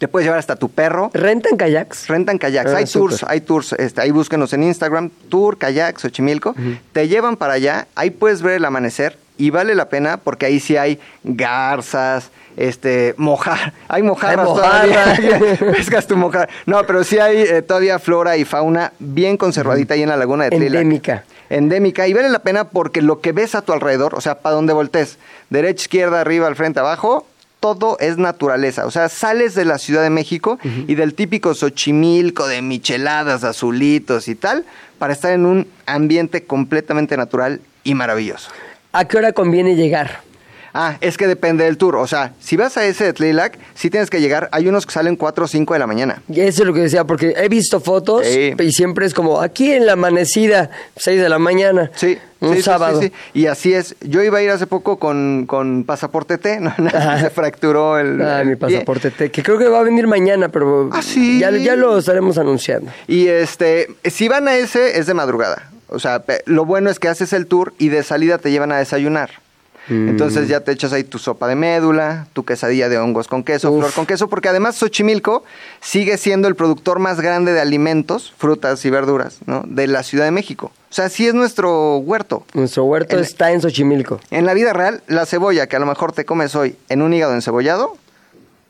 te 0.01 0.07
puedes 0.07 0.25
llevar 0.25 0.39
hasta 0.39 0.55
tu 0.55 0.69
perro. 0.69 1.11
¿Rentan 1.13 1.57
kayaks? 1.57 2.07
Rentan 2.07 2.39
kayaks, 2.39 2.71
Ah, 2.71 2.77
hay 2.77 2.85
tours, 2.85 3.23
hay 3.27 3.41
tours, 3.41 3.73
este, 3.73 4.01
ahí 4.01 4.09
búsquenos 4.09 4.51
en 4.51 4.63
Instagram, 4.63 5.11
Tour 5.29 5.59
Kayak 5.59 5.99
Xochimilco, 5.99 6.55
te 6.91 7.07
llevan 7.07 7.37
para 7.37 7.53
allá, 7.53 7.85
ahí 7.93 8.09
puedes 8.09 8.41
ver 8.41 8.53
el 8.55 8.65
amanecer 8.65 9.15
y 9.37 9.51
vale 9.51 9.75
la 9.75 9.89
pena 9.89 10.17
porque 10.17 10.47
ahí 10.47 10.59
sí 10.59 10.75
hay 10.75 10.99
garzas, 11.23 12.31
este, 12.57 13.13
mojar, 13.17 13.73
hay 13.89 14.01
mojarras 14.01 14.39
Hay 14.39 14.55
todavía, 14.55 15.05
mojarra. 15.05 15.71
pescas 15.77 16.07
tu 16.07 16.17
mojar, 16.17 16.49
no, 16.65 16.83
pero 16.87 17.03
sí 17.03 17.19
hay 17.19 17.37
eh, 17.43 17.61
todavía 17.61 17.99
flora 17.99 18.37
y 18.37 18.43
fauna 18.43 18.93
bien 18.97 19.37
conservadita 19.37 19.93
ahí 19.93 20.01
en 20.01 20.09
la 20.09 20.17
laguna 20.17 20.45
de 20.45 20.49
Tlilac. 20.49 20.81
Endémica. 20.81 21.25
Endémica 21.51 22.07
y 22.07 22.13
vale 22.13 22.29
la 22.29 22.39
pena 22.39 22.63
porque 22.69 23.03
lo 23.03 23.21
que 23.21 23.33
ves 23.33 23.53
a 23.53 23.61
tu 23.61 23.71
alrededor, 23.71 24.15
o 24.15 24.21
sea, 24.21 24.39
para 24.39 24.55
donde 24.55 24.73
voltees, 24.73 25.19
derecha, 25.51 25.83
izquierda, 25.83 26.21
arriba, 26.21 26.47
al 26.47 26.55
frente, 26.55 26.79
abajo, 26.79 27.27
todo 27.61 27.97
es 27.99 28.17
naturaleza. 28.17 28.85
O 28.85 28.91
sea, 28.91 29.07
sales 29.07 29.55
de 29.55 29.63
la 29.63 29.77
Ciudad 29.77 30.01
de 30.01 30.09
México 30.09 30.59
y 30.87 30.95
del 30.95 31.13
típico 31.13 31.53
Xochimilco 31.53 32.47
de 32.47 32.61
micheladas, 32.61 33.45
azulitos 33.45 34.27
y 34.27 34.35
tal, 34.35 34.65
para 34.97 35.13
estar 35.13 35.31
en 35.31 35.45
un 35.45 35.67
ambiente 35.85 36.43
completamente 36.43 37.15
natural 37.15 37.61
y 37.83 37.93
maravilloso. 37.93 38.49
¿A 38.91 39.05
qué 39.05 39.17
hora 39.17 39.31
conviene 39.31 39.75
llegar? 39.75 40.21
Ah, 40.73 40.97
es 41.01 41.17
que 41.17 41.27
depende 41.27 41.63
del 41.65 41.77
tour. 41.77 41.95
O 41.97 42.07
sea, 42.07 42.33
si 42.39 42.55
vas 42.57 42.77
a 42.77 42.85
ese 42.85 43.03
de 43.05 43.13
Tlilac, 43.13 43.57
sí 43.73 43.89
tienes 43.89 44.09
que 44.09 44.21
llegar. 44.21 44.49
Hay 44.51 44.67
unos 44.67 44.85
que 44.85 44.93
salen 44.93 45.15
4 45.15 45.45
o 45.45 45.47
5 45.47 45.73
de 45.73 45.79
la 45.79 45.87
mañana. 45.87 46.21
Y 46.29 46.39
Eso 46.41 46.63
es 46.63 46.67
lo 46.67 46.73
que 46.73 46.81
decía, 46.81 47.03
porque 47.05 47.33
he 47.37 47.49
visto 47.49 47.79
fotos 47.79 48.25
Sí. 48.25 48.53
y 48.57 48.71
siempre 48.71 49.05
es 49.05 49.13
como 49.13 49.41
aquí 49.41 49.71
en 49.71 49.85
la 49.85 49.93
amanecida, 49.93 50.69
6 50.97 51.21
de 51.21 51.29
la 51.29 51.39
mañana. 51.39 51.91
Sí, 51.95 52.17
Un 52.39 52.55
sí, 52.55 52.61
sábado. 52.61 53.01
sí. 53.01 53.11
Y 53.33 53.47
así 53.47 53.73
es. 53.73 53.95
Yo 54.01 54.23
iba 54.23 54.37
a 54.39 54.41
ir 54.41 54.49
hace 54.49 54.65
poco 54.65 54.97
con, 54.97 55.45
con 55.47 55.83
pasaporte 55.83 56.37
T, 56.37 56.59
¿no? 56.61 56.73
se 57.19 57.29
fracturó 57.29 57.99
el. 57.99 58.21
Ah, 58.21 58.43
mi 58.45 58.55
pie. 58.55 58.67
pasaporte 58.77 59.11
T, 59.11 59.29
que 59.31 59.43
creo 59.43 59.57
que 59.57 59.67
va 59.67 59.79
a 59.79 59.83
venir 59.83 60.07
mañana, 60.07 60.49
pero 60.49 60.89
Ah, 60.93 61.01
¿sí? 61.01 61.39
ya, 61.39 61.51
ya 61.51 61.75
lo 61.75 61.97
estaremos 61.97 62.37
anunciando. 62.37 62.91
Y 63.07 63.27
este, 63.27 63.87
si 64.05 64.27
van 64.29 64.47
a 64.47 64.55
ese, 64.55 64.97
es 64.99 65.05
de 65.05 65.13
madrugada. 65.13 65.69
O 65.93 65.99
sea, 65.99 66.23
lo 66.45 66.63
bueno 66.63 66.89
es 66.89 66.99
que 66.99 67.09
haces 67.09 67.33
el 67.33 67.47
tour 67.47 67.73
y 67.77 67.89
de 67.89 68.01
salida 68.03 68.37
te 68.37 68.49
llevan 68.49 68.71
a 68.71 68.77
desayunar. 68.77 69.29
Mm. 69.87 70.09
Entonces 70.09 70.47
ya 70.47 70.61
te 70.61 70.71
echas 70.71 70.93
ahí 70.93 71.03
tu 71.03 71.17
sopa 71.17 71.47
de 71.47 71.55
médula, 71.55 72.27
tu 72.33 72.45
quesadilla 72.45 72.89
de 72.89 72.97
hongos 72.97 73.27
con 73.27 73.43
queso, 73.43 73.71
Uf. 73.71 73.79
flor 73.79 73.93
con 73.93 74.05
queso, 74.05 74.29
porque 74.29 74.49
además 74.49 74.75
Xochimilco 74.75 75.43
sigue 75.81 76.17
siendo 76.17 76.47
el 76.47 76.55
productor 76.55 76.99
más 76.99 77.19
grande 77.19 77.53
de 77.53 77.61
alimentos, 77.61 78.33
frutas 78.37 78.83
y 78.85 78.89
verduras, 78.89 79.39
¿no? 79.45 79.63
De 79.65 79.87
la 79.87 80.03
Ciudad 80.03 80.25
de 80.25 80.31
México. 80.31 80.71
O 80.89 80.93
sea, 80.93 81.09
sí 81.09 81.25
es 81.25 81.33
nuestro 81.33 81.97
huerto. 81.97 82.45
Nuestro 82.53 82.83
huerto 82.83 83.17
está 83.17 83.51
en 83.51 83.61
Xochimilco. 83.61 84.19
En 84.29 84.45
la 84.45 84.53
vida 84.53 84.73
real, 84.73 85.01
la 85.07 85.25
cebolla 85.25 85.67
que 85.67 85.77
a 85.77 85.79
lo 85.79 85.85
mejor 85.85 86.11
te 86.11 86.25
comes 86.25 86.55
hoy 86.55 86.75
en 86.89 87.01
un 87.01 87.13
hígado 87.13 87.33
encebollado 87.33 87.97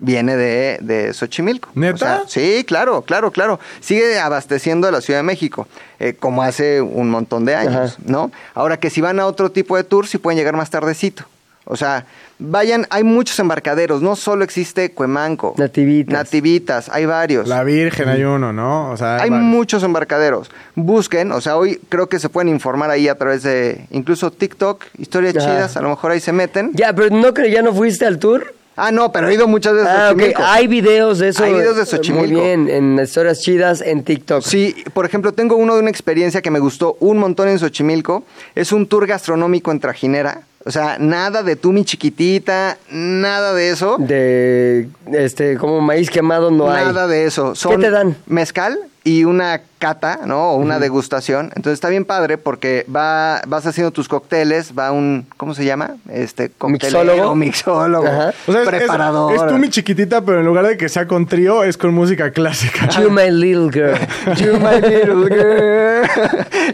viene 0.02 0.36
de, 0.36 0.80
de 0.82 1.14
Xochimilco. 1.14 1.70
¿Neta? 1.76 1.96
O 1.96 1.98
sea, 1.98 2.24
sí, 2.28 2.66
claro, 2.66 3.04
claro, 3.04 3.32
claro. 3.32 3.60
Sigue 3.80 4.20
abasteciendo 4.20 4.88
a 4.88 4.92
la 4.92 5.00
Ciudad 5.00 5.20
de 5.20 5.24
México, 5.24 5.68
eh, 6.00 6.16
como 6.20 6.44
hace 6.44 6.82
un 6.82 7.10
montón 7.10 7.46
de 7.46 7.56
años, 7.56 7.94
Ajá. 7.94 8.04
¿no? 8.06 8.32
Ahora 8.54 8.78
que 8.78 8.90
si 8.90 9.00
van 9.00 9.20
a 9.20 9.26
otro 9.26 9.52
tipo 9.52 9.78
de 9.78 9.86
tour, 9.86 10.08
sí 10.08 10.18
pueden 10.18 10.38
llegar 10.38 10.58
más 10.58 10.70
tardecito. 10.70 11.24
O 11.66 11.78
sea, 11.78 12.06
vayan, 12.40 12.88
hay 12.90 13.04
muchos 13.04 13.38
embarcaderos, 13.40 14.02
no 14.02 14.16
solo 14.16 14.44
existe 14.44 14.92
Cuemanco. 14.92 15.54
Nativitas. 15.58 16.12
Nativitas, 16.12 16.90
hay 16.90 17.06
varios. 17.06 17.48
La 17.48 17.64
Virgen 17.64 18.10
hay 18.10 18.24
uno, 18.24 18.52
¿no? 18.52 18.90
O 18.90 18.98
sea, 18.98 19.18
Hay 19.18 19.30
muchos 19.30 19.84
embarcaderos. 19.84 20.50
Busquen, 20.76 21.32
o 21.32 21.40
sea, 21.40 21.56
hoy 21.58 21.80
creo 21.88 22.10
que 22.10 22.18
se 22.18 22.30
pueden 22.30 22.50
informar 22.50 22.90
ahí 22.90 23.08
a 23.08 23.16
través 23.16 23.44
de 23.44 23.86
incluso 23.92 24.32
TikTok, 24.32 24.84
historias 24.98 25.36
chidas, 25.36 25.78
a 25.78 25.82
lo 25.82 25.90
mejor 25.90 26.12
ahí 26.12 26.20
se 26.20 26.34
meten. 26.34 26.72
Ya, 26.74 26.94
pero 26.94 27.16
no 27.16 27.34
creo, 27.34 27.48
ya 27.48 27.62
no 27.62 27.74
fuiste 27.74 28.08
al 28.08 28.18
tour. 28.18 28.56
Ah, 28.84 28.92
no, 28.92 29.12
pero 29.12 29.30
he 29.30 29.36
ido 29.36 29.48
muchas 29.48 29.74
veces 29.74 29.90
a 29.90 30.08
Ah. 30.08 30.10
Xochimilco. 30.12 30.42
Hay 30.44 30.66
videos 30.68 31.20
de 31.20 31.30
eso. 31.30 31.44
Hay 31.44 31.54
videos 31.54 31.78
de 31.78 31.86
Xochimilco. 31.86 32.32
Muy 32.32 32.42
bien, 32.42 32.68
en 32.68 33.00
historias 33.00 33.40
chidas 33.42 33.82
en 33.82 34.04
TikTok. 34.04 34.42
Sí, 34.44 34.76
por 34.94 35.06
ejemplo, 35.06 35.34
tengo 35.34 35.56
uno 35.56 35.76
de 35.76 35.82
una 35.82 35.92
experiencia 35.92 36.42
que 36.42 36.50
me 36.50 36.58
gustó 36.60 36.98
un 37.00 37.20
montón 37.20 37.48
en 37.48 37.60
Xochimilco. 37.60 38.24
Es 38.56 38.72
un 38.72 38.88
tour 38.88 39.06
gastronómico 39.06 39.72
en 39.72 39.80
Trajinera. 39.80 40.42
O 40.66 40.72
sea, 40.72 40.98
nada 41.00 41.44
de 41.44 41.56
tú 41.56 41.72
mi 41.72 41.86
chiquitita, 41.86 42.78
nada 42.90 43.54
de 43.54 43.70
eso. 43.70 43.98
De, 44.00 44.88
este, 45.12 45.58
como 45.58 45.80
maíz 45.82 46.10
quemado 46.10 46.50
no 46.52 46.72
hay. 46.72 46.86
Nada 46.86 47.08
de 47.08 47.26
eso. 47.26 47.54
Son 47.56 47.80
te 47.82 47.90
dan? 47.92 48.16
Mezcal 48.26 48.80
y 49.04 49.24
una 49.24 49.62
cata, 49.80 50.20
¿no? 50.28 50.52
O 50.52 50.56
una 50.58 50.78
degustación. 50.78 51.48
Entonces 51.56 51.74
está 51.74 51.90
bien 51.90 52.06
padre 52.06 52.38
porque 52.38 52.86
va, 52.96 53.42
vas 53.48 53.66
haciendo 53.66 53.90
tus 53.90 54.08
cócteles, 54.08 54.74
va 54.78 54.92
un, 54.92 55.26
¿cómo 55.38 55.56
se 55.56 55.66
llama? 55.66 55.96
Este, 56.08 56.52
Mixólogo. 56.64 57.34
mixólogo. 57.36 58.06
O 58.08 58.12
sea, 58.12 58.30
es- 58.30 58.48
es- 58.48 58.68
preparador. 58.68 59.34
Es, 59.34 59.48
tú 59.48 59.58
mi 59.58 59.70
chiquitita, 59.72 60.22
pero 60.22 60.42
en 60.42 60.46
lugar 60.46 60.68
de 60.68 60.78
que 60.78 60.88
sea 60.88 61.08
con 61.08 61.26
trío, 61.26 61.64
es 61.64 61.78
con 61.78 61.96
música 61.96 62.30
clásica. 62.30 62.90
You 63.02 63.10
my 63.10 63.32
little 63.32 63.72
girl. 63.72 63.98
You 64.38 64.60
my 64.60 64.80
little 64.88 65.28
girl. 65.28 66.08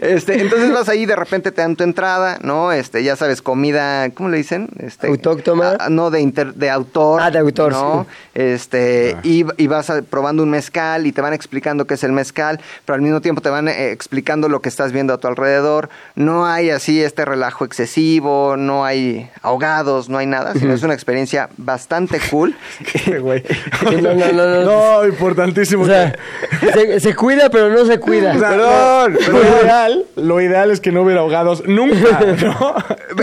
Este, 0.02 0.42
entonces 0.42 0.70
vas 0.72 0.90
ahí, 0.90 1.06
de 1.06 1.16
repente 1.16 1.50
te 1.50 1.62
dan 1.62 1.76
tu 1.76 1.84
entrada, 1.84 2.38
¿no? 2.42 2.72
Este, 2.72 3.02
ya 3.02 3.16
sabes, 3.16 3.40
comida, 3.40 4.10
¿cómo 4.10 4.28
le 4.28 4.36
dicen? 4.36 4.68
Este, 4.80 5.06
¿Autóctona? 5.06 5.76
ah, 5.80 5.88
no, 5.88 6.10
de, 6.10 6.20
inter- 6.20 6.52
de 6.54 6.68
autor. 6.68 7.22
Ah, 7.22 7.30
de 7.30 7.38
autor, 7.38 7.72
¿no? 7.72 8.06
Este, 8.34 9.16
y, 9.22 9.46
y 9.56 9.66
vas 9.66 9.88
a- 9.88 10.02
probando 10.02 10.42
un 10.42 10.50
mezcal 10.50 11.06
y 11.06 11.12
te 11.12 11.22
van 11.22 11.32
explicando 11.32 11.86
qué 11.86 11.94
es 11.94 12.04
el 12.04 12.12
mezcal, 12.18 12.60
pero 12.84 12.94
al 12.96 13.02
mismo 13.02 13.20
tiempo 13.20 13.40
te 13.40 13.48
van 13.48 13.68
eh, 13.68 13.92
explicando 13.92 14.48
lo 14.48 14.60
que 14.60 14.68
estás 14.68 14.90
viendo 14.92 15.12
a 15.14 15.18
tu 15.18 15.28
alrededor. 15.28 15.88
No 16.16 16.46
hay 16.46 16.70
así 16.70 17.00
este 17.02 17.24
relajo 17.24 17.64
excesivo, 17.64 18.56
no 18.56 18.84
hay 18.84 19.30
ahogados, 19.42 20.08
no 20.08 20.18
hay 20.18 20.26
nada, 20.26 20.54
sino 20.54 20.74
es 20.74 20.82
una 20.82 20.94
experiencia 20.94 21.48
bastante 21.56 22.20
cool. 22.30 22.56
güey. 23.20 23.42
No, 23.88 24.14
no, 24.14 24.32
no, 24.32 24.32
no. 24.32 24.64
No, 24.64 25.06
importantísimo. 25.06 25.84
O 25.84 25.86
sea, 25.86 26.14
se, 26.74 27.00
se 27.00 27.14
cuida, 27.14 27.48
pero 27.50 27.68
no 27.70 27.84
se 27.84 27.98
cuida. 27.98 28.34
O 28.34 28.38
sea, 28.38 28.50
Perdón, 28.50 29.12
lo, 29.12 29.18
perdón. 29.18 29.42
lo 29.42 29.62
ideal, 29.62 30.06
lo 30.16 30.40
ideal 30.40 30.70
es 30.70 30.80
que 30.80 30.92
no 30.92 31.02
hubiera 31.02 31.20
ahogados 31.20 31.64
nunca, 31.66 32.20
¿no? 32.42 32.74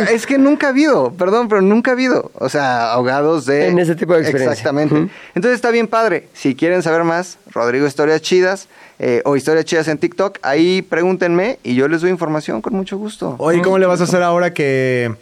Es 0.10 0.26
que 0.26 0.38
nunca 0.38 0.68
ha 0.68 0.70
habido, 0.70 1.14
perdón, 1.14 1.48
pero 1.48 1.62
nunca 1.62 1.92
ha 1.92 1.94
habido. 1.94 2.32
O 2.36 2.50
sea, 2.50 2.92
ahogados 2.92 3.46
de. 3.46 3.68
En 3.68 3.80
ese 3.80 3.96
tipo 3.96 4.14
de 4.14 4.22
experiencia. 4.22 4.54
Exactamente. 4.54 5.12
Entonces 5.36 5.56
está 5.56 5.72
bien 5.72 5.88
padre. 5.88 6.28
Si 6.34 6.56
quieren 6.56 6.82
saber 6.84 7.04
más, 7.04 7.38
Rodrigo 7.56 7.88
Historias 7.88 8.22
Chidas 8.22 8.68
eh, 9.00 9.22
o 9.26 9.36
Historias 9.36 9.66
Chidas 9.66 9.88
en 9.88 9.98
TikTok, 9.98 10.38
ahí 10.44 10.82
pregúntenme 10.84 11.58
y 11.64 11.74
yo 11.76 11.88
les 11.88 12.02
doy 12.02 12.12
información 12.12 12.62
con 12.62 12.74
mucho 12.76 12.98
gusto. 12.98 13.36
Oye, 13.40 13.62
¿cómo 13.62 13.78
le 13.80 13.86
vas 13.88 14.02
a 14.02 14.04
hacer 14.04 14.22
ahora 14.22 14.54
que 14.54 15.16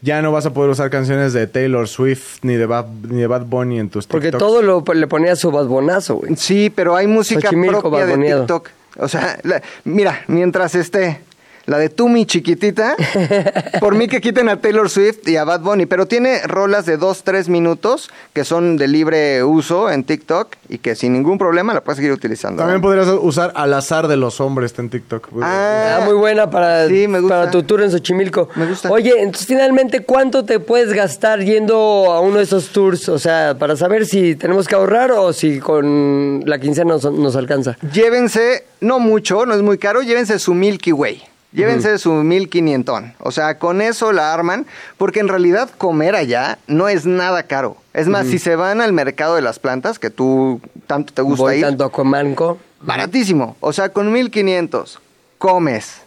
ya 0.00 0.22
no 0.22 0.30
vas 0.30 0.46
a 0.46 0.52
poder 0.52 0.70
usar 0.70 0.90
canciones 0.90 1.32
de 1.32 1.46
Taylor 1.46 1.88
Swift 1.88 2.38
ni 2.42 2.54
de 2.54 2.66
Bad, 2.66 2.86
ni 3.08 3.20
de 3.22 3.26
Bad 3.26 3.46
Bunny 3.46 3.80
en 3.80 3.88
tus 3.88 4.06
Porque 4.06 4.30
TikToks? 4.30 4.38
todo 4.38 4.62
lo, 4.62 4.84
le 4.94 5.06
ponía 5.08 5.34
su 5.34 5.50
basbonazo, 5.50 6.16
güey. 6.16 6.36
Sí, 6.36 6.70
pero 6.70 6.94
hay 6.94 7.06
música 7.06 7.40
Xochimilco, 7.40 7.80
propia 7.90 8.06
de. 8.06 8.16
TikTok. 8.16 8.68
O 8.98 9.08
sea, 9.08 9.38
la- 9.42 9.62
mira, 9.84 10.22
mientras 10.28 10.74
esté 10.74 11.20
la 11.68 11.78
de 11.78 11.88
tú, 11.90 12.08
mi 12.08 12.26
chiquitita, 12.26 12.96
por 13.80 13.94
mí 13.94 14.08
que 14.08 14.20
quiten 14.20 14.48
a 14.48 14.60
Taylor 14.60 14.88
Swift 14.90 15.28
y 15.28 15.36
a 15.36 15.44
Bad 15.44 15.60
Bunny, 15.60 15.86
pero 15.86 16.06
tiene 16.06 16.40
rolas 16.46 16.86
de 16.86 16.96
2, 16.96 17.22
3 17.22 17.48
minutos 17.48 18.10
que 18.32 18.44
son 18.44 18.76
de 18.76 18.88
libre 18.88 19.44
uso 19.44 19.90
en 19.90 20.02
TikTok 20.04 20.48
y 20.68 20.78
que 20.78 20.94
sin 20.94 21.12
ningún 21.12 21.38
problema 21.38 21.74
la 21.74 21.82
puedes 21.82 21.96
seguir 21.98 22.12
utilizando. 22.12 22.62
También 22.62 22.80
podrías 22.80 23.06
usar 23.20 23.52
al 23.54 23.72
azar 23.74 24.08
de 24.08 24.16
los 24.16 24.40
hombres 24.40 24.72
está 24.72 24.82
en 24.82 24.90
TikTok. 24.90 25.28
Ah, 25.42 25.98
Ah, 25.98 26.04
muy 26.04 26.14
buena 26.14 26.50
para, 26.50 26.86
sí, 26.88 27.06
me 27.08 27.20
gusta. 27.20 27.38
para 27.40 27.50
tu 27.50 27.62
tour 27.62 27.82
en 27.82 27.90
Xochimilco. 27.90 28.48
Me 28.56 28.66
gusta. 28.66 28.90
Oye, 28.90 29.12
entonces 29.20 29.46
finalmente, 29.46 30.00
¿cuánto 30.00 30.44
te 30.44 30.60
puedes 30.60 30.92
gastar 30.92 31.40
yendo 31.44 31.76
a 32.12 32.20
uno 32.20 32.38
de 32.38 32.44
esos 32.44 32.68
tours? 32.68 33.08
O 33.08 33.18
sea, 33.18 33.56
para 33.58 33.76
saber 33.76 34.06
si 34.06 34.34
tenemos 34.36 34.66
que 34.66 34.74
ahorrar 34.74 35.12
o 35.12 35.32
si 35.32 35.58
con 35.60 36.42
la 36.46 36.58
quincena 36.58 36.94
nos, 36.94 37.04
nos 37.12 37.36
alcanza. 37.36 37.76
Llévense, 37.92 38.64
no 38.80 38.98
mucho, 39.00 39.44
no 39.46 39.54
es 39.54 39.62
muy 39.62 39.78
caro, 39.78 40.02
llévense 40.02 40.38
su 40.38 40.54
Milky 40.54 40.92
Way. 40.92 41.22
Llévense 41.52 41.96
su 41.98 42.12
1500. 42.12 43.02
O 43.20 43.30
sea, 43.32 43.58
con 43.58 43.80
eso 43.80 44.12
la 44.12 44.34
arman, 44.34 44.66
porque 44.98 45.20
en 45.20 45.28
realidad 45.28 45.70
comer 45.78 46.14
allá 46.14 46.58
no 46.66 46.88
es 46.88 47.06
nada 47.06 47.44
caro. 47.44 47.76
Es 47.94 48.06
más, 48.06 48.26
si 48.26 48.38
se 48.38 48.54
van 48.54 48.80
al 48.82 48.92
mercado 48.92 49.34
de 49.34 49.40
las 49.42 49.58
plantas, 49.58 49.98
que 49.98 50.10
tú 50.10 50.60
tanto 50.86 51.12
te 51.14 51.22
gusta 51.22 51.42
Voy 51.44 51.56
ir, 51.56 51.62
tanto 51.64 51.84
a 51.84 51.90
Comanco. 51.92 52.58
baratísimo. 52.82 53.56
O 53.60 53.72
sea, 53.72 53.88
con 53.88 54.12
1500 54.12 55.00
comes, 55.38 56.02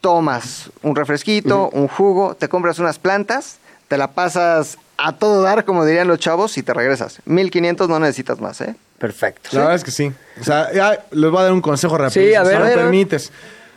tomas 0.00 0.70
un 0.82 0.94
refresquito, 0.94 1.68
un 1.72 1.88
jugo, 1.88 2.34
te 2.36 2.48
compras 2.48 2.78
unas 2.78 2.98
plantas, 2.98 3.58
te 3.88 3.98
la 3.98 4.12
pasas 4.12 4.78
a 4.98 5.12
todo 5.12 5.42
dar, 5.42 5.64
como 5.64 5.84
dirían 5.84 6.08
los 6.08 6.18
chavos, 6.20 6.56
y 6.56 6.62
te 6.62 6.72
regresas. 6.72 7.18
1500 7.24 7.88
no 7.88 7.98
necesitas 7.98 8.40
más, 8.40 8.60
¿eh? 8.60 8.74
Perfecto. 8.98 9.50
La 9.52 9.60
verdad 9.60 9.74
es 9.74 9.84
que 9.84 9.90
sí. 9.90 10.12
O 10.40 10.44
sea, 10.44 10.72
ya 10.72 11.04
les 11.10 11.30
voy 11.30 11.40
a 11.40 11.44
dar 11.44 11.52
un 11.52 11.60
consejo 11.60 11.98
rápido. 11.98 12.24
Sí, 12.26 12.34
a 12.34 12.42
si 12.44 12.48
ver, 12.48 12.58
me 12.60 12.64
a 12.64 12.68
ver. 12.68 12.78
permites. 12.78 13.30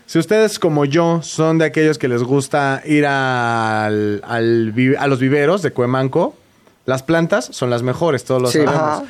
Si 0.09 0.17
ustedes, 0.17 0.57
como 0.57 0.85
yo, 0.85 1.19
son 1.21 1.59
de 1.59 1.65
aquellos 1.65 1.99
que 1.99 2.07
les 2.07 2.23
gusta 2.23 2.81
ir 2.83 3.05
al, 3.05 4.23
al 4.25 4.73
a 4.97 5.05
los 5.07 5.19
viveros 5.19 5.61
de 5.61 5.69
Cuemanco, 5.69 6.33
las 6.87 7.03
plantas 7.03 7.45
son 7.51 7.69
las 7.69 7.83
mejores, 7.83 8.23
todos 8.23 8.41
lo 8.41 8.47
Sí. 8.47 8.57
sabemos. 8.57 8.75
Ajá. 8.75 9.03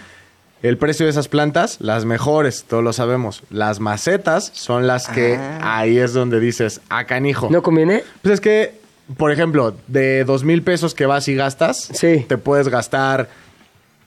El 0.62 0.78
precio 0.78 1.06
de 1.06 1.12
esas 1.12 1.30
plantas, 1.30 1.78
las 1.80 2.04
mejores, 2.04 2.66
todos 2.68 2.84
lo 2.84 2.91
sabemos. 2.91 3.43
Las 3.50 3.80
macetas 3.80 4.52
son 4.54 4.88
las 4.88 5.08
que 5.08 5.38
Ah. 5.38 5.80
ahí 5.80 5.97
es 5.97 6.12
donde 6.12 6.41
dices, 6.41 6.82
a 6.89 7.06
canijo. 7.06 7.47
¿No 7.50 7.64
conviene? 7.64 8.04
Pues 8.22 8.34
es 8.34 8.41
que, 8.41 8.78
por 9.16 9.32
ejemplo, 9.32 9.78
de 9.88 10.26
dos 10.26 10.43
mil 10.43 10.64
pesos 10.64 10.93
que 10.95 11.06
vas 11.06 11.30
y 11.30 11.36
gastas, 11.36 11.78
Sí. 11.93 12.26
te 12.28 12.38
puedes 12.38 12.68
gastar 12.68 13.30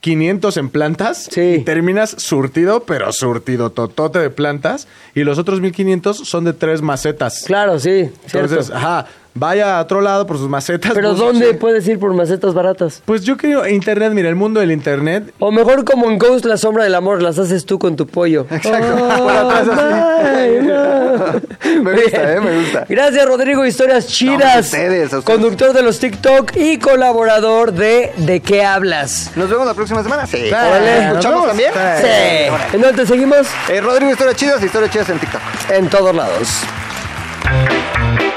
500 0.02 0.56
en 0.58 0.68
plantas 0.68 1.28
Sí. 1.30 1.40
y 1.40 1.58
terminas 1.64 2.10
surtido, 2.18 2.84
pero 2.84 3.10
surtido 3.12 3.70
totote 3.70 4.18
de 4.18 4.30
plantas. 4.30 4.88
Y 5.14 5.22
los 5.24 5.38
otros 5.38 5.60
1500 5.60 6.18
son 6.18 6.44
de 6.44 6.52
tres 6.52 6.82
macetas. 6.82 7.44
Claro, 7.46 7.78
sí, 7.78 8.10
cierto. 8.26 8.50
Entonces, 8.54 8.70
ajá, 8.74 9.06
vaya 9.34 9.78
a 9.78 9.82
otro 9.82 10.00
lado 10.00 10.26
por 10.26 10.38
sus 10.38 10.48
macetas. 10.48 10.92
Pero 10.94 11.14
¿dónde 11.14 11.54
puedes 11.54 11.86
ir 11.88 11.98
por 11.98 12.12
macetas 12.14 12.54
baratas? 12.54 13.02
Pues 13.04 13.22
yo 13.24 13.36
creo, 13.36 13.66
internet, 13.66 14.12
mira, 14.12 14.28
el 14.28 14.36
mundo 14.36 14.60
del 14.60 14.72
internet. 14.72 15.32
O 15.38 15.50
mejor 15.50 15.84
como 15.84 16.10
en 16.10 16.18
Ghost, 16.18 16.44
la 16.44 16.56
sombra 16.56 16.84
del 16.84 16.94
amor, 16.94 17.22
las 17.22 17.38
haces 17.38 17.64
tú 17.66 17.78
con 17.78 17.96
tu 17.96 18.06
pollo. 18.06 18.46
Exacto. 18.50 18.96
Oh, 19.02 19.18
Por 19.24 19.32
atrás 19.36 19.68
así. 19.68 20.66
no. 20.66 21.82
Me 21.82 21.92
gusta, 22.02 22.32
¿eh? 22.34 22.40
Me 22.40 22.58
gusta. 22.60 22.86
Gracias, 22.88 23.26
Rodrigo. 23.26 23.64
Historias 23.64 24.04
No, 24.04 24.10
chidas. 24.10 24.56
a 24.56 24.60
ustedes, 24.60 25.12
a 25.12 25.18
ustedes. 25.18 25.24
Conductor 25.24 25.72
de 25.72 25.82
los 25.82 25.98
TikTok 25.98 26.52
y 26.56 26.78
colaborador 26.78 27.72
de 27.72 28.12
¿De 28.16 28.40
qué 28.40 28.64
hablas? 28.64 29.30
Nos 29.36 29.48
vemos 29.48 29.66
la 29.66 29.74
próxima 29.74 30.02
semana. 30.02 30.26
Sí. 30.26 30.50
¿Nos 30.50 31.06
escuchamos 31.08 31.46
también? 31.48 31.72
Sí. 32.00 32.76
¿En 32.76 32.80
dónde 32.82 33.02
te 33.02 33.06
seguimos? 33.06 33.46
Eh, 33.68 33.80
Rodrigo, 33.80 34.10
historias 34.10 34.36
chidas, 34.36 34.62
historias 34.62 34.90
chidas 34.90 35.08
en 35.10 35.18
TikTok. 35.18 35.40
En 35.70 35.88
todos 35.88 36.14
lados. 36.14 36.48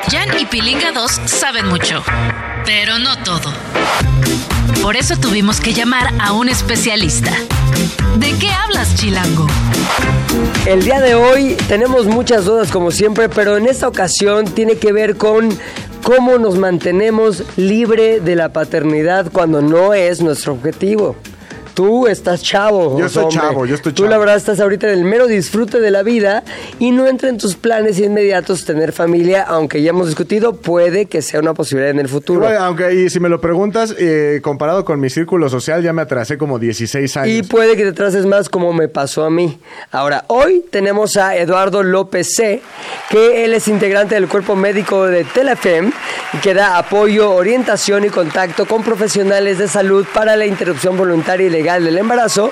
Jan 0.10 0.30
y 0.40 0.46
Pilinga 0.46 0.92
2 0.92 1.12
saben 1.26 1.68
mucho, 1.68 2.04
pero 2.66 3.00
no 3.00 3.18
todo. 3.24 3.52
Por 4.82 4.96
eso 4.96 5.16
tuvimos 5.18 5.60
que 5.60 5.74
llamar 5.74 6.14
a 6.20 6.34
un 6.34 6.48
especialista. 6.48 7.32
¿De 8.18 8.34
qué 8.34 8.50
hablas, 8.50 8.96
Chilango? 8.96 9.48
El 10.68 10.84
día 10.84 11.02
de 11.02 11.16
hoy 11.16 11.58
tenemos 11.68 12.06
muchas 12.06 12.46
dudas 12.46 12.72
como 12.72 12.92
siempre, 12.92 13.30
pero 13.30 13.58
en 13.58 13.68
esta 13.68 13.88
ocasión 13.88 14.46
tiene 14.46 14.78
que 14.78 14.94
ver 14.94 15.18
con 15.18 15.50
cómo 16.04 16.38
nos 16.38 16.58
mantenemos 16.58 17.44
libre 17.58 18.20
de 18.20 18.36
la 18.36 18.50
paternidad 18.50 19.32
cuando 19.32 19.62
no 19.62 19.96
es 19.96 20.22
nuestro 20.22 20.54
objetivo. 20.54 21.16
Tú 21.76 22.08
estás 22.08 22.42
chavo. 22.42 22.98
Yo 22.98 23.08
hombre. 23.08 23.38
chavo, 23.38 23.66
yo 23.66 23.76
estoy 23.76 23.92
Tú 23.92 24.04
la 24.06 24.12
chavo. 24.12 24.22
verdad 24.22 24.38
estás 24.38 24.62
ahorita 24.62 24.88
en 24.88 24.94
el 24.98 25.04
mero 25.04 25.28
disfrute 25.28 25.82
de 25.82 25.92
la 25.92 26.04
vida 26.04 26.46
y 26.80 26.92
no 26.92 27.06
entra 27.06 27.28
en 27.28 27.38
tus 27.38 27.58
planes 27.58 28.00
inmediatos 28.00 28.64
tener 28.64 28.94
familia, 28.94 29.44
aunque 29.44 29.82
ya 29.82 29.90
hemos 29.90 30.08
discutido, 30.08 30.56
puede 30.56 31.08
que 31.08 31.22
sea 31.22 31.42
una 31.42 31.54
posibilidad 31.54 31.92
en 31.92 32.00
el 32.00 32.08
futuro. 32.08 32.48
Aunque, 32.48 32.94
y 32.94 33.10
si 33.10 33.20
me 33.20 33.28
lo 33.28 33.42
preguntas, 33.42 33.94
eh, 34.00 34.40
comparado 34.42 34.86
con 34.86 35.02
mi 35.02 35.10
círculo 35.10 35.50
social, 35.50 35.84
ya 35.84 35.92
me 35.92 36.02
atrasé 36.02 36.38
como 36.38 36.60
16 36.60 37.18
años. 37.18 37.36
Y 37.36 37.44
puede 37.44 37.76
que 37.76 37.84
te 37.84 37.92
traces 37.92 38.26
más 38.26 38.48
como 38.48 38.72
me 38.72 38.88
pasó 38.88 39.26
a 39.26 39.30
mí. 39.30 39.60
Ahora, 39.92 40.24
hoy 40.28 40.64
tenemos 40.72 41.18
a 41.18 41.36
Eduardo 41.36 41.84
López 41.84 42.36
C., 42.38 42.62
que 43.10 43.44
él 43.44 43.54
es 43.54 43.68
integrante 43.68 44.16
del 44.16 44.30
cuerpo 44.30 44.56
médico 44.56 45.08
de 45.08 45.26
Telefem 45.26 45.92
y 46.32 46.38
que 46.38 46.54
da 46.54 46.78
apoyo, 46.78 47.34
orientación 47.34 48.06
y 48.06 48.10
contacto 48.10 48.66
con 48.66 48.82
profesionales 48.82 49.58
de 49.58 49.68
salud 49.68 50.06
para 50.14 50.38
la 50.38 50.46
interrupción 50.46 50.96
voluntaria 50.96 51.48
y 51.48 51.50
legal 51.50 51.65
legal 51.66 51.84
del 51.84 51.98
embarazo, 51.98 52.52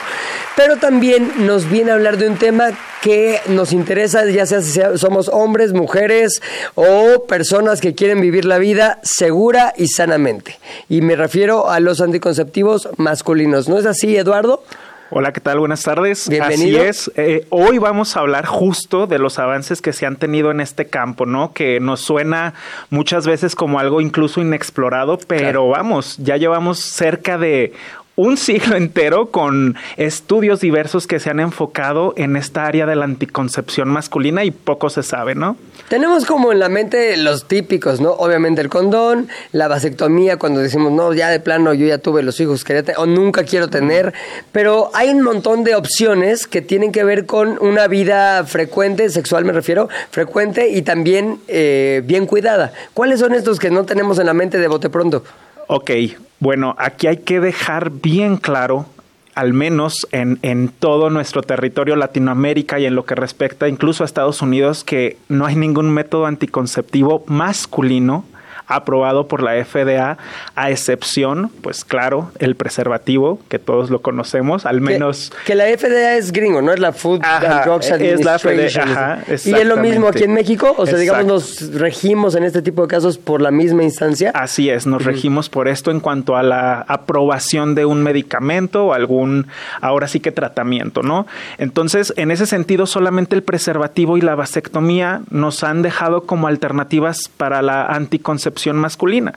pero 0.55 0.77
también 0.77 1.45
nos 1.45 1.69
viene 1.69 1.91
a 1.91 1.93
hablar 1.93 2.17
de 2.17 2.27
un 2.27 2.37
tema 2.37 2.69
que 3.03 3.39
nos 3.47 3.71
interesa, 3.71 4.25
ya 4.25 4.47
sea 4.47 4.61
si 4.61 4.79
somos 4.97 5.29
hombres, 5.29 5.71
mujeres 5.71 6.41
o 6.73 7.25
personas 7.27 7.79
que 7.79 7.93
quieren 7.93 8.21
vivir 8.21 8.45
la 8.45 8.57
vida 8.57 8.97
segura 9.03 9.71
y 9.77 9.87
sanamente. 9.87 10.57
Y 10.89 11.01
me 11.01 11.15
refiero 11.15 11.69
a 11.69 11.79
los 11.79 12.01
anticonceptivos 12.01 12.89
masculinos. 12.97 13.69
¿No 13.69 13.77
es 13.77 13.85
así, 13.85 14.17
Eduardo? 14.17 14.63
Hola, 15.11 15.31
¿qué 15.31 15.41
tal? 15.41 15.59
Buenas 15.59 15.83
tardes. 15.83 16.27
Bienvenido. 16.27 16.79
Así 16.81 16.89
es. 16.89 17.11
Eh, 17.17 17.45
hoy 17.51 17.77
vamos 17.77 18.17
a 18.17 18.21
hablar 18.21 18.47
justo 18.47 19.05
de 19.05 19.19
los 19.19 19.37
avances 19.37 19.79
que 19.79 19.93
se 19.93 20.07
han 20.07 20.15
tenido 20.15 20.49
en 20.49 20.59
este 20.59 20.85
campo, 20.87 21.27
¿no? 21.27 21.53
Que 21.53 21.79
nos 21.79 22.01
suena 22.01 22.55
muchas 22.89 23.27
veces 23.27 23.53
como 23.53 23.77
algo 23.77 24.01
incluso 24.01 24.41
inexplorado, 24.41 25.19
pero 25.27 25.39
Claro. 25.41 25.67
vamos, 25.69 26.15
ya 26.17 26.37
llevamos 26.37 26.79
cerca 26.79 27.37
de 27.37 27.73
un 28.15 28.37
siglo 28.37 28.75
entero 28.75 29.31
con 29.31 29.75
estudios 29.97 30.59
diversos 30.59 31.07
que 31.07 31.19
se 31.19 31.31
han 31.31 31.39
enfocado 31.39 32.13
en 32.15 32.35
esta 32.35 32.67
área 32.67 32.85
de 32.85 32.95
la 32.95 33.05
anticoncepción 33.05 33.89
masculina 33.89 34.43
y 34.43 34.51
poco 34.51 34.91
se 34.91 35.01
sabe, 35.01 35.33
¿no? 35.33 35.57
Tenemos 35.89 36.25
como 36.25 36.51
en 36.51 36.59
la 36.59 36.69
mente 36.69 37.17
los 37.17 37.47
típicos, 37.47 38.01
¿no? 38.01 38.11
Obviamente 38.11 38.61
el 38.61 38.69
condón, 38.69 39.27
la 39.51 39.67
vasectomía, 39.67 40.37
cuando 40.37 40.59
decimos, 40.59 40.91
no, 40.91 41.11
ya 41.13 41.29
de 41.29 41.39
plano 41.39 41.73
yo 41.73 41.87
ya 41.87 41.97
tuve 41.97 42.21
los 42.21 42.39
hijos, 42.39 42.63
te- 42.63 42.93
o 42.97 43.07
nunca 43.07 43.45
quiero 43.45 43.67
tener, 43.69 44.13
pero 44.51 44.91
hay 44.93 45.09
un 45.09 45.21
montón 45.23 45.63
de 45.63 45.73
opciones 45.75 46.45
que 46.45 46.61
tienen 46.61 46.91
que 46.91 47.03
ver 47.03 47.25
con 47.25 47.57
una 47.61 47.87
vida 47.87 48.43
frecuente, 48.45 49.09
sexual 49.09 49.43
me 49.43 49.53
refiero, 49.53 49.89
frecuente 50.11 50.69
y 50.69 50.83
también 50.83 51.39
eh, 51.47 52.03
bien 52.05 52.27
cuidada. 52.27 52.73
¿Cuáles 52.93 53.19
son 53.21 53.33
estos 53.33 53.59
que 53.59 53.71
no 53.71 53.85
tenemos 53.85 54.19
en 54.19 54.27
la 54.27 54.33
mente 54.35 54.59
de 54.59 54.67
bote 54.67 54.89
pronto? 54.91 55.23
Ok, 55.67 55.91
bueno, 56.39 56.75
aquí 56.77 57.07
hay 57.07 57.17
que 57.17 57.39
dejar 57.39 57.89
bien 57.89 58.37
claro, 58.37 58.85
al 59.33 59.53
menos 59.53 60.07
en, 60.11 60.39
en 60.41 60.67
todo 60.67 61.09
nuestro 61.09 61.41
territorio 61.41 61.95
Latinoamérica 61.95 62.79
y 62.79 62.85
en 62.85 62.95
lo 62.95 63.05
que 63.05 63.15
respecta 63.15 63.67
incluso 63.67 64.03
a 64.03 64.05
Estados 64.05 64.41
Unidos, 64.41 64.83
que 64.83 65.17
no 65.29 65.45
hay 65.45 65.55
ningún 65.55 65.89
método 65.89 66.25
anticonceptivo 66.25 67.23
masculino 67.27 68.25
aprobado 68.67 69.27
por 69.27 69.43
la 69.43 69.63
FDA, 69.63 70.17
a 70.55 70.71
excepción, 70.71 71.51
pues 71.61 71.83
claro, 71.83 72.31
el 72.39 72.55
preservativo, 72.55 73.39
que 73.49 73.59
todos 73.59 73.89
lo 73.89 74.01
conocemos, 74.01 74.65
al 74.65 74.81
menos... 74.81 75.31
Que, 75.45 75.53
que 75.53 75.55
la 75.55 75.65
FDA 75.65 76.15
es 76.15 76.31
gringo, 76.31 76.61
¿no? 76.61 76.73
Es 76.73 76.79
la 76.79 76.93
Food 76.93 77.21
Ajá, 77.23 77.63
and 77.63 77.65
Drugs 77.65 77.91
es 77.91 78.23
la 78.23 78.35
Administration. 78.35 78.89
FDA, 78.89 79.13
ajá, 79.13 79.23
y 79.27 79.53
es 79.53 79.65
lo 79.65 79.77
mismo 79.77 80.07
aquí 80.07 80.23
en 80.23 80.33
México, 80.33 80.73
o 80.77 80.85
sea, 80.85 80.97
digamos, 80.97 81.25
nos 81.25 81.73
regimos 81.73 82.35
en 82.35 82.43
este 82.43 82.61
tipo 82.61 82.83
de 82.83 82.87
casos 82.87 83.17
por 83.17 83.41
la 83.41 83.51
misma 83.51 83.83
instancia. 83.83 84.31
Así 84.33 84.69
es, 84.69 84.87
nos 84.87 85.03
regimos 85.03 85.49
por 85.49 85.67
esto 85.67 85.91
en 85.91 85.99
cuanto 85.99 86.35
a 86.35 86.43
la 86.43 86.81
aprobación 86.87 87.75
de 87.75 87.85
un 87.85 88.01
medicamento 88.03 88.87
o 88.87 88.93
algún, 88.93 89.47
ahora 89.81 90.07
sí 90.07 90.19
que 90.19 90.31
tratamiento, 90.31 91.03
¿no? 91.03 91.27
Entonces, 91.57 92.13
en 92.17 92.31
ese 92.31 92.45
sentido, 92.45 92.85
solamente 92.85 93.35
el 93.35 93.43
preservativo 93.43 94.17
y 94.17 94.21
la 94.21 94.35
vasectomía 94.35 95.21
nos 95.29 95.63
han 95.63 95.81
dejado 95.81 96.23
como 96.23 96.47
alternativas 96.47 97.29
para 97.37 97.61
la 97.61 97.85
anticoncepción 97.85 98.52
masculina. 98.77 99.33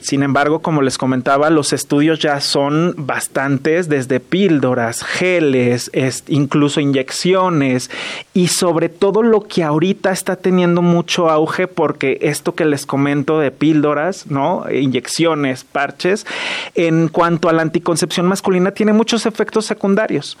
Sin 0.00 0.22
embargo, 0.22 0.60
como 0.60 0.82
les 0.82 0.98
comentaba, 0.98 1.50
los 1.50 1.72
estudios 1.72 2.18
ya 2.18 2.40
son 2.40 2.94
bastantes, 2.96 3.88
desde 3.88 4.20
píldoras, 4.20 5.02
geles, 5.02 5.90
es- 5.92 6.24
incluso 6.28 6.80
inyecciones 6.80 7.90
y 8.34 8.48
sobre 8.48 8.88
todo 8.88 9.22
lo 9.22 9.42
que 9.42 9.62
ahorita 9.62 10.10
está 10.12 10.36
teniendo 10.36 10.82
mucho 10.82 11.30
auge 11.30 11.66
porque 11.66 12.18
esto 12.22 12.54
que 12.54 12.64
les 12.64 12.86
comento 12.86 13.38
de 13.40 13.50
píldoras, 13.50 14.26
¿no? 14.30 14.64
Inyecciones, 14.70 15.64
parches, 15.64 16.26
en 16.74 17.08
cuanto 17.08 17.48
a 17.48 17.52
la 17.52 17.62
anticoncepción 17.62 18.26
masculina 18.26 18.72
tiene 18.72 18.92
muchos 18.92 19.26
efectos 19.26 19.66
secundarios. 19.66 20.36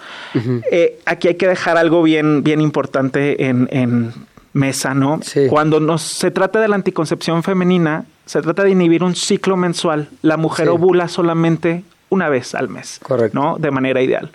Eh, 0.70 0.98
aquí 1.06 1.28
hay 1.28 1.34
que 1.36 1.48
dejar 1.48 1.76
algo 1.76 2.02
bien, 2.02 2.42
bien 2.42 2.60
importante 2.60 3.46
en, 3.46 3.68
en 3.72 4.12
mesa, 4.58 4.94
¿no? 4.94 5.20
Sí. 5.22 5.46
Cuando 5.48 5.80
nos, 5.80 6.02
se 6.02 6.30
trata 6.30 6.60
de 6.60 6.68
la 6.68 6.74
anticoncepción 6.76 7.42
femenina, 7.42 8.04
se 8.26 8.42
trata 8.42 8.64
de 8.64 8.70
inhibir 8.70 9.02
un 9.02 9.14
ciclo 9.14 9.56
mensual. 9.56 10.08
La 10.22 10.36
mujer 10.36 10.66
Sí. 10.66 10.72
ovula 10.72 11.08
solamente 11.08 11.84
una 12.10 12.28
vez 12.28 12.54
al 12.54 12.68
mes, 12.68 13.00
Correcto. 13.02 13.38
¿no? 13.38 13.56
De 13.58 13.70
manera 13.70 14.00
ideal. 14.02 14.30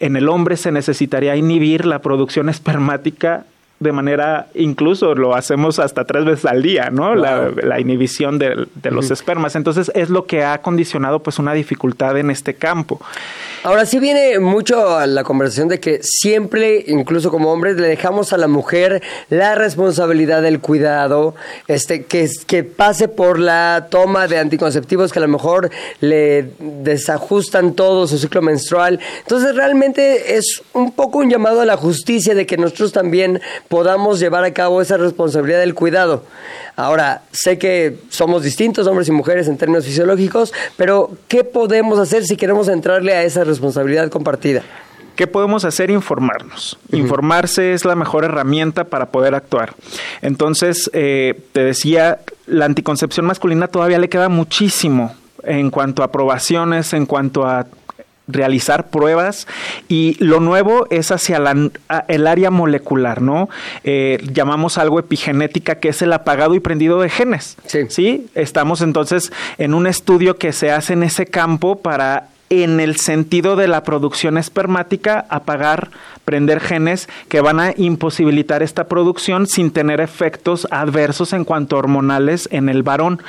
En 0.00 0.16
el 0.16 0.28
hombre 0.28 0.56
se 0.56 0.72
necesitaría 0.72 1.36
inhibir 1.36 1.84
la 1.86 2.00
producción 2.00 2.48
espermática 2.48 3.44
de 3.80 3.90
manera, 3.92 4.46
incluso 4.54 5.14
lo 5.16 5.34
hacemos 5.34 5.80
hasta 5.80 6.04
tres 6.04 6.24
veces 6.24 6.44
al 6.46 6.62
día, 6.62 6.90
¿no? 6.90 7.16
Wow. 7.16 7.56
la 7.64 7.80
inhibición 7.80 8.38
de, 8.38 8.68
de 8.76 8.90
los 8.92 9.10
espermas. 9.10 9.56
Entonces 9.56 9.90
es 9.96 10.08
lo 10.08 10.24
que 10.24 10.44
ha 10.44 10.58
condicionado 10.58 11.18
pues 11.20 11.40
una 11.40 11.52
dificultad 11.52 12.16
en 12.16 12.30
este 12.30 12.54
campo. 12.54 13.00
Ahora 13.64 13.86
sí 13.86 14.00
viene 14.00 14.40
mucho 14.40 14.96
a 14.96 15.06
la 15.06 15.22
conversación 15.22 15.68
de 15.68 15.78
que 15.78 16.00
siempre, 16.02 16.84
incluso 16.88 17.30
como 17.30 17.52
hombres, 17.52 17.76
le 17.76 17.86
dejamos 17.86 18.32
a 18.32 18.36
la 18.36 18.48
mujer 18.48 19.00
la 19.30 19.54
responsabilidad 19.54 20.42
del 20.42 20.58
cuidado, 20.58 21.36
este, 21.68 22.04
que, 22.04 22.28
que 22.48 22.64
pase 22.64 23.06
por 23.06 23.38
la 23.38 23.86
toma 23.88 24.26
de 24.26 24.38
anticonceptivos 24.38 25.12
que 25.12 25.20
a 25.20 25.22
lo 25.22 25.28
mejor 25.28 25.70
le 26.00 26.50
desajustan 26.58 27.74
todo 27.74 28.08
su 28.08 28.18
ciclo 28.18 28.42
menstrual. 28.42 28.98
Entonces 29.20 29.54
realmente 29.54 30.36
es 30.36 30.60
un 30.72 30.90
poco 30.90 31.18
un 31.18 31.30
llamado 31.30 31.60
a 31.60 31.64
la 31.64 31.76
justicia 31.76 32.34
de 32.34 32.46
que 32.46 32.56
nosotros 32.56 32.90
también 32.90 33.40
podamos 33.68 34.18
llevar 34.18 34.42
a 34.42 34.52
cabo 34.52 34.82
esa 34.82 34.96
responsabilidad 34.96 35.60
del 35.60 35.76
cuidado. 35.76 36.24
Ahora, 36.74 37.22
sé 37.32 37.58
que 37.58 37.98
somos 38.08 38.42
distintos, 38.42 38.86
hombres 38.86 39.06
y 39.06 39.12
mujeres, 39.12 39.46
en 39.46 39.58
términos 39.58 39.84
fisiológicos, 39.84 40.54
pero 40.76 41.10
¿qué 41.28 41.44
podemos 41.44 41.98
hacer 41.98 42.24
si 42.24 42.36
queremos 42.36 42.66
entrarle 42.68 43.12
a 43.12 43.22
esa 43.22 43.40
responsabilidad 43.40 43.51
compartida? 44.10 44.62
¿Qué 45.16 45.26
podemos 45.26 45.64
hacer? 45.66 45.90
Informarnos. 45.90 46.78
Informarse 46.90 47.74
es 47.74 47.84
la 47.84 47.94
mejor 47.94 48.24
herramienta 48.24 48.84
para 48.84 49.06
poder 49.10 49.34
actuar. 49.34 49.74
Entonces, 50.22 50.90
eh, 50.94 51.38
te 51.52 51.62
decía, 51.62 52.20
la 52.46 52.64
anticoncepción 52.64 53.26
masculina 53.26 53.68
todavía 53.68 53.98
le 53.98 54.08
queda 54.08 54.28
muchísimo 54.30 55.14
en 55.44 55.70
cuanto 55.70 56.02
a 56.02 56.06
aprobaciones, 56.06 56.92
en 56.94 57.04
cuanto 57.06 57.46
a 57.46 57.66
realizar 58.28 58.88
pruebas 58.88 59.48
y 59.88 60.16
lo 60.24 60.38
nuevo 60.40 60.86
es 60.90 61.10
hacia 61.10 61.38
la- 61.40 61.70
el 62.08 62.26
área 62.28 62.50
molecular, 62.50 63.20
¿no? 63.20 63.50
Eh, 63.84 64.18
llamamos 64.32 64.78
algo 64.78 64.98
epigenética 65.00 65.74
que 65.74 65.88
es 65.88 66.00
el 66.02 66.12
apagado 66.12 66.54
y 66.54 66.60
prendido 66.60 67.00
de 67.00 67.10
genes. 67.10 67.56
Sí. 67.66 67.80
¿sí? 67.90 68.26
Estamos 68.34 68.80
entonces 68.80 69.32
en 69.58 69.74
un 69.74 69.86
estudio 69.88 70.38
que 70.38 70.52
se 70.52 70.70
hace 70.70 70.92
en 70.94 71.02
ese 71.02 71.26
campo 71.26 71.80
para 71.82 72.28
en 72.52 72.80
el 72.80 72.96
sentido 72.96 73.56
de 73.56 73.66
la 73.66 73.82
producción 73.82 74.36
espermática, 74.36 75.24
apagar, 75.30 75.90
prender 76.24 76.60
genes 76.60 77.08
que 77.28 77.40
van 77.40 77.60
a 77.60 77.72
imposibilitar 77.76 78.62
esta 78.62 78.84
producción 78.84 79.46
sin 79.46 79.70
tener 79.72 80.00
efectos 80.00 80.66
adversos 80.70 81.32
en 81.32 81.44
cuanto 81.44 81.76
a 81.76 81.80
hormonales 81.80 82.48
en 82.52 82.68
el 82.68 82.82
varón. 82.82 83.22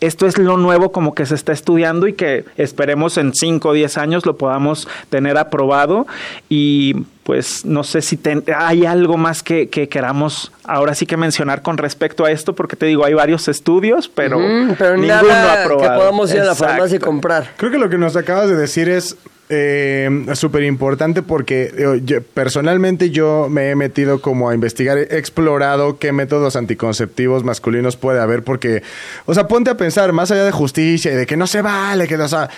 Esto 0.00 0.26
es 0.26 0.38
lo 0.38 0.56
nuevo 0.56 0.92
como 0.92 1.14
que 1.14 1.26
se 1.26 1.34
está 1.34 1.52
estudiando 1.52 2.06
y 2.08 2.12
que 2.14 2.44
esperemos 2.56 3.18
en 3.18 3.32
5 3.34 3.68
o 3.68 3.72
10 3.72 3.98
años 3.98 4.26
lo 4.26 4.36
podamos 4.36 4.88
tener 5.10 5.38
aprobado 5.38 6.06
y 6.48 7.04
pues 7.22 7.64
no 7.64 7.84
sé 7.84 8.02
si 8.02 8.16
ten- 8.16 8.42
hay 8.56 8.86
algo 8.86 9.16
más 9.16 9.42
que, 9.44 9.68
que 9.68 9.88
queramos 9.88 10.50
ahora 10.64 10.94
sí 10.94 11.06
que 11.06 11.16
mencionar 11.16 11.62
con 11.62 11.78
respecto 11.78 12.24
a 12.24 12.30
esto, 12.32 12.54
porque 12.54 12.74
te 12.76 12.86
digo, 12.86 13.04
hay 13.04 13.14
varios 13.14 13.46
estudios, 13.46 14.08
pero, 14.08 14.38
pero 14.78 14.96
ninguno 14.96 15.22
nada 15.28 15.62
aprobado. 15.62 15.92
que 15.92 15.96
podamos 15.98 16.32
ir 16.34 16.40
a 16.40 16.44
la 16.46 16.54
farmacia 16.56 16.96
y 16.96 16.98
comprar. 16.98 17.52
Creo 17.56 17.70
que 17.70 17.78
lo 17.78 17.88
que 17.88 17.98
nos 17.98 18.16
acabas 18.16 18.48
de 18.48 18.56
decir 18.56 18.88
es 18.88 19.16
eh, 19.50 20.08
súper 20.34 20.62
importante 20.62 21.22
porque 21.22 21.72
eh, 21.76 22.00
yo- 22.04 22.22
personalmente 22.22 23.10
yo 23.10 23.48
me 23.50 23.70
he 23.70 23.76
metido 23.76 24.20
como 24.22 24.48
a 24.48 24.54
investigar, 24.54 24.96
he 24.98 25.18
explorado 25.18 25.98
qué 25.98 26.12
métodos 26.12 26.56
anticonceptivos 26.56 27.44
masculinos 27.44 27.96
puede 27.96 28.20
haber 28.20 28.42
porque, 28.44 28.82
o 29.26 29.34
sea, 29.34 29.48
ponte 29.48 29.68
a 29.70 29.76
pensar, 29.76 30.12
más 30.12 30.30
allá 30.30 30.44
de 30.44 30.52
justicia 30.52 31.12
y 31.12 31.16
de 31.16 31.26
que 31.26 31.36
no 31.36 31.46
se 31.46 31.62
vale, 31.62 32.06
que, 32.08 32.16
o 32.16 32.28
sea, 32.28 32.48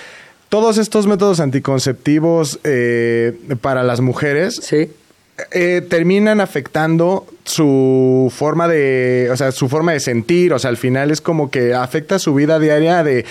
todos 0.48 0.76
estos 0.78 1.06
métodos 1.06 1.40
anticonceptivos 1.40 2.60
eh, 2.62 3.32
para 3.62 3.82
las 3.82 4.00
mujeres 4.02 4.56
Sí. 4.62 4.90
eh, 5.50 5.80
terminan 5.88 6.40
afectando 6.42 7.26
su 7.44 8.30
forma 8.36 8.68
de, 8.68 9.28
o 9.32 9.36
sea, 9.36 9.50
su 9.50 9.68
forma 9.70 9.92
de 9.92 10.00
sentir, 10.00 10.52
o 10.52 10.58
sea, 10.58 10.68
al 10.68 10.76
final 10.76 11.10
es 11.10 11.20
como 11.22 11.50
que 11.50 11.72
afecta 11.74 12.18
su 12.18 12.34
vida 12.34 12.58
diaria 12.58 13.02
de 13.02 13.24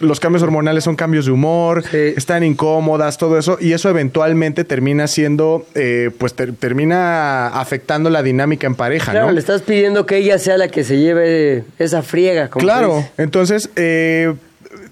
los 0.00 0.20
cambios 0.20 0.42
hormonales 0.42 0.84
son 0.84 0.94
cambios 0.96 1.26
de 1.26 1.32
humor, 1.32 1.82
Sí. 1.90 2.14
están 2.16 2.44
incómodas, 2.44 3.18
todo 3.18 3.36
eso, 3.38 3.58
y 3.60 3.72
eso 3.72 3.88
eventualmente 3.90 4.64
termina 4.64 5.06
siendo, 5.08 5.66
eh, 5.74 6.10
pues 6.18 6.34
ter- 6.34 6.52
termina 6.54 7.48
afectando 7.48 8.08
la 8.08 8.22
dinámica 8.22 8.66
en 8.66 8.74
pareja, 8.76 9.10
Claro, 9.12 9.26
¿no? 9.26 9.32
le 9.32 9.40
estás 9.40 9.62
pidiendo 9.62 10.06
que 10.06 10.18
ella 10.18 10.38
sea 10.38 10.56
la 10.56 10.68
que 10.68 10.84
se 10.84 10.98
lleve 10.98 11.64
esa 11.78 12.02
friega. 12.02 12.48
como 12.48 12.62
Claro, 12.62 13.04
entonces 13.18 13.70
eh, 13.76 14.34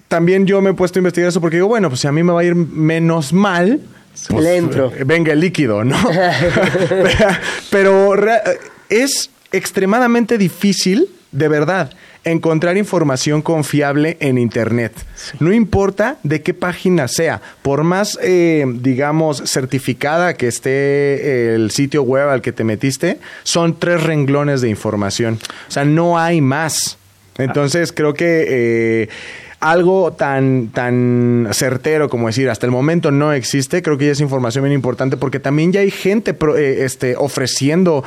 también 0.09 0.45
yo 0.45 0.61
me 0.61 0.71
he 0.71 0.73
puesto 0.73 0.99
a 0.99 1.01
investigar 1.01 1.29
eso 1.29 1.39
porque 1.41 1.57
digo, 1.57 1.67
bueno, 1.67 1.87
pues 1.89 2.01
si 2.01 2.07
a 2.07 2.11
mí 2.11 2.21
me 2.23 2.33
va 2.33 2.41
a 2.41 2.43
ir 2.43 2.55
menos 2.55 3.31
mal, 3.31 3.79
pues, 4.29 4.43
Le 4.43 4.57
entro. 4.57 4.91
eh, 4.97 5.03
venga 5.05 5.31
el 5.31 5.39
líquido, 5.39 5.83
¿no? 5.83 5.95
pero 7.69 8.15
rea- 8.15 8.43
es 8.89 9.29
extremadamente 9.51 10.37
difícil, 10.37 11.07
de 11.31 11.47
verdad, 11.47 11.91
encontrar 12.29 12.77
información 12.77 13.41
confiable 13.41 14.17
en 14.19 14.37
Internet. 14.37 14.93
No 15.39 15.51
importa 15.53 16.17
de 16.23 16.41
qué 16.41 16.53
página 16.53 17.07
sea, 17.07 17.41
por 17.61 17.83
más, 17.83 18.17
eh, 18.21 18.65
digamos, 18.67 19.43
certificada 19.45 20.35
que 20.35 20.47
esté 20.47 21.55
el 21.55 21.71
sitio 21.71 22.03
web 22.03 22.29
al 22.29 22.41
que 22.41 22.51
te 22.51 22.63
metiste, 22.63 23.19
son 23.43 23.77
tres 23.79 24.03
renglones 24.03 24.61
de 24.61 24.69
información. 24.69 25.39
O 25.67 25.71
sea, 25.71 25.85
no 25.85 26.17
hay 26.19 26.41
más. 26.41 26.97
Entonces, 27.37 27.91
creo 27.91 28.13
que... 28.13 28.45
eh, 28.47 29.09
algo 29.59 30.13
tan, 30.13 30.67
tan 30.67 31.47
certero 31.51 32.09
como 32.09 32.27
decir 32.27 32.47
hasta 32.47 32.67
el 32.67 32.71
momento 32.71 33.09
no 33.09 33.33
existe, 33.33 33.81
creo 33.81 33.97
que 33.97 34.05
ya 34.05 34.11
es 34.11 34.21
información 34.21 34.63
bien 34.63 34.75
importante 34.75 35.17
porque 35.17 35.39
también 35.39 35.71
ya 35.71 35.79
hay 35.79 35.89
gente 35.89 36.35
pro- 36.35 36.55
eh, 36.55 36.85
este, 36.85 37.15
ofreciendo 37.15 38.03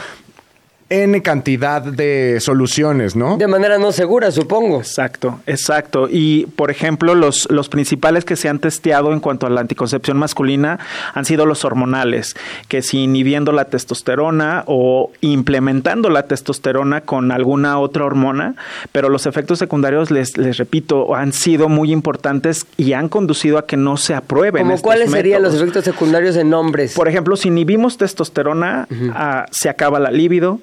N 0.91 1.23
cantidad 1.23 1.81
de 1.83 2.39
soluciones, 2.41 3.15
¿no? 3.15 3.37
De 3.37 3.47
manera 3.47 3.79
no 3.79 3.93
segura, 3.93 4.33
supongo. 4.33 4.79
Exacto, 4.79 5.41
exacto. 5.47 6.09
Y 6.11 6.47
por 6.57 6.73
ejemplo, 6.73 7.15
los, 7.15 7.49
los 7.49 7.69
principales 7.69 8.25
que 8.25 8.35
se 8.35 8.49
han 8.49 8.59
testeado 8.59 9.13
en 9.13 9.21
cuanto 9.21 9.47
a 9.47 9.51
la 9.51 9.61
anticoncepción 9.61 10.19
masculina 10.19 10.81
han 11.15 11.25
sido 11.25 11.47
los 11.47 11.65
hormonales, 11.65 12.35
que 12.67 12.83
si 12.83 13.05
inhibiendo 13.05 13.53
la 13.53 13.67
testosterona 13.67 14.65
o 14.67 15.13
implementando 15.21 16.11
la 16.11 16.25
testosterona 16.25 17.03
con 17.03 17.31
alguna 17.31 17.79
otra 17.79 18.05
hormona, 18.05 18.57
pero 18.91 19.09
los 19.09 19.27
efectos 19.27 19.61
secundarios, 19.61 20.11
les, 20.11 20.37
les 20.37 20.57
repito, 20.57 21.15
han 21.15 21.33
sido 21.33 21.69
muy 21.69 21.93
importantes 21.93 22.67
y 22.77 22.95
han 22.95 23.09
conducido 23.09 23.59
a 23.59 23.67
que 23.67 23.77
no 23.77 23.97
se 23.97 24.15
aprueben. 24.15 24.63
¿Como 24.63 24.75
estos 24.75 24.85
cuáles 24.85 25.11
serían 25.13 25.43
los 25.43 25.55
efectos 25.55 25.85
secundarios 25.85 26.35
en 26.35 26.53
hombres? 26.53 26.95
Por 26.95 27.07
ejemplo, 27.07 27.37
si 27.37 27.47
inhibimos 27.47 27.97
testosterona, 27.97 28.89
ah, 29.15 29.47
se 29.53 29.69
acaba 29.69 30.01
la 30.01 30.11
libido. 30.11 30.59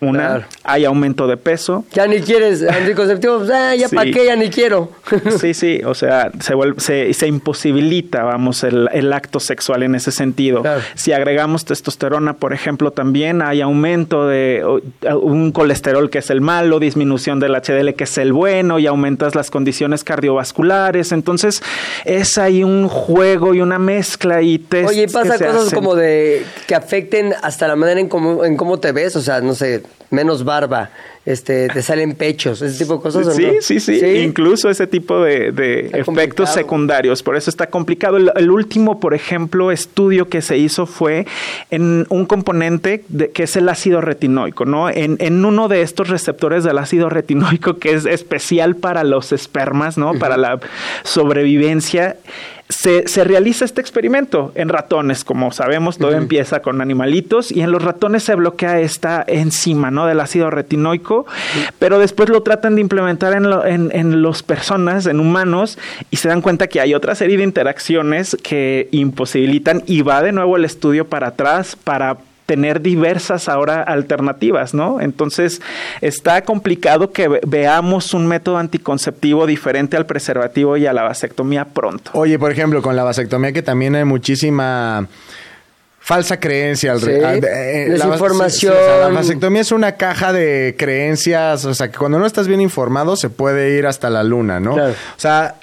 Una, 0.00 0.18
Claro. 0.28 0.44
hay 0.62 0.84
aumento 0.84 1.26
de 1.26 1.36
peso, 1.36 1.84
Ya 1.92 2.06
ni 2.06 2.20
quieres 2.20 2.62
anticonceptivos, 2.62 3.50
ah, 3.50 3.74
ya 3.74 3.88
Sí. 3.88 3.96
para 3.96 4.08
qué, 4.10 4.26
ya 4.26 4.36
ni 4.36 4.48
quiero. 4.48 4.90
Sí, 5.40 5.54
sí, 5.54 5.80
o 5.84 5.92
sea, 5.94 6.30
se, 6.40 6.54
vuelve- 6.54 6.78
se, 6.78 7.12
se 7.14 7.26
imposibilita, 7.26 8.22
vamos, 8.22 8.62
el, 8.62 8.88
el 8.92 9.12
acto 9.12 9.40
sexual 9.40 9.82
en 9.82 9.96
ese 9.96 10.12
sentido. 10.12 10.62
Claro. 10.62 10.82
Si 10.94 11.12
agregamos 11.12 11.64
testosterona, 11.64 12.34
por 12.34 12.52
ejemplo, 12.52 12.92
también 12.92 13.42
hay 13.42 13.60
aumento 13.60 14.28
de 14.28 14.62
o, 14.64 14.80
un 15.18 15.50
colesterol 15.50 16.10
que 16.10 16.18
es 16.18 16.30
el 16.30 16.40
malo, 16.40 16.78
disminución 16.78 17.40
del 17.40 17.56
HDL 17.56 17.94
que 17.94 18.04
es 18.04 18.18
el 18.18 18.32
bueno 18.32 18.78
y 18.78 18.86
aumentas 18.86 19.34
las 19.34 19.50
condiciones 19.50 20.04
cardiovasculares. 20.04 21.10
Entonces, 21.10 21.60
es 22.04 22.38
ahí 22.38 22.62
un 22.62 22.86
juego 22.88 23.52
y 23.54 23.60
una 23.62 23.80
mezcla 23.80 24.42
y 24.42 24.58
test 24.58 24.90
Oye, 24.90 25.02
y 25.02 25.06
pasa 25.08 25.32
cosas 25.38 25.56
hacen. 25.66 25.74
como 25.74 25.96
de 25.96 26.44
que 26.68 26.74
afecten 26.76 27.34
hasta 27.42 27.66
la 27.66 27.74
manera 27.74 27.98
en 28.00 28.08
cómo, 28.08 28.44
en 28.44 28.56
cómo 28.56 28.78
te 28.78 28.92
ves, 28.92 29.16
o 29.16 29.20
sea, 29.22 29.40
no 29.40 29.54
sé, 29.54 29.82
menos 30.10 30.42
barba, 30.44 30.88
este, 31.26 31.68
te 31.68 31.82
salen 31.82 32.14
pechos, 32.14 32.62
ese 32.62 32.78
tipo 32.82 32.96
de 32.96 33.02
cosas. 33.02 33.26
¿o 33.26 33.30
Sí, 33.32 33.42
no? 33.42 33.52
sí, 33.60 33.78
sí, 33.78 34.00
Incluso 34.24 34.70
ese 34.70 34.86
tipo 34.86 35.22
de, 35.22 35.48
efectos 35.48 36.04
complicado. 36.06 36.46
secundarios. 36.46 37.22
Por 37.22 37.36
eso 37.36 37.50
está 37.50 37.66
complicado. 37.66 38.16
El, 38.16 38.32
el 38.34 38.50
último, 38.50 38.98
por 39.00 39.12
ejemplo, 39.12 39.70
estudio 39.70 40.30
que 40.30 40.40
se 40.40 40.56
hizo 40.56 40.86
fue 40.86 41.26
en 41.70 42.06
un 42.08 42.24
componente 42.24 43.04
de- 43.08 43.30
que 43.32 43.42
es 43.42 43.56
el 43.56 43.68
ácido 43.68 44.00
retinoico, 44.00 44.64
¿no? 44.64 44.88
En, 44.88 45.18
en 45.20 45.44
uno 45.44 45.68
de 45.68 45.82
estos 45.82 46.08
receptores 46.08 46.64
del 46.64 46.78
ácido 46.78 47.10
retinoico 47.10 47.76
que 47.78 47.92
es 47.92 48.06
especial 48.06 48.76
para 48.76 49.04
los 49.04 49.32
espermas, 49.32 49.98
¿no? 49.98 50.14
Para 50.14 50.38
la 50.38 50.58
sobrevivencia. 51.04 52.16
Se, 52.70 53.08
se 53.08 53.24
realiza 53.24 53.64
este 53.64 53.80
experimento 53.80 54.52
en 54.54 54.68
ratones, 54.68 55.24
como 55.24 55.52
sabemos, 55.52 55.96
todo 55.96 56.12
empieza 56.12 56.60
con 56.60 56.82
animalitos 56.82 57.50
y 57.50 57.62
en 57.62 57.72
los 57.72 57.82
ratones 57.82 58.24
se 58.24 58.34
bloquea 58.34 58.78
esta 58.80 59.24
enzima, 59.26 59.90
¿no? 59.90 60.04
Del 60.06 60.20
ácido 60.20 60.50
retinoico, 60.50 61.24
pero 61.78 61.98
después 61.98 62.28
lo 62.28 62.42
tratan 62.42 62.74
de 62.74 62.82
implementar 62.82 63.32
en, 63.32 63.48
lo- 63.48 63.64
en, 63.64 63.90
en 63.94 64.20
los 64.20 64.42
personas, 64.42 65.06
en 65.06 65.18
humanos, 65.18 65.78
y 66.10 66.16
se 66.18 66.28
dan 66.28 66.42
cuenta 66.42 66.66
que 66.66 66.80
hay 66.82 66.92
otra 66.94 67.14
serie 67.14 67.38
de 67.38 67.44
interacciones 67.44 68.36
que 68.42 68.88
imposibilitan 68.90 69.82
y 69.86 70.02
va 70.02 70.22
de 70.22 70.32
nuevo 70.32 70.56
el 70.58 70.66
estudio 70.66 71.06
para 71.08 71.28
atrás 71.28 71.74
para 71.74 72.18
tener 72.48 72.80
diversas 72.80 73.46
ahora 73.46 73.82
alternativas, 73.82 74.72
¿no? 74.72 75.02
Entonces 75.02 75.60
está 76.00 76.40
complicado 76.44 77.12
que 77.12 77.28
ve- 77.28 77.40
veamos 77.46 78.14
un 78.14 78.26
método 78.26 78.56
anticonceptivo 78.56 79.46
diferente 79.46 79.98
al 79.98 80.06
preservativo 80.06 80.78
y 80.78 80.86
a 80.86 80.94
la 80.94 81.02
vasectomía 81.02 81.66
pronto. 81.66 82.10
Oye, 82.14 82.38
por 82.38 82.50
ejemplo, 82.50 82.80
con 82.80 82.96
la 82.96 83.04
vasectomía 83.04 83.52
que 83.52 83.60
también 83.60 83.94
hay 83.96 84.04
muchísima 84.04 85.06
falsa 86.00 86.40
creencia. 86.40 86.92
al 86.92 87.00
Sí, 87.02 87.10
al- 87.22 87.44
eh, 87.44 87.86
la 87.90 88.06
vas- 88.06 88.18
desinformación. 88.18 88.72
sí, 88.72 88.78
sí, 88.78 88.82
o 88.82 88.96
sea, 88.96 89.08
la 89.08 89.14
vasectomía 89.14 89.60
es 89.60 89.70
una 89.72 89.92
caja 89.92 90.32
de 90.32 90.74
creencias, 90.78 91.66
o 91.66 91.74
sea, 91.74 91.90
que 91.90 91.98
cuando 91.98 92.18
no 92.18 92.24
estás 92.24 92.48
bien 92.48 92.62
informado 92.62 93.14
se 93.16 93.28
puede 93.28 93.76
ir 93.76 93.86
hasta 93.86 94.08
la 94.08 94.22
luna, 94.24 94.58
¿no? 94.58 94.72
Claro. 94.72 94.92
O 94.92 95.20
sea, 95.20 95.56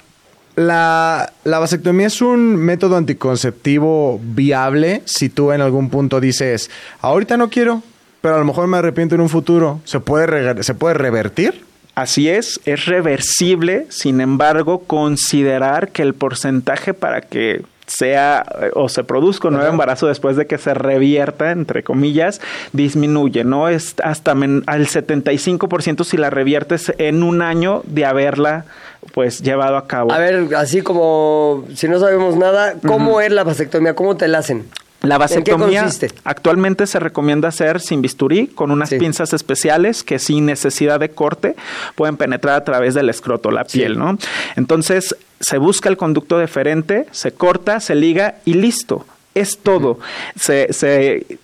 la, 0.56 1.32
la 1.44 1.58
vasectomía 1.58 2.06
es 2.06 2.20
un 2.20 2.56
método 2.56 2.96
anticonceptivo 2.96 4.18
viable 4.22 5.02
si 5.04 5.28
tú 5.28 5.52
en 5.52 5.60
algún 5.60 5.90
punto 5.90 6.20
dices, 6.20 6.70
ahorita 7.00 7.36
no 7.36 7.50
quiero, 7.50 7.82
pero 8.22 8.36
a 8.36 8.38
lo 8.38 8.44
mejor 8.44 8.66
me 8.66 8.78
arrepiento 8.78 9.14
en 9.14 9.20
un 9.20 9.28
futuro. 9.28 9.80
¿Se 9.84 10.00
puede, 10.00 10.62
¿se 10.62 10.74
puede 10.74 10.94
revertir? 10.94 11.64
Así 11.94 12.28
es, 12.28 12.60
es 12.64 12.86
reversible, 12.86 13.86
sin 13.88 14.20
embargo, 14.20 14.80
considerar 14.80 15.90
que 15.90 16.02
el 16.02 16.12
porcentaje 16.12 16.92
para 16.92 17.22
que 17.22 17.62
sea 17.86 18.44
eh, 18.60 18.70
o 18.74 18.88
se 18.88 19.04
produzca 19.04 19.48
un 19.48 19.54
nuevo 19.54 19.70
embarazo 19.70 20.06
después 20.06 20.36
de 20.36 20.46
que 20.46 20.58
se 20.58 20.74
revierta, 20.74 21.52
entre 21.52 21.82
comillas, 21.82 22.40
disminuye, 22.72 23.44
¿no? 23.44 23.68
Es 23.68 23.94
hasta 24.02 24.32
al 24.32 24.86
75% 24.86 26.04
si 26.04 26.16
la 26.16 26.30
reviertes 26.30 26.92
en 26.98 27.22
un 27.22 27.42
año 27.42 27.82
de 27.86 28.04
haberla 28.04 28.66
pues 29.16 29.40
llevado 29.40 29.78
a 29.78 29.86
cabo. 29.86 30.12
A 30.12 30.18
ver, 30.18 30.54
así 30.56 30.82
como 30.82 31.64
si 31.74 31.88
no 31.88 31.98
sabemos 31.98 32.36
nada, 32.36 32.74
¿cómo 32.86 33.22
es 33.22 33.32
la 33.32 33.44
vasectomía? 33.44 33.94
¿Cómo 33.94 34.14
te 34.18 34.28
la 34.28 34.38
hacen? 34.40 34.66
La 35.00 35.16
vasectomía 35.16 35.88
actualmente 36.24 36.86
se 36.86 37.00
recomienda 37.00 37.48
hacer 37.48 37.80
sin 37.80 38.02
bisturí, 38.02 38.48
con 38.48 38.70
unas 38.70 38.90
Sí. 38.90 38.98
pinzas 38.98 39.32
especiales 39.32 40.02
que 40.02 40.18
sin 40.18 40.44
necesidad 40.44 41.00
de 41.00 41.08
corte 41.12 41.56
pueden 41.94 42.18
penetrar 42.18 42.56
a 42.56 42.64
través 42.64 42.92
del 42.92 43.08
escroto, 43.08 43.50
la 43.50 43.64
piel, 43.64 43.96
¿no? 43.98 44.18
Entonces 44.54 45.16
se 45.40 45.56
busca 45.56 45.88
el 45.88 45.96
conducto 45.96 46.36
deferente, 46.36 47.06
se 47.10 47.32
corta, 47.32 47.80
se 47.80 47.94
liga 47.94 48.34
y 48.44 48.52
listo. 48.52 49.06
Es 49.34 49.56
todo. 49.62 49.98
Se, 50.38 50.74
se 50.74 51.38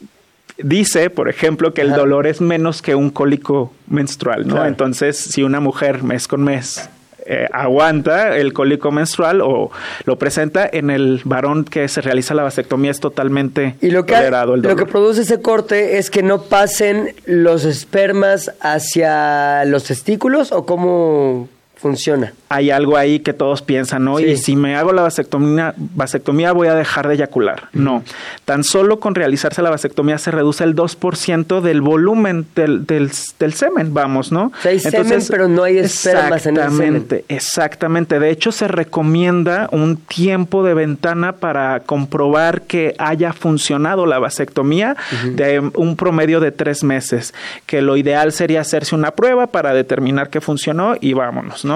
dice, 0.59 1.09
por 1.09 1.31
ejemplo, 1.31 1.73
que 1.73 1.81
el 1.81 1.89
Ajá. 1.93 2.01
dolor 2.01 2.27
es 2.27 2.43
menos 2.43 2.83
que 2.83 2.95
un 2.95 3.09
cólico 3.09 3.73
menstrual, 3.87 4.47
¿no? 4.47 4.57
Claro. 4.57 4.69
Entonces, 4.69 5.17
si 5.17 5.43
una 5.43 5.61
mujer 5.61 6.03
mes 6.03 6.29
con 6.29 6.43
mes 6.45 6.91
eh, 7.27 7.49
aguanta 7.53 8.37
el 8.37 8.53
cólico 8.53 8.91
menstrual 8.91 9.41
o 9.41 9.71
lo 10.05 10.19
presenta 10.19 10.69
en 10.71 10.91
el 10.91 11.21
varón 11.25 11.65
que 11.65 11.89
se 11.89 12.01
realiza 12.01 12.35
la 12.35 12.43
vasectomía 12.43 12.91
es 12.91 13.01
totalmente 13.01 13.77
Y 13.81 13.91
lo 13.91 14.05
que, 14.07 14.15
tolerado 14.15 14.55
el 14.55 14.63
lo 14.63 14.69
dolor. 14.69 14.85
que 14.85 14.91
produce 14.91 15.23
ese 15.23 15.41
corte 15.41 15.99
es 15.99 16.11
que 16.11 16.23
no 16.23 16.43
pasen 16.43 17.15
los 17.27 17.65
espermas 17.65 18.53
hacia 18.61 19.65
los 19.65 19.85
testículos 19.85 20.53
o 20.53 20.67
cómo 20.67 21.49
funciona. 21.83 22.33
Hay 22.49 22.71
algo 22.71 22.97
ahí 22.97 23.19
que 23.19 23.33
todos 23.33 23.61
piensan, 23.61 24.05
¿no? 24.05 24.19
Sí. 24.19 24.25
Y 24.25 24.37
si 24.37 24.55
me 24.55 24.77
hago 24.77 24.93
la 24.93 25.03
vasectomía, 25.03 25.75
vasectomía 25.77 26.53
voy 26.53 26.69
a 26.69 26.75
dejar 26.75 27.09
de 27.09 27.15
eyacular. 27.15 27.69
No. 27.73 28.05
Tan 28.45 28.63
solo 28.63 29.01
con 29.01 29.17
realizarse 29.17 29.61
la 29.63 29.71
vasectomía 29.71 30.17
se 30.19 30.31
reduce 30.31 30.63
el 30.63 30.77
2% 30.77 31.61
del 31.61 31.81
volumen 31.81 32.47
del, 32.55 32.87
del, 32.87 33.11
del 33.39 33.53
semen, 33.53 33.93
vamos, 33.93 34.31
¿no? 34.31 34.53
sea, 34.63 34.71
hay 34.71 34.79
semen, 34.79 35.21
pero 35.29 35.49
no 35.49 35.65
hay 35.65 35.79
espermas 35.79 36.47
en 36.47 36.57
el 36.57 36.71
semen. 36.71 36.95
Exactamente, 36.95 37.25
exactamente. 37.29 38.21
De 38.21 38.31
hecho, 38.31 38.53
se 38.53 38.69
recomienda 38.69 39.69
un 39.73 39.97
tiempo 39.97 40.63
de 40.63 40.75
ventana 40.75 41.33
para 41.33 41.81
comprobar 41.81 42.63
que 42.63 42.95
haya 42.99 43.33
funcionado 43.33 44.07
la 44.07 44.21
vasectomía 44.21 44.97
de 45.35 45.59
un 45.59 45.97
promedio 45.97 46.39
de 46.39 46.53
tres 46.53 46.85
meses. 46.85 47.35
Que 47.67 47.83
lo 47.83 47.97
ideal 47.97 48.31
sería 48.33 48.61
hacerse 48.61 48.95
una 48.95 49.11
prueba 49.11 49.49
para 49.49 49.75
determinar 49.75 50.31
que 50.31 50.41
funcionó 50.41 50.95
y 51.01 51.15
vámonos, 51.15 51.65
¿no? 51.65 51.72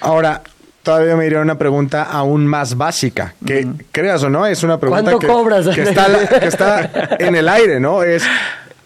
Ahora, 0.00 0.42
todavía 0.82 1.16
me 1.16 1.26
iría 1.26 1.40
una 1.40 1.58
pregunta 1.58 2.02
aún 2.04 2.46
más 2.46 2.76
básica, 2.76 3.34
que 3.44 3.66
creas 3.92 4.22
o 4.22 4.30
no, 4.30 4.46
es 4.46 4.62
una 4.62 4.78
pregunta 4.78 5.02
¿Cuánto 5.02 5.18
que, 5.18 5.26
cobras? 5.26 5.68
que 5.68 5.82
está, 5.82 6.08
la- 6.08 6.26
que 6.26 6.46
está 6.46 6.90
en 7.18 7.36
el 7.36 7.48
aire, 7.48 7.80
¿no? 7.80 8.02
Es, 8.02 8.24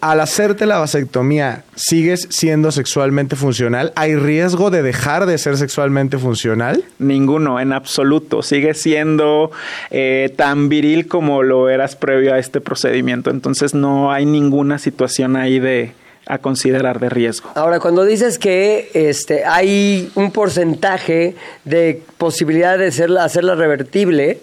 al 0.01 0.21
hacerte 0.21 0.67
la 0.67 0.77
vasectomía, 0.79 1.63
¿sigues 1.77 2.27
siendo 2.29 2.71
sexualmente 2.73 3.37
funcional? 3.37 3.91
¿Hay 3.97 4.17
riesgo 4.17 4.71
de 4.71 4.83
dejar 4.83 5.25
de 5.25 5.39
ser 5.39 5.57
sexualmente 5.57 6.19
funcional? 6.19 6.85
Ninguno, 6.99 7.59
en 7.59 7.73
absoluto. 7.73 8.43
Sigue 8.43 8.75
siendo 8.75 9.51
eh, 9.91 10.31
tan 10.37 10.69
viril 10.69 11.09
como 11.09 11.43
lo 11.43 11.71
eras 11.71 11.97
previo 11.97 12.35
a 12.35 12.39
este 12.39 12.61
procedimiento. 12.61 13.31
Entonces 13.31 13.73
no 13.73 14.13
hay 14.13 14.27
ninguna 14.27 14.79
situación 14.79 15.37
ahí 15.37 15.59
de, 15.59 15.95
a 16.27 16.39
considerar 16.39 17.01
de 17.01 17.09
riesgo. 17.11 17.51
Ahora, 17.55 17.81
cuando 17.81 18.05
dices 18.05 18.39
que 18.39 18.91
este, 18.95 19.45
hay 19.45 20.11
un 20.15 20.31
porcentaje 20.33 21.35
de 21.65 22.03
posibilidad 22.19 22.79
de 22.79 22.87
hacerla, 22.89 23.25
hacerla 23.25 23.55
revertible, 23.55 24.39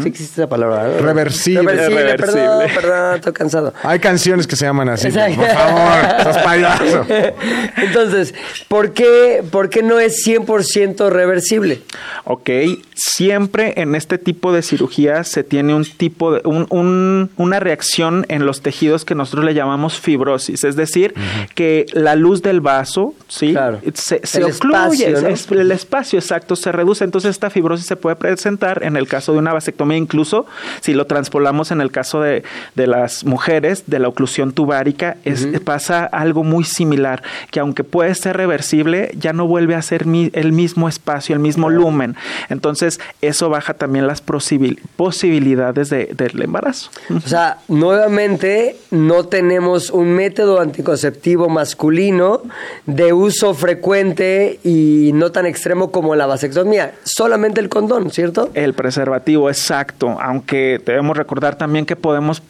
sí 0.00 0.08
existe 0.08 0.40
esa 0.40 0.48
palabra. 0.48 0.84
¿no? 0.88 0.98
Reversible. 1.06 1.60
Reversible, 1.62 2.02
Reversible. 2.02 2.42
perdón, 2.42 2.70
perdón, 2.74 3.14
estoy 3.16 3.32
cansado. 3.34 3.74
Hay 3.82 3.98
canciones 3.98 4.46
que 4.46 4.56
se 4.56 4.64
llaman 4.64 4.88
así. 4.88 5.08
Exacto. 5.08 5.36
Por 5.40 5.48
favor, 5.50 6.22
sos 6.22 6.38
payaso. 6.38 7.06
Entonces, 7.76 8.34
¿por 8.68 8.92
qué, 8.92 9.42
¿por 9.50 9.68
qué 9.68 9.82
no 9.82 9.98
es 10.00 10.26
100% 10.26 11.10
reversible? 11.10 11.82
Ok, 12.24 12.48
siempre 12.94 13.74
en 13.76 13.94
este 13.94 14.18
tipo 14.18 14.52
de 14.52 14.62
cirugía 14.62 15.24
se 15.24 15.44
tiene 15.44 15.74
un 15.74 15.84
tipo 15.84 16.32
de 16.32 16.40
un- 16.44 16.66
un- 16.70 17.30
una 17.36 17.60
reacción 17.60 18.24
en 18.28 18.46
los 18.46 18.62
tejidos 18.62 19.04
que 19.04 19.14
nosotros 19.14 19.44
le 19.44 19.54
llamamos 19.54 19.98
fibrosis, 20.00 20.64
es 20.64 20.76
decir, 20.76 21.14
que 21.54 21.86
la 21.92 22.14
luz 22.16 22.42
del 22.42 22.60
vaso, 22.60 23.14
sí, 23.28 23.52
Claro. 23.52 23.80
se, 23.94 24.20
se 24.26 24.38
El 24.38 24.44
ocluye, 24.44 25.06
espacio, 25.10 25.20
¿no? 25.22 25.28
es- 25.28 25.50
el 25.50 25.72
espacio 25.72 26.18
exacto 26.18 26.56
se 26.56 26.72
reduce, 26.72 27.04
entonces 27.04 27.30
esta 27.30 27.50
fibrosis 27.50 27.86
se 27.86 27.96
puede 27.96 28.16
presentar 28.16 28.82
en 28.84 28.96
el 28.96 29.08
caso 29.08 29.32
de 29.32 29.38
una 29.38 29.52
vasectomía, 29.52 29.96
incluso 29.96 30.46
si 30.80 30.94
lo 30.94 31.06
transpolamos 31.06 31.70
en 31.70 31.80
el 31.80 31.90
caso 31.90 32.20
de, 32.20 32.42
de 32.74 32.86
las 32.86 33.24
mujeres, 33.24 33.84
de 33.86 33.98
la 33.98 34.08
oclusión 34.08 34.52
tubárica, 34.52 35.16
es, 35.24 35.46
pasa 35.64 36.04
algo 36.04 36.44
muy 36.44 36.64
similar, 36.64 37.22
que 37.50 37.60
aunque 37.60 37.84
puede 37.84 38.14
ser 38.14 38.36
reversible, 38.36 39.10
ya 39.18 39.32
no 39.32 39.46
vuelve 39.46 39.74
a 39.74 39.82
ser 39.82 40.06
mi- 40.06 40.30
el 40.34 40.52
mismo 40.52 40.88
espacio, 40.88 41.34
el 41.34 41.40
mismo 41.40 41.70
lumen. 41.70 42.16
Entonces, 42.48 43.00
eso 43.22 43.48
baja 43.48 43.74
también 43.74 44.06
las 44.06 44.24
posibil- 44.24 44.78
posibilidades 44.96 45.90
de- 45.90 46.10
del 46.16 46.42
embarazo. 46.42 46.90
O 47.14 47.20
sea, 47.28 47.58
nuevamente 47.68 48.76
no 48.90 49.24
tenemos 49.24 49.90
un 49.90 50.10
método 50.14 50.60
anticonceptivo 50.60 51.15
masculino 51.48 52.42
de 52.86 53.12
uso 53.12 53.54
frecuente 53.54 54.58
y 54.64 55.10
no 55.14 55.32
tan 55.32 55.46
extremo 55.46 55.90
como 55.90 56.14
la 56.14 56.26
vasectomía, 56.26 56.94
solamente 57.04 57.60
el 57.60 57.68
condón, 57.68 58.10
¿cierto? 58.10 58.50
El 58.54 58.74
preservativo, 58.74 59.48
exacto, 59.48 60.18
aunque 60.20 60.80
debemos 60.84 61.16
recordar 61.16 61.56
también 61.56 61.86
que 61.86 61.96
podemos 61.96 62.42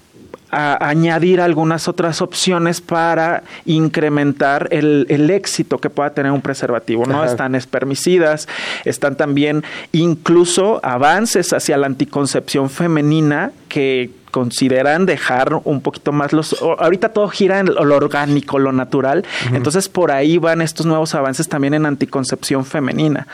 a- 0.57 0.89
añadir 0.89 1.41
algunas 1.41 1.87
otras 1.89 2.23
opciones 2.23 2.81
para 2.81 3.43
incrementar 3.65 4.69
el, 4.71 5.07
el 5.09 5.31
éxito 5.31 5.79
que 5.79 5.91
pueda 5.91 6.11
tener 6.11 6.33
un 6.33 6.41
preservativo, 6.43 7.05
¿no? 7.07 7.23
Ajá. 7.23 7.31
Están 7.31 7.55
espermicidas, 7.55 8.49
están 8.85 9.17
también 9.17 9.63
incluso 9.93 10.81
avances 10.83 11.53
hacia 11.53 11.77
la 11.77 11.87
anticoncepción 11.87 12.71
femenina 12.71 13.53
que 13.69 14.11
consideran 14.31 15.07
dejar 15.07 15.61
un 15.65 15.81
poquito 15.81 16.13
más 16.13 16.33
los 16.35 16.55
ahorita 16.79 17.11
todo 17.11 17.29
gira 17.29 17.59
en 17.61 17.67
lo 17.75 17.85
lo 17.87 17.97
orgánico, 17.97 18.59
lo 18.59 18.71
natural, 18.71 19.25
entonces 19.55 19.89
por 19.89 20.11
ahí 20.11 20.37
van 20.37 20.61
estos 20.61 20.85
nuevos 20.85 21.15
avances 21.15 21.49
también 21.49 21.73
en 21.73 21.87
anticoncepción 21.87 22.65
femenina. 22.67 23.27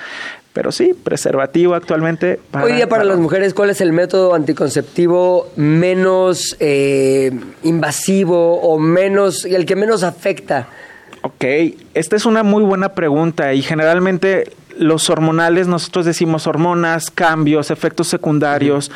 Pero 0.53 0.71
sí, 0.71 0.93
preservativo 0.93 1.75
actualmente. 1.75 2.39
Hoy 2.53 2.73
día 2.73 2.89
para 2.89 3.05
las 3.05 3.19
mujeres, 3.19 3.55
¿cuál 3.55 3.71
es 3.71 3.81
el 3.81 3.93
método 3.93 4.35
anticonceptivo 4.35 5.51
menos 5.57 6.57
eh, 6.61 7.33
invasivo 7.63 8.61
o 8.61 8.79
menos, 8.79 9.47
el 9.47 9.65
que 9.65 9.77
menos 9.77 10.03
afecta? 10.03 10.69
Ok, 11.23 11.45
esta 11.95 12.17
es 12.17 12.27
una 12.27 12.43
muy 12.43 12.65
buena 12.65 12.91
pregunta 12.91 13.55
y 13.55 13.63
generalmente 13.63 14.53
los 14.77 15.09
hormonales, 15.09 15.69
nosotros 15.69 16.05
decimos 16.05 16.47
hormonas, 16.47 17.11
cambios, 17.11 17.71
efectos 17.71 18.09
secundarios. 18.09 18.91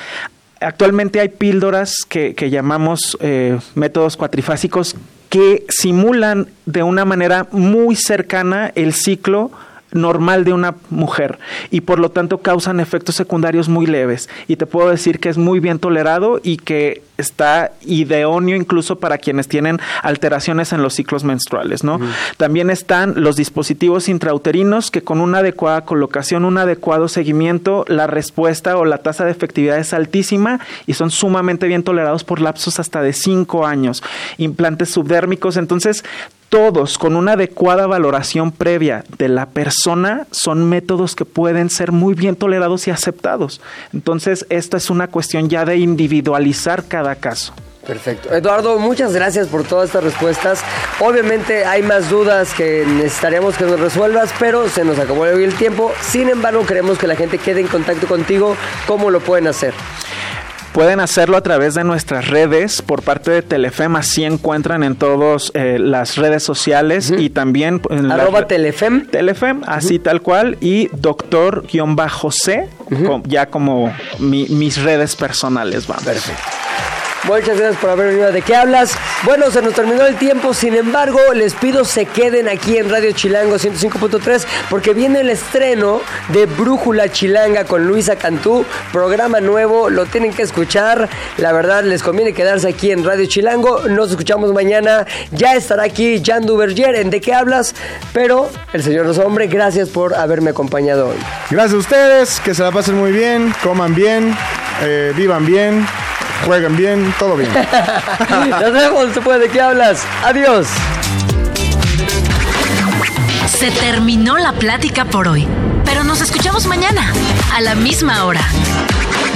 Actualmente 0.61 1.21
hay 1.21 1.29
píldoras 1.31 2.05
que, 2.07 2.35
que 2.35 2.51
llamamos 2.51 3.17
eh, 3.21 3.59
métodos 3.75 4.17
cuatrifásicos 4.19 4.97
que 5.31 5.65
simulan 5.69 6.49
de 6.67 6.83
una 6.83 7.05
manera 7.05 7.47
muy 7.51 7.97
cercana 7.97 8.73
el 8.75 8.93
ciclo 8.93 9.51
normal 9.93 10.45
de 10.45 10.53
una 10.53 10.75
mujer 10.91 11.39
y 11.71 11.83
por 11.83 11.99
lo 11.99 12.11
tanto 12.11 12.39
causan 12.39 12.81
efectos 12.81 13.15
secundarios 13.15 13.69
muy 13.69 13.87
leves 13.87 14.29
y 14.49 14.57
te 14.57 14.67
puedo 14.67 14.91
decir 14.91 15.21
que 15.21 15.29
es 15.29 15.39
muy 15.39 15.61
bien 15.61 15.79
tolerado 15.79 16.41
y 16.43 16.57
que 16.57 17.03
está 17.19 17.73
ideóneo 17.83 18.57
incluso 18.57 18.99
para 18.99 19.19
quienes 19.19 19.49
tienen 19.49 19.81
alteraciones 20.03 20.73
en 20.73 20.83
los 20.83 20.95
ciclos 20.95 21.25
menstruales, 21.25 21.83
¿no? 21.83 21.99
También 22.37 22.69
están 22.71 23.15
los 23.17 23.37
dispositivos 23.37 24.09
intrauterinos 24.09 24.91
que 24.91 25.03
con 25.03 25.21
una 25.21 25.39
adecuada 25.39 25.85
colocación, 25.85 26.45
un 26.45 26.59
adecuado 26.59 27.09
seguimiento, 27.09 27.85
la 27.89 28.07
respuesta 28.07 28.77
o 28.77 28.85
la 28.85 28.99
tasa 28.99 29.25
de 29.25 29.31
efectividad 29.31 29.79
es 29.79 29.95
altísima 29.95 30.61
y 30.87 30.95
son 30.95 31.11
sumamente 31.11 31.67
bien 31.67 31.83
tolerados 31.83 32.25
por 32.25 32.41
lapsos 32.41 32.79
hasta 32.79 33.01
de 33.01 33.13
5 33.13 33.67
años. 33.67 34.03
Implantes 34.37 34.91
subdérmicos, 34.91 35.57
entonces 35.57 36.05
todos 36.49 36.99
con 36.99 37.17
una 37.17 37.33
adecuada 37.33 37.87
valoración 37.87 38.53
previa 38.53 39.05
de 39.19 39.29
la 39.29 39.47
persona 39.47 40.27
son 40.31 40.69
métodos 40.69 41.15
que 41.15 41.25
pueden 41.25 41.71
ser 41.71 41.93
muy 41.93 42.15
bien 42.15 42.37
tolerados 42.37 42.87
y 42.87 42.91
aceptados. 42.91 43.61
Entonces, 43.93 44.47
esta 44.49 44.77
es 44.77 44.91
una 44.91 45.09
cuestión 45.09 45.49
ya 45.49 45.65
de 45.65 45.77
individualizar 45.77 46.85
cada 46.85 47.17
caso. 47.17 47.53
Perfecto. 47.87 48.35
Eduardo, 48.35 48.79
muchas 48.81 49.13
gracias 49.13 49.47
por 49.47 49.63
todas 49.63 49.87
estas 49.87 50.03
respuestas. 50.03 50.61
Obviamente 50.99 51.65
hay 51.65 51.83
más 51.83 52.11
dudas 52.11 52.53
que 52.53 52.85
necesitaríamos 52.85 53.57
que 53.57 53.65
nos 53.65 53.79
resuelvas, 53.79 54.31
pero 54.41 54.69
se 54.69 54.85
nos 54.85 54.99
acabó 54.99 55.25
el 55.27 55.55
tiempo. 55.55 55.93
Sin 56.01 56.29
embargo, 56.29 56.67
queremos 56.67 56.99
que 56.99 57.07
la 57.07 57.15
gente 57.15 57.39
quede 57.39 57.61
en 57.61 57.69
contacto 57.69 58.09
contigo. 58.09 58.57
¿Cómo 58.89 59.11
lo 59.11 59.21
pueden 59.21 59.47
hacer? 59.47 59.73
Pueden 60.77 61.01
hacerlo 61.01 61.39
a 61.39 61.41
través 61.41 61.73
de 61.75 61.85
nuestras 61.85 62.29
redes 62.29 62.83
por 62.83 63.01
parte 63.01 63.31
de 63.31 63.41
Telefem, 63.41 63.97
así 63.97 64.25
encuentran 64.25 64.83
en 64.83 64.95
todas 64.95 65.51
las 65.55 66.17
redes 66.17 66.43
sociales 66.43 67.11
y 67.17 67.31
también 67.31 67.81
en 67.89 68.09
la 68.09 68.17
Arroba 68.17 68.41
re- 68.41 68.47
Telefem. 68.47 69.07
Telefem, 69.07 69.63
así 69.67 69.99
tal 69.99 70.21
cual, 70.21 70.59
y 70.61 70.89
doctor-c, 70.93 72.69
com- 73.07 73.23
ya 73.27 73.47
como 73.47 73.91
mi- 74.19 74.49
mis 74.51 74.83
redes 74.83 75.17
personales, 75.17 75.87
vamos. 75.87 76.05
Perfecto. 76.05 76.43
Muchas 77.27 77.59
gracias 77.59 77.77
por 77.77 77.91
haber 77.91 78.09
venido. 78.09 78.31
¿De 78.31 78.43
qué 78.43 78.55
hablas? 78.55 78.97
Bueno, 79.25 79.51
se 79.51 79.61
nos 79.63 79.75
terminó 79.75 80.07
el 80.07 80.17
tiempo. 80.17 80.55
Sin 80.55 80.75
embargo, 80.75 81.19
les 81.35 81.55
pido 81.55 81.85
se 81.85 82.07
queden 82.07 82.49
aquí 82.49 82.77
en 82.77 82.89
Radio 82.89 83.11
Chilango 83.13 83.57
105.3 83.57 84.45
porque 84.71 84.95
viene 84.95 85.21
el 85.21 85.31
estreno 85.31 86.01
de 86.29 86.47
Brújula 86.47 87.11
Chilanga 87.11 87.65
con 87.65 87.87
Luisa 87.87 88.15
Cantú. 88.15 88.65
Programa 88.93 89.41
nuevo, 89.41 89.91
lo 89.91 90.07
tienen 90.07 90.33
que 90.33 90.43
escuchar. 90.43 91.09
La 91.39 91.53
verdad, 91.53 91.83
les 91.83 92.03
conviene 92.03 92.33
quedarse 92.33 92.69
aquí 92.69 92.93
en 92.93 93.05
Radio 93.05 93.27
Chilango. 93.27 93.89
Nos 93.89 94.11
escuchamos 94.11 94.53
mañana. 94.53 95.07
Ya 95.33 95.55
estará 95.55 95.83
aquí 95.83 96.23
Jan 96.25 96.47
Duverger 96.47 96.95
en 96.95 97.11
¿De 97.11 97.21
qué 97.21 97.33
hablas? 97.33 97.75
Pero 98.13 98.51
el 98.73 98.83
señor 98.83 99.07
los 99.07 99.19
hombre, 99.19 99.47
gracias 99.47 99.89
por 99.89 100.15
haberme 100.15 100.51
acompañado 100.51 101.09
hoy. 101.09 101.17
Gracias 101.51 101.75
a 101.75 101.77
ustedes, 101.79 102.41
que 102.41 102.55
se 102.55 102.63
la 102.63 102.73
pasen 102.73 102.97
muy 102.97 103.11
bien, 103.13 103.55
coman 103.63 103.95
bien, 103.95 104.37
eh, 104.83 105.13
vivan 105.17 105.47
bien, 105.47 105.87
jueguen 106.45 106.77
bien, 106.77 107.15
todo 107.19 107.37
bien. 107.37 107.51
Nos 108.51 108.73
vemos 108.73 109.15
después 109.15 109.41
de 109.41 109.49
qué 109.49 109.61
hablas. 109.61 110.05
Adiós. 110.25 110.67
Se 113.47 113.71
terminó 113.71 114.37
la 114.37 114.53
plática 114.53 115.07
por 115.07 115.29
hoy, 115.29 115.49
pero 115.85 116.05
nos 116.05 116.21
escuchamos 116.21 116.67
mañana, 116.67 117.11
a 117.55 117.61
la 117.63 117.75
misma 117.75 118.25
hora. 118.25 118.47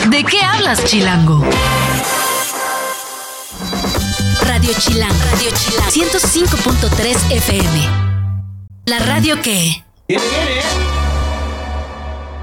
¿De 0.08 0.24
qué 0.24 0.42
hablas, 0.42 0.84
Chilango? 0.84 1.42
Radio 4.42 4.72
Chilango, 4.78 5.14
Radio 5.32 5.50
Chilango, 5.54 6.18
105.3 6.18 7.32
FM. 7.32 7.88
La 8.86 8.98
radio 8.98 9.40
que... 9.40 9.84
Viene, 10.06 10.24
viene. 10.28 10.99